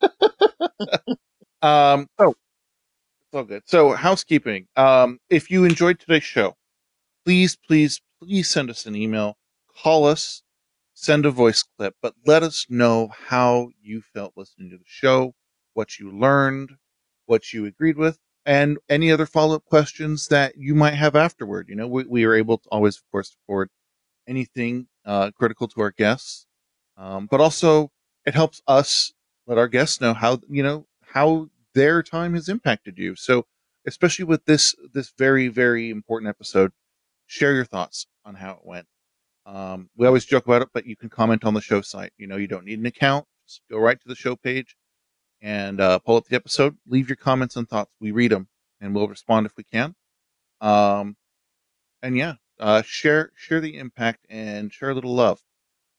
um, 1.64 2.06
so 2.18 2.30
it's 2.30 3.34
all 3.34 3.44
good. 3.44 3.62
So, 3.66 3.92
housekeeping. 3.92 4.66
Um, 4.76 5.18
if 5.30 5.50
you 5.50 5.64
enjoyed 5.64 5.98
today's 5.98 6.24
show, 6.24 6.56
please, 7.24 7.56
please, 7.56 8.00
please 8.22 8.48
send 8.48 8.70
us 8.70 8.86
an 8.86 8.94
email, 8.94 9.36
call 9.82 10.06
us, 10.06 10.42
send 10.94 11.26
a 11.26 11.30
voice 11.30 11.62
clip, 11.62 11.94
but 12.02 12.14
let 12.26 12.42
us 12.42 12.66
know 12.68 13.10
how 13.28 13.70
you 13.82 14.02
felt 14.02 14.34
listening 14.36 14.70
to 14.70 14.76
the 14.76 14.84
show, 14.86 15.34
what 15.72 15.98
you 15.98 16.10
learned, 16.12 16.70
what 17.26 17.52
you 17.52 17.66
agreed 17.66 17.96
with, 17.96 18.18
and 18.46 18.78
any 18.88 19.10
other 19.10 19.26
follow 19.26 19.56
up 19.56 19.64
questions 19.64 20.28
that 20.28 20.56
you 20.56 20.74
might 20.74 20.94
have 20.94 21.16
afterward. 21.16 21.68
You 21.68 21.76
know, 21.76 21.88
we, 21.88 22.04
we 22.04 22.24
are 22.24 22.34
able 22.34 22.58
to 22.58 22.68
always, 22.70 22.96
of 22.98 23.02
course, 23.10 23.36
forward 23.46 23.70
anything 24.28 24.86
uh, 25.04 25.30
critical 25.32 25.66
to 25.68 25.80
our 25.80 25.90
guests, 25.90 26.46
um, 26.96 27.26
but 27.30 27.40
also 27.40 27.90
it 28.26 28.34
helps 28.34 28.62
us 28.66 29.12
let 29.46 29.58
our 29.58 29.68
guests 29.68 30.00
know 30.00 30.14
how 30.14 30.40
you 30.48 30.62
know 30.62 30.86
how 31.14 31.48
their 31.74 32.02
time 32.02 32.34
has 32.34 32.48
impacted 32.48 32.98
you. 32.98 33.16
So, 33.16 33.46
especially 33.86 34.24
with 34.24 34.44
this 34.46 34.74
this 34.92 35.12
very 35.18 35.48
very 35.48 35.90
important 35.90 36.28
episode, 36.28 36.72
share 37.26 37.54
your 37.54 37.64
thoughts 37.64 38.06
on 38.24 38.36
how 38.36 38.52
it 38.52 38.64
went. 38.64 38.86
Um, 39.46 39.90
we 39.96 40.06
always 40.06 40.24
joke 40.24 40.46
about 40.46 40.62
it, 40.62 40.68
but 40.72 40.86
you 40.86 40.96
can 40.96 41.10
comment 41.10 41.44
on 41.44 41.54
the 41.54 41.60
show 41.60 41.82
site. 41.82 42.12
You 42.16 42.26
know, 42.26 42.36
you 42.36 42.46
don't 42.46 42.64
need 42.64 42.78
an 42.78 42.86
account. 42.86 43.26
Just 43.46 43.60
go 43.70 43.78
right 43.78 44.00
to 44.00 44.08
the 44.08 44.14
show 44.14 44.36
page 44.36 44.76
and 45.42 45.80
uh, 45.80 45.98
pull 45.98 46.16
up 46.16 46.26
the 46.26 46.36
episode. 46.36 46.78
Leave 46.86 47.08
your 47.08 47.16
comments 47.16 47.56
and 47.56 47.68
thoughts. 47.68 47.92
We 48.00 48.10
read 48.10 48.30
them 48.30 48.48
and 48.80 48.94
we'll 48.94 49.08
respond 49.08 49.46
if 49.46 49.52
we 49.56 49.64
can. 49.64 49.94
Um, 50.60 51.16
and 52.02 52.16
yeah, 52.16 52.34
uh, 52.58 52.82
share 52.82 53.32
share 53.36 53.60
the 53.60 53.76
impact 53.76 54.26
and 54.28 54.72
share 54.72 54.90
a 54.90 54.94
little 54.94 55.14
love. 55.14 55.40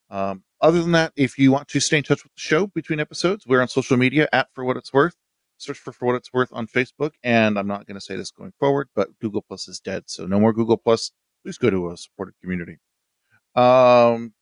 Um, 0.09 0.43
other 0.61 0.82
than 0.82 0.91
that, 0.93 1.13
if 1.15 1.38
you 1.38 1.51
want 1.51 1.67
to 1.69 1.80
stay 1.80 1.97
in 1.97 2.03
touch 2.03 2.23
with 2.23 2.34
the 2.34 2.39
show 2.39 2.67
between 2.67 2.99
episodes, 2.99 3.45
we're 3.45 3.61
on 3.61 3.67
social 3.67 3.97
media 3.97 4.28
at 4.32 4.49
For 4.53 4.63
What 4.63 4.78
It's 4.78 4.93
Worth. 4.93 5.15
Search 5.58 5.78
for 5.78 5.91
For 5.91 6.06
What 6.06 6.16
It's 6.16 6.34
Worth 6.34 6.49
on 6.51 6.68
Facebook. 6.68 7.12
And 7.24 7.58
I'm 7.58 7.68
not 7.68 7.86
going 7.86 7.95
to 7.95 8.01
say 8.01 8.16
this 8.16 8.32
going 8.32 8.53
forward, 8.60 8.89
but 8.95 9.18
Google 9.20 9.41
Plus 9.41 9.68
is 9.68 9.80
dead. 9.80 10.03
So 10.08 10.26
no 10.26 10.39
more 10.39 10.53
Google 10.53 10.78
Plus. 10.78 11.12
Please 11.43 11.58
go 11.58 11.70
to 11.70 11.91
a 11.91 11.97
supported 11.97 12.34
community. 12.41 12.78
Um, 13.56 14.34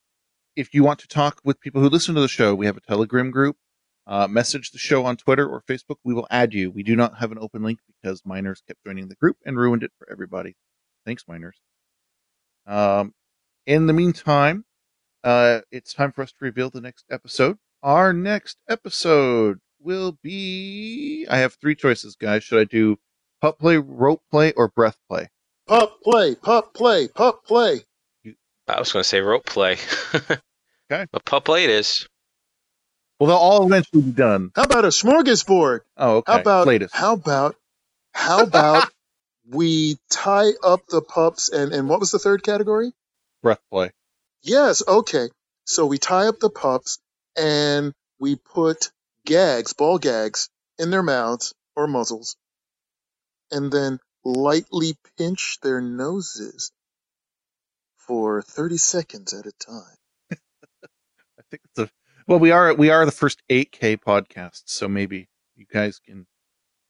if 0.55 0.73
you 0.73 0.83
want 0.83 0.99
to 0.99 1.07
talk 1.07 1.39
with 1.43 1.59
people 1.59 1.81
who 1.81 1.89
listen 1.89 2.15
to 2.15 2.21
the 2.21 2.27
show, 2.27 2.55
we 2.55 2.65
have 2.65 2.77
a 2.77 2.81
Telegram 2.81 3.31
group. 3.31 3.57
Uh, 4.05 4.27
message 4.27 4.71
the 4.71 4.77
show 4.77 5.05
on 5.05 5.15
Twitter 5.15 5.47
or 5.47 5.61
Facebook. 5.61 5.95
We 6.03 6.13
will 6.13 6.27
add 6.29 6.53
you. 6.53 6.71
We 6.71 6.83
do 6.83 6.95
not 6.95 7.19
have 7.19 7.31
an 7.31 7.37
open 7.39 7.63
link 7.63 7.79
because 7.87 8.25
miners 8.25 8.61
kept 8.67 8.83
joining 8.85 9.07
the 9.07 9.15
group 9.15 9.37
and 9.45 9.57
ruined 9.57 9.83
it 9.83 9.91
for 9.97 10.11
everybody. 10.11 10.55
Thanks, 11.05 11.23
miners. 11.27 11.57
Um, 12.65 13.13
in 13.65 13.87
the 13.87 13.93
meantime, 13.93 14.65
uh, 15.23 15.61
it's 15.71 15.93
time 15.93 16.11
for 16.11 16.21
us 16.21 16.31
to 16.31 16.37
reveal 16.41 16.69
the 16.69 16.81
next 16.81 17.05
episode. 17.09 17.57
Our 17.81 18.11
next 18.11 18.57
episode 18.67 19.59
will 19.83 20.17
be. 20.23 21.27
I 21.29 21.37
have 21.39 21.55
three 21.55 21.75
choices, 21.75 22.15
guys. 22.15 22.43
Should 22.43 22.59
I 22.59 22.63
do 22.63 22.97
pup 23.41 23.59
play, 23.59 23.77
rope 23.77 24.21
play, 24.31 24.53
or 24.53 24.69
breath 24.69 24.97
play? 25.09 25.29
Pup 25.67 26.01
play, 26.03 26.35
pup 26.35 26.73
play, 26.73 27.07
pup 27.07 27.45
play. 27.45 27.81
I 28.67 28.79
was 28.79 28.91
going 28.91 29.03
to 29.03 29.09
say 29.09 29.19
rope 29.19 29.45
play. 29.45 29.77
Okay. 30.91 31.05
But 31.11 31.25
pup 31.25 31.45
play 31.45 31.63
it 31.63 31.69
is. 31.69 32.07
Well, 33.19 33.27
they'll 33.27 33.37
all 33.37 33.65
eventually 33.65 34.01
be 34.01 34.11
done. 34.11 34.51
How 34.55 34.63
about 34.63 34.85
a 34.85 34.89
smorgasbord? 34.89 35.79
Oh, 35.97 36.17
okay. 36.17 36.31
How 36.31 36.39
about 36.39 36.67
latest? 36.67 36.93
how 36.93 37.13
about 37.13 37.55
how 38.13 38.43
about 38.43 38.89
we 39.49 39.97
tie 40.09 40.51
up 40.63 40.81
the 40.87 41.01
pups 41.01 41.49
and 41.49 41.71
and 41.73 41.87
what 41.87 41.99
was 41.99 42.11
the 42.11 42.19
third 42.19 42.43
category? 42.43 42.91
breath 43.41 43.61
play? 43.71 43.91
Yes, 44.41 44.83
okay. 44.87 45.29
So 45.65 45.85
we 45.85 45.97
tie 45.97 46.27
up 46.27 46.39
the 46.39 46.49
pups 46.49 46.99
and 47.37 47.93
we 48.19 48.35
put 48.35 48.91
gags, 49.25 49.73
ball 49.73 49.99
gags, 49.99 50.49
in 50.77 50.89
their 50.89 51.03
mouths 51.03 51.53
or 51.75 51.87
muzzles, 51.87 52.35
and 53.51 53.71
then 53.71 53.99
lightly 54.23 54.95
pinch 55.17 55.59
their 55.61 55.81
noses 55.81 56.71
for 57.97 58.41
30 58.41 58.77
seconds 58.77 59.33
at 59.33 59.45
a 59.45 59.51
time. 59.51 59.97
I 60.31 61.43
think 61.49 61.61
it's 61.65 61.79
a 61.79 61.89
well. 62.27 62.39
We 62.39 62.51
are 62.51 62.73
we 62.73 62.89
are 62.89 63.05
the 63.05 63.11
first 63.11 63.41
8K 63.49 63.97
podcast, 63.97 64.63
so 64.65 64.87
maybe 64.87 65.29
you 65.55 65.65
guys 65.71 65.99
can 65.99 66.25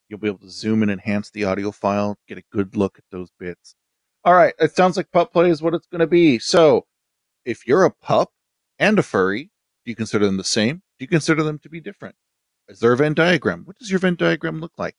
you'll 0.09 0.19
be 0.19 0.27
able 0.27 0.39
to 0.39 0.49
zoom 0.49 0.81
and 0.81 0.91
enhance 0.91 1.29
the 1.31 1.45
audio 1.45 1.71
file, 1.71 2.17
get 2.27 2.38
a 2.38 2.43
good 2.51 2.75
look 2.75 2.97
at 2.97 3.05
those 3.11 3.29
bits. 3.39 3.75
All 4.25 4.34
right, 4.34 4.53
it 4.59 4.75
sounds 4.75 4.95
like 4.95 5.11
pup 5.11 5.34
play 5.34 5.49
is 5.49 5.61
what 5.61 5.73
it's 5.73 5.88
going 5.88 5.99
to 5.99 6.07
be. 6.07 6.39
So, 6.39 6.86
if 7.45 7.67
you're 7.67 7.84
a 7.84 7.91
pup 7.91 8.31
and 8.79 8.97
a 8.99 9.03
furry, 9.03 9.51
do 9.86 9.91
you 9.91 9.95
consider 9.95 10.25
them 10.25 10.38
the 10.38 10.43
same? 10.43 10.77
Do 10.97 11.03
you 11.03 11.07
consider 11.07 11.43
them 11.43 11.59
to 11.59 11.69
be 11.69 11.81
different? 11.81 12.15
Is 12.74 12.80
there 12.80 12.91
a 12.91 12.97
Venn 12.97 13.13
diagram? 13.13 13.65
What 13.65 13.78
does 13.78 13.91
your 13.91 13.99
Venn 13.99 14.15
diagram 14.15 14.59
look 14.59 14.71
like? 14.80 14.95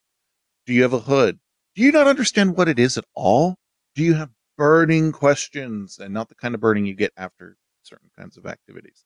Do 0.65 0.73
you 0.73 0.83
have 0.83 0.93
a 0.93 1.01
hood? 1.01 1.41
Do 1.75 1.83
you 1.83 1.91
not 1.91 2.07
understand 2.07 2.57
what 2.57 2.69
it 2.69 2.79
is 2.79 2.97
at 2.97 3.05
all? 3.17 3.57
Do 3.97 4.05
you 4.05 4.15
have 4.15 4.31
burning 4.57 5.11
questions 5.11 5.99
and 5.99 6.15
not 6.15 6.29
the 6.29 6.37
kind 6.37 6.55
of 6.55 6.61
burning 6.61 6.87
you 6.87 6.95
get 6.95 7.13
after 7.17 7.57
certain 7.83 8.11
kinds 8.17 8.37
of 8.37 8.47
activities? 8.47 9.05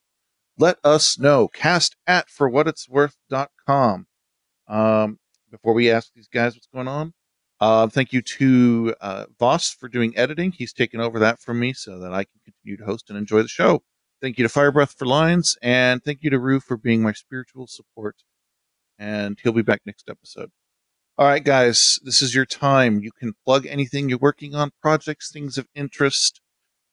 Let 0.59 0.77
us 0.85 1.19
know. 1.19 1.49
Cast 1.49 1.97
at 2.07 2.29
forwhatitsworth.com. 2.29 4.07
Um, 4.69 5.19
before 5.51 5.73
we 5.73 5.91
ask 5.91 6.13
these 6.13 6.29
guys 6.29 6.55
what's 6.55 6.67
going 6.67 6.89
on, 6.89 7.15
uh, 7.61 7.87
thank 7.87 8.13
you 8.13 8.21
to 8.21 8.95
uh, 9.01 9.25
Voss 9.39 9.71
for 9.71 9.89
doing 9.89 10.15
editing. 10.15 10.53
He's 10.53 10.75
taken 10.75 11.01
over 11.01 11.19
that 11.21 11.41
from 11.41 11.59
me 11.59 11.73
so 11.73 11.99
that 12.01 12.13
I 12.13 12.25
can 12.25 12.41
continue 12.45 12.77
to 12.77 12.85
host 12.85 13.09
and 13.09 13.17
enjoy 13.17 13.41
the 13.41 13.49
show. 13.49 13.83
Thank 14.21 14.37
you 14.37 14.47
to 14.47 14.53
Firebreath 14.53 14.95
for 14.95 15.07
lines, 15.07 15.57
and 15.63 16.05
thank 16.05 16.23
you 16.23 16.29
to 16.29 16.39
Rue 16.39 16.61
for 16.61 16.77
being 16.77 17.01
my 17.01 17.13
spiritual 17.13 17.67
support. 17.67 18.17
And 18.99 19.39
he'll 19.43 19.53
be 19.53 19.63
back 19.63 19.81
next 19.87 20.09
episode. 20.09 20.51
All 21.17 21.27
right, 21.27 21.43
guys, 21.43 21.99
this 22.05 22.23
is 22.23 22.35
your 22.35 22.47
time. 22.47 23.03
You 23.03 23.11
can 23.11 23.35
plug 23.45 23.67
anything 23.67 24.09
you're 24.09 24.19
working 24.19 24.55
on, 24.55 24.71
projects, 24.81 25.33
things 25.33 25.59
of 25.59 25.67
interest. 25.75 26.41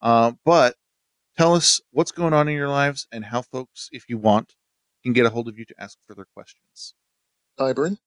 Uh, 0.01 0.33
but 0.43 0.75
tell 1.37 1.53
us 1.53 1.81
what's 1.91 2.11
going 2.11 2.33
on 2.33 2.47
in 2.47 2.55
your 2.55 2.69
lives 2.69 3.07
and 3.11 3.25
how 3.25 3.43
folks, 3.43 3.89
if 3.91 4.09
you 4.09 4.17
want, 4.17 4.55
can 5.03 5.13
get 5.13 5.25
a 5.25 5.29
hold 5.29 5.47
of 5.47 5.59
you 5.59 5.65
to 5.65 5.75
ask 5.77 5.97
further 6.07 6.25
questions. 6.33 6.95
Hybrid. 7.59 7.97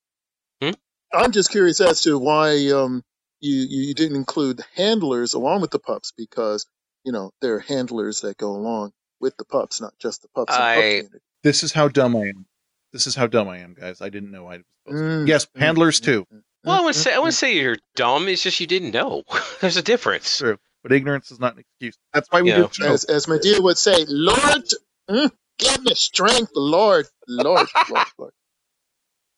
Hmm? 0.61 0.71
I'm 1.13 1.31
just 1.31 1.51
curious 1.51 1.81
as 1.81 2.03
to 2.03 2.19
why 2.19 2.69
um, 2.71 3.05
you, 3.41 3.67
you 3.69 3.95
didn't 3.95 4.17
include 4.17 4.57
the 4.57 4.67
handlers 4.75 5.35
along 5.35 5.61
with 5.61 5.71
the 5.71 5.79
pups 5.79 6.13
because, 6.17 6.67
you 7.05 7.13
know, 7.13 7.31
there 7.41 7.55
are 7.55 7.61
handlers 7.61 8.23
that 8.23 8.37
go 8.37 8.51
along 8.51 8.93
with 9.21 9.37
the 9.37 9.45
pups, 9.45 9.81
not 9.81 9.95
just 10.01 10.23
the 10.23 10.29
pups. 10.35 10.53
and 10.53 10.59
pup 10.59 10.67
I- 10.67 10.75
community. 10.75 11.19
This 11.45 11.63
is 11.63 11.73
how 11.73 11.87
dumb 11.87 12.17
I 12.17 12.31
am. 12.31 12.47
This 12.93 13.07
is 13.07 13.15
how 13.15 13.27
dumb 13.27 13.49
I 13.49 13.59
am, 13.59 13.75
guys. 13.75 14.01
I 14.01 14.09
didn't 14.09 14.31
know 14.31 14.47
I 14.47 14.59
was 14.59 14.65
supposed 14.87 15.03
to. 15.03 15.09
Mm, 15.25 15.29
Yes, 15.29 15.47
mm, 15.47 15.61
handlers 15.61 16.01
mm, 16.01 16.05
too. 16.05 16.27
Well, 16.65 16.77
I 16.77 16.81
wouldn't 16.81 16.97
say 16.97 17.15
I 17.15 17.19
wouldn't 17.19 17.35
say 17.35 17.57
you're 17.57 17.77
dumb. 17.97 18.29
It's 18.29 18.43
just 18.43 18.61
you 18.61 18.67
didn't 18.67 18.93
know. 18.93 19.23
There's 19.61 19.77
a 19.77 19.83
difference. 19.83 20.39
True. 20.39 20.59
But 20.83 20.93
ignorance 20.93 21.31
is 21.31 21.41
not 21.41 21.55
an 21.55 21.61
excuse. 21.61 21.97
That's 22.13 22.29
why 22.31 22.43
we 22.43 22.51
Yeah. 22.51 22.57
do 22.57 22.63
the 22.69 22.75
show. 22.75 22.93
As, 22.93 23.05
as 23.05 23.27
Madea 23.27 23.61
would 23.61 23.79
say, 23.79 24.05
Lord, 24.09 24.65
mm, 25.11 25.31
give 25.59 25.83
me 25.83 25.95
strength, 25.95 26.53
Lord, 26.55 27.07
Lord, 27.27 27.67
Lord, 27.91 28.07
Lord. 28.19 28.33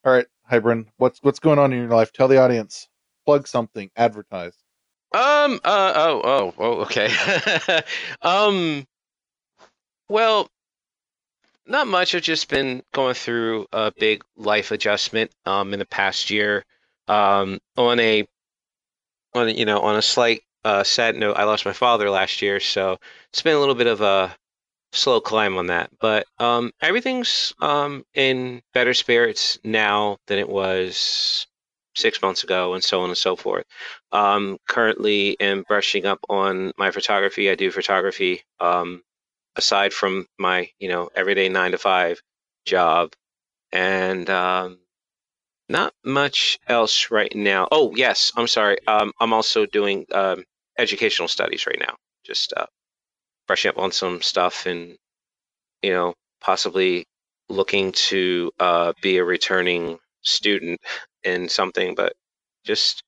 All 0.04 0.12
right, 0.12 0.26
Hybrid, 0.44 0.86
what's 0.96 1.18
what's 1.22 1.40
going 1.40 1.58
on 1.58 1.72
in 1.72 1.80
your 1.80 1.88
life? 1.88 2.12
Tell 2.12 2.28
the 2.28 2.38
audience. 2.38 2.88
Plug 3.26 3.46
something. 3.46 3.90
Advertise. 3.96 4.54
Um. 5.12 5.60
Uh. 5.64 5.92
Oh. 5.96 6.20
Oh. 6.24 6.54
Oh. 6.58 6.72
Okay. 6.82 7.10
um. 8.22 8.86
Well, 10.08 10.48
not 11.66 11.86
much. 11.86 12.14
I've 12.14 12.22
just 12.22 12.48
been 12.48 12.82
going 12.92 13.14
through 13.14 13.66
a 13.72 13.92
big 13.98 14.22
life 14.36 14.70
adjustment. 14.70 15.30
Um. 15.46 15.72
In 15.72 15.78
the 15.78 15.86
past 15.86 16.30
year. 16.30 16.64
Um. 17.08 17.60
On 17.76 17.98
a. 18.00 18.26
On 19.34 19.48
a, 19.48 19.52
you 19.52 19.64
know 19.64 19.80
on 19.80 19.96
a 19.96 20.02
slight 20.02 20.42
uh 20.64 20.82
sad 20.82 21.16
note, 21.16 21.36
I 21.36 21.44
lost 21.44 21.64
my 21.64 21.72
father 21.72 22.10
last 22.10 22.42
year, 22.42 22.60
so 22.60 22.98
it's 23.32 23.42
been 23.42 23.56
a 23.56 23.60
little 23.60 23.74
bit 23.76 23.86
of 23.86 24.00
a 24.00 24.36
slow 24.92 25.20
climb 25.20 25.56
on 25.56 25.66
that. 25.66 25.90
But 26.00 26.26
um, 26.38 26.72
everything's 26.82 27.52
um 27.60 28.04
in 28.14 28.62
better 28.74 28.94
spirits 28.94 29.58
now 29.64 30.18
than 30.26 30.38
it 30.38 30.48
was 30.48 31.46
six 31.96 32.20
months 32.22 32.44
ago, 32.44 32.74
and 32.74 32.82
so 32.82 33.00
on 33.02 33.10
and 33.10 33.18
so 33.18 33.36
forth. 33.36 33.64
Um, 34.12 34.58
currently 34.68 35.38
am 35.40 35.64
brushing 35.68 36.06
up 36.06 36.20
on 36.28 36.72
my 36.76 36.90
photography. 36.90 37.50
I 37.50 37.54
do 37.54 37.70
photography 37.70 38.42
um, 38.60 39.02
aside 39.60 39.92
from 39.92 40.26
my, 40.38 40.68
you 40.80 40.88
know, 40.88 41.10
everyday 41.14 41.48
nine 41.48 41.72
to 41.72 41.78
five 41.78 42.20
job, 42.64 43.12
and 43.72 44.28
um, 44.30 44.78
not 45.68 45.92
much 46.04 46.58
else 46.68 47.10
right 47.10 47.34
now. 47.34 47.68
Oh 47.70 47.94
yes, 47.94 48.32
I'm 48.36 48.48
sorry. 48.48 48.78
Um, 48.86 49.12
I'm 49.20 49.32
also 49.32 49.66
doing 49.66 50.06
um, 50.12 50.44
educational 50.78 51.28
studies 51.28 51.66
right 51.66 51.78
now. 51.78 51.94
Just 52.24 52.52
uh, 52.56 52.66
brushing 53.46 53.70
up 53.70 53.78
on 53.78 53.92
some 53.92 54.22
stuff, 54.22 54.66
and 54.66 54.96
you 55.82 55.92
know, 55.92 56.14
possibly 56.40 57.04
looking 57.48 57.92
to 57.92 58.50
uh, 58.60 58.92
be 59.02 59.18
a 59.18 59.24
returning 59.24 59.98
student 60.22 60.80
in 61.24 61.48
something, 61.48 61.94
but 61.94 62.14
just 62.64 63.02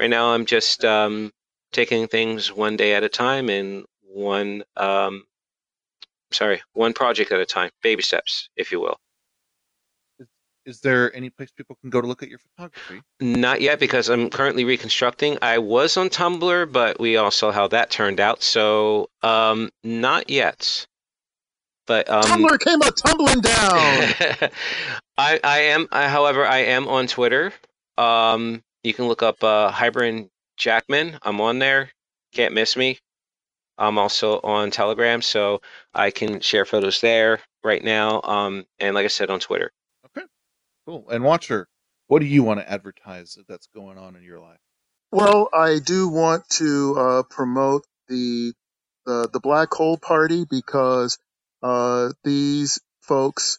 right 0.00 0.10
now 0.10 0.32
I'm 0.34 0.46
just 0.46 0.84
um, 0.84 1.32
taking 1.72 2.08
things 2.08 2.52
one 2.52 2.76
day 2.76 2.94
at 2.94 3.04
a 3.04 3.08
time 3.08 3.48
and 3.48 3.84
one 4.02 4.64
um, 4.76 5.24
sorry 6.34 6.62
one 6.72 6.92
project 6.92 7.32
at 7.32 7.40
a 7.40 7.46
time, 7.46 7.70
baby 7.82 8.02
steps, 8.02 8.48
if 8.56 8.72
you 8.72 8.80
will. 8.80 8.98
Is 10.66 10.80
there 10.80 11.14
any 11.14 11.28
place 11.28 11.50
people 11.50 11.76
can 11.80 11.90
go 11.90 12.00
to 12.00 12.06
look 12.06 12.22
at 12.22 12.30
your 12.30 12.38
photography? 12.38 13.02
Not 13.20 13.60
yet 13.60 13.78
because 13.78 14.08
I'm 14.08 14.30
currently 14.30 14.64
reconstructing. 14.64 15.36
I 15.42 15.58
was 15.58 15.98
on 15.98 16.08
Tumblr, 16.08 16.72
but 16.72 16.98
we 16.98 17.18
all 17.18 17.30
saw 17.30 17.52
how 17.52 17.68
that 17.68 17.90
turned 17.90 18.18
out, 18.18 18.42
so 18.42 19.10
um, 19.22 19.68
not 19.82 20.30
yet. 20.30 20.86
But 21.86 22.08
um, 22.08 22.22
Tumblr 22.22 22.60
came 22.60 22.80
a 22.80 22.90
tumbling 22.92 23.40
down. 23.40 24.50
I, 25.18 25.38
I 25.44 25.58
am, 25.60 25.86
I, 25.92 26.08
however, 26.08 26.46
I 26.46 26.58
am 26.58 26.88
on 26.88 27.08
Twitter. 27.08 27.52
Um, 27.98 28.62
you 28.82 28.94
can 28.94 29.06
look 29.06 29.22
up 29.22 29.44
uh, 29.44 29.70
Hybrid 29.70 30.30
Jackman. 30.56 31.18
I'm 31.22 31.42
on 31.42 31.58
there. 31.58 31.90
Can't 32.32 32.54
miss 32.54 32.74
me. 32.74 32.98
I'm 33.76 33.98
also 33.98 34.40
on 34.40 34.70
Telegram, 34.70 35.22
so 35.22 35.60
I 35.92 36.10
can 36.10 36.40
share 36.40 36.64
photos 36.64 37.00
there 37.00 37.40
right 37.62 37.82
now. 37.82 38.20
Um, 38.22 38.64
and 38.78 38.94
like 38.94 39.04
I 39.04 39.08
said, 39.08 39.30
on 39.30 39.40
Twitter. 39.40 39.72
Okay, 40.06 40.26
cool. 40.86 41.08
And 41.10 41.24
Watcher, 41.24 41.68
what 42.06 42.20
do 42.20 42.26
you 42.26 42.42
want 42.42 42.60
to 42.60 42.70
advertise 42.70 43.36
that's 43.48 43.66
going 43.74 43.98
on 43.98 44.16
in 44.16 44.22
your 44.22 44.40
life? 44.40 44.58
Well, 45.10 45.48
I 45.52 45.78
do 45.84 46.08
want 46.08 46.48
to 46.50 46.96
uh, 46.98 47.22
promote 47.24 47.84
the, 48.08 48.52
the 49.06 49.28
the 49.32 49.40
Black 49.40 49.72
Hole 49.72 49.96
Party 49.96 50.44
because 50.48 51.18
uh, 51.62 52.10
these 52.24 52.80
folks 53.00 53.58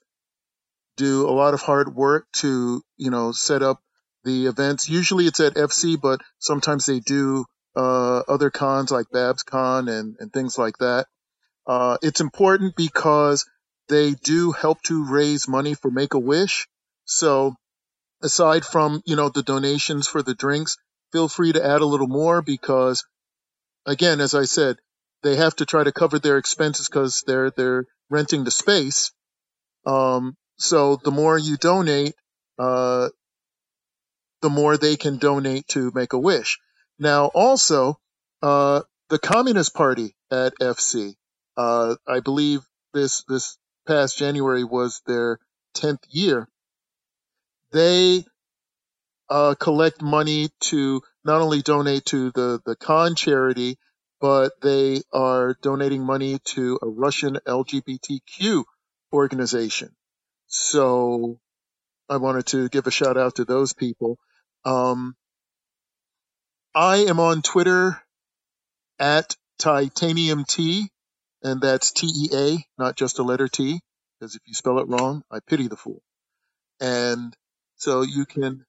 do 0.97 1.27
a 1.27 1.31
lot 1.31 1.53
of 1.53 1.61
hard 1.61 1.93
work 1.93 2.25
to 2.37 2.81
you 2.97 3.09
know 3.09 3.31
set 3.31 3.61
up 3.61 3.79
the 4.23 4.47
events. 4.47 4.89
Usually 4.89 5.25
it's 5.25 5.39
at 5.39 5.55
FC, 5.55 5.99
but 5.99 6.19
sometimes 6.39 6.85
they 6.85 6.99
do 6.99 7.45
uh, 7.75 8.19
other 8.27 8.49
cons 8.49 8.91
like 8.91 9.09
Babs 9.11 9.43
Con 9.43 9.87
and 9.87 10.15
and 10.19 10.31
things 10.31 10.57
like 10.57 10.77
that. 10.79 11.07
Uh, 11.67 11.97
it's 12.01 12.21
important 12.21 12.75
because 12.75 13.49
they 13.87 14.11
do 14.13 14.51
help 14.51 14.81
to 14.83 15.05
raise 15.05 15.47
money 15.47 15.73
for 15.73 15.91
Make 15.91 16.13
a 16.13 16.19
Wish. 16.19 16.67
So 17.05 17.55
aside 18.21 18.65
from 18.65 19.01
you 19.05 19.15
know 19.15 19.29
the 19.29 19.43
donations 19.43 20.07
for 20.07 20.23
the 20.23 20.33
drinks 20.33 20.77
feel 21.11 21.27
free 21.27 21.53
to 21.53 21.63
add 21.63 21.81
a 21.81 21.85
little 21.85 22.07
more 22.07 22.41
because 22.41 23.05
again 23.85 24.19
as 24.19 24.33
i 24.33 24.43
said 24.43 24.77
they 25.21 25.35
have 25.35 25.55
to 25.55 25.65
try 25.65 25.83
to 25.83 25.91
cover 25.91 26.19
their 26.19 26.37
expenses 26.37 26.87
because 26.87 27.23
they're 27.27 27.51
they're 27.51 27.85
renting 28.09 28.43
the 28.43 28.51
space 28.51 29.11
um, 29.85 30.35
so 30.57 30.95
the 30.95 31.11
more 31.11 31.37
you 31.37 31.57
donate 31.57 32.15
uh, 32.57 33.09
the 34.41 34.49
more 34.49 34.77
they 34.77 34.95
can 34.95 35.17
donate 35.17 35.67
to 35.67 35.91
make 35.93 36.13
a 36.13 36.19
wish 36.19 36.59
now 36.99 37.25
also 37.27 37.99
uh, 38.41 38.81
the 39.09 39.19
communist 39.19 39.73
party 39.73 40.15
at 40.31 40.53
fc 40.59 41.13
uh, 41.57 41.95
i 42.07 42.19
believe 42.19 42.61
this 42.93 43.23
this 43.27 43.57
past 43.87 44.17
january 44.17 44.63
was 44.63 45.01
their 45.05 45.39
10th 45.75 46.03
year 46.09 46.47
they 47.71 48.25
uh, 49.29 49.55
collect 49.59 50.01
money 50.01 50.49
to 50.59 51.01
not 51.23 51.41
only 51.41 51.61
donate 51.61 52.05
to 52.05 52.31
the, 52.31 52.61
the 52.65 52.75
con 52.75 53.15
charity, 53.15 53.77
but 54.21 54.53
they 54.61 55.01
are 55.11 55.55
donating 55.61 56.03
money 56.05 56.39
to 56.45 56.79
a 56.81 56.87
Russian 56.87 57.37
LGBTQ 57.47 58.63
organization. 59.11 59.89
So 60.47 61.39
I 62.09 62.17
wanted 62.17 62.45
to 62.47 62.69
give 62.69 62.87
a 62.87 62.91
shout 62.91 63.17
out 63.17 63.35
to 63.35 63.45
those 63.45 63.73
people. 63.73 64.17
Um, 64.63 65.15
I 66.77 67.05
am 67.05 67.21
on 67.21 67.41
Twitter 67.41 68.01
at 68.99 69.33
Titanium 69.59 70.43
Tea, 70.43 70.89
and 71.41 71.61
that's 71.61 71.93
T 71.93 72.05
E 72.07 72.29
A, 72.33 72.57
not 72.77 72.97
just 72.97 73.19
a 73.19 73.23
letter 73.23 73.47
T, 73.47 73.79
because 74.19 74.35
if 74.35 74.41
you 74.45 74.53
spell 74.53 74.79
it 74.79 74.89
wrong, 74.89 75.23
I 75.31 75.39
pity 75.39 75.69
the 75.69 75.77
fool. 75.77 76.01
And 76.81 77.33
so 77.77 78.01
you 78.01 78.25
can 78.25 78.65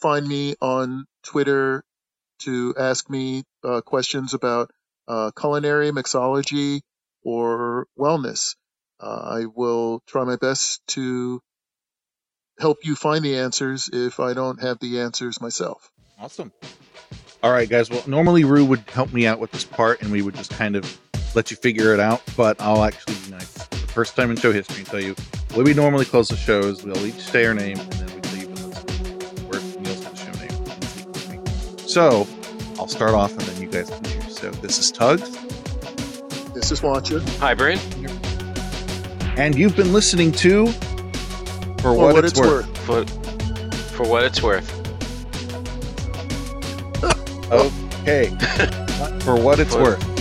find 0.00 0.26
me 0.26 0.54
on 0.62 1.04
Twitter 1.22 1.84
to 2.38 2.74
ask 2.78 3.10
me 3.10 3.42
uh, 3.62 3.82
questions 3.82 4.32
about 4.32 4.70
uh, 5.06 5.30
culinary, 5.38 5.90
mixology, 5.90 6.80
or 7.22 7.86
wellness. 7.98 8.56
Uh, 8.98 9.40
I 9.40 9.44
will 9.44 10.00
try 10.06 10.24
my 10.24 10.36
best 10.36 10.80
to 10.88 11.42
help 12.58 12.78
you 12.82 12.96
find 12.96 13.22
the 13.22 13.36
answers 13.36 13.90
if 13.92 14.20
I 14.20 14.32
don't 14.32 14.62
have 14.62 14.78
the 14.78 15.00
answers 15.00 15.38
myself. 15.38 15.90
Awesome. 16.20 16.52
All 17.42 17.52
right, 17.52 17.68
guys. 17.68 17.90
Well, 17.90 18.02
normally 18.06 18.44
Rue 18.44 18.64
would 18.64 18.80
help 18.90 19.12
me 19.12 19.26
out 19.26 19.38
with 19.38 19.52
this 19.52 19.64
part, 19.64 20.02
and 20.02 20.10
we 20.10 20.22
would 20.22 20.34
just 20.34 20.50
kind 20.50 20.74
of 20.74 20.98
let 21.34 21.50
you 21.50 21.56
figure 21.56 21.94
it 21.94 22.00
out. 22.00 22.22
But 22.36 22.60
I'll 22.60 22.82
actually 22.84 23.14
be 23.24 23.30
nice. 23.30 23.52
The 23.68 23.76
first 23.76 24.16
time 24.16 24.30
in 24.30 24.36
show 24.36 24.52
history, 24.52 24.78
and 24.78 24.86
tell 24.86 25.00
you 25.00 25.14
the 25.48 25.58
way 25.58 25.64
we 25.64 25.74
normally 25.74 26.04
close 26.04 26.28
the 26.28 26.36
shows. 26.36 26.82
We'll 26.84 27.06
each 27.06 27.20
say 27.20 27.46
our 27.46 27.54
name, 27.54 27.78
and 27.78 27.92
then 27.92 28.06
we 28.08 28.20
leave 28.40 28.50
with 28.50 29.42
where 29.48 29.60
Neil's 29.82 30.00
got 30.04 30.18
show 30.18 30.32
name. 30.32 30.50
and 30.50 30.84
speak 30.84 31.06
with 31.06 31.30
me. 31.30 31.88
So 31.88 32.26
I'll 32.80 32.88
start 32.88 33.12
off, 33.14 33.30
and 33.32 33.42
then 33.42 33.62
you 33.62 33.68
guys 33.68 33.88
can 33.88 34.02
choose. 34.02 34.38
So 34.38 34.50
this 34.50 34.78
is 34.80 34.90
Tugs, 34.90 35.30
This 36.52 36.72
is 36.72 36.82
Watcher. 36.82 37.20
Hybrid. 37.38 37.78
and 39.38 39.54
you've 39.56 39.76
been 39.76 39.92
listening 39.92 40.32
to 40.32 40.66
For 40.66 41.78
For 41.78 41.94
What, 41.94 42.24
it's, 42.24 42.40
worth. 42.40 42.78
For, 42.78 43.04
for 43.94 44.08
what 44.08 44.24
it's 44.24 44.42
worth. 44.42 44.77
Okay. 47.50 48.28
For 49.20 49.38
what 49.40 49.58
it's 49.58 49.74
worth. 49.74 50.17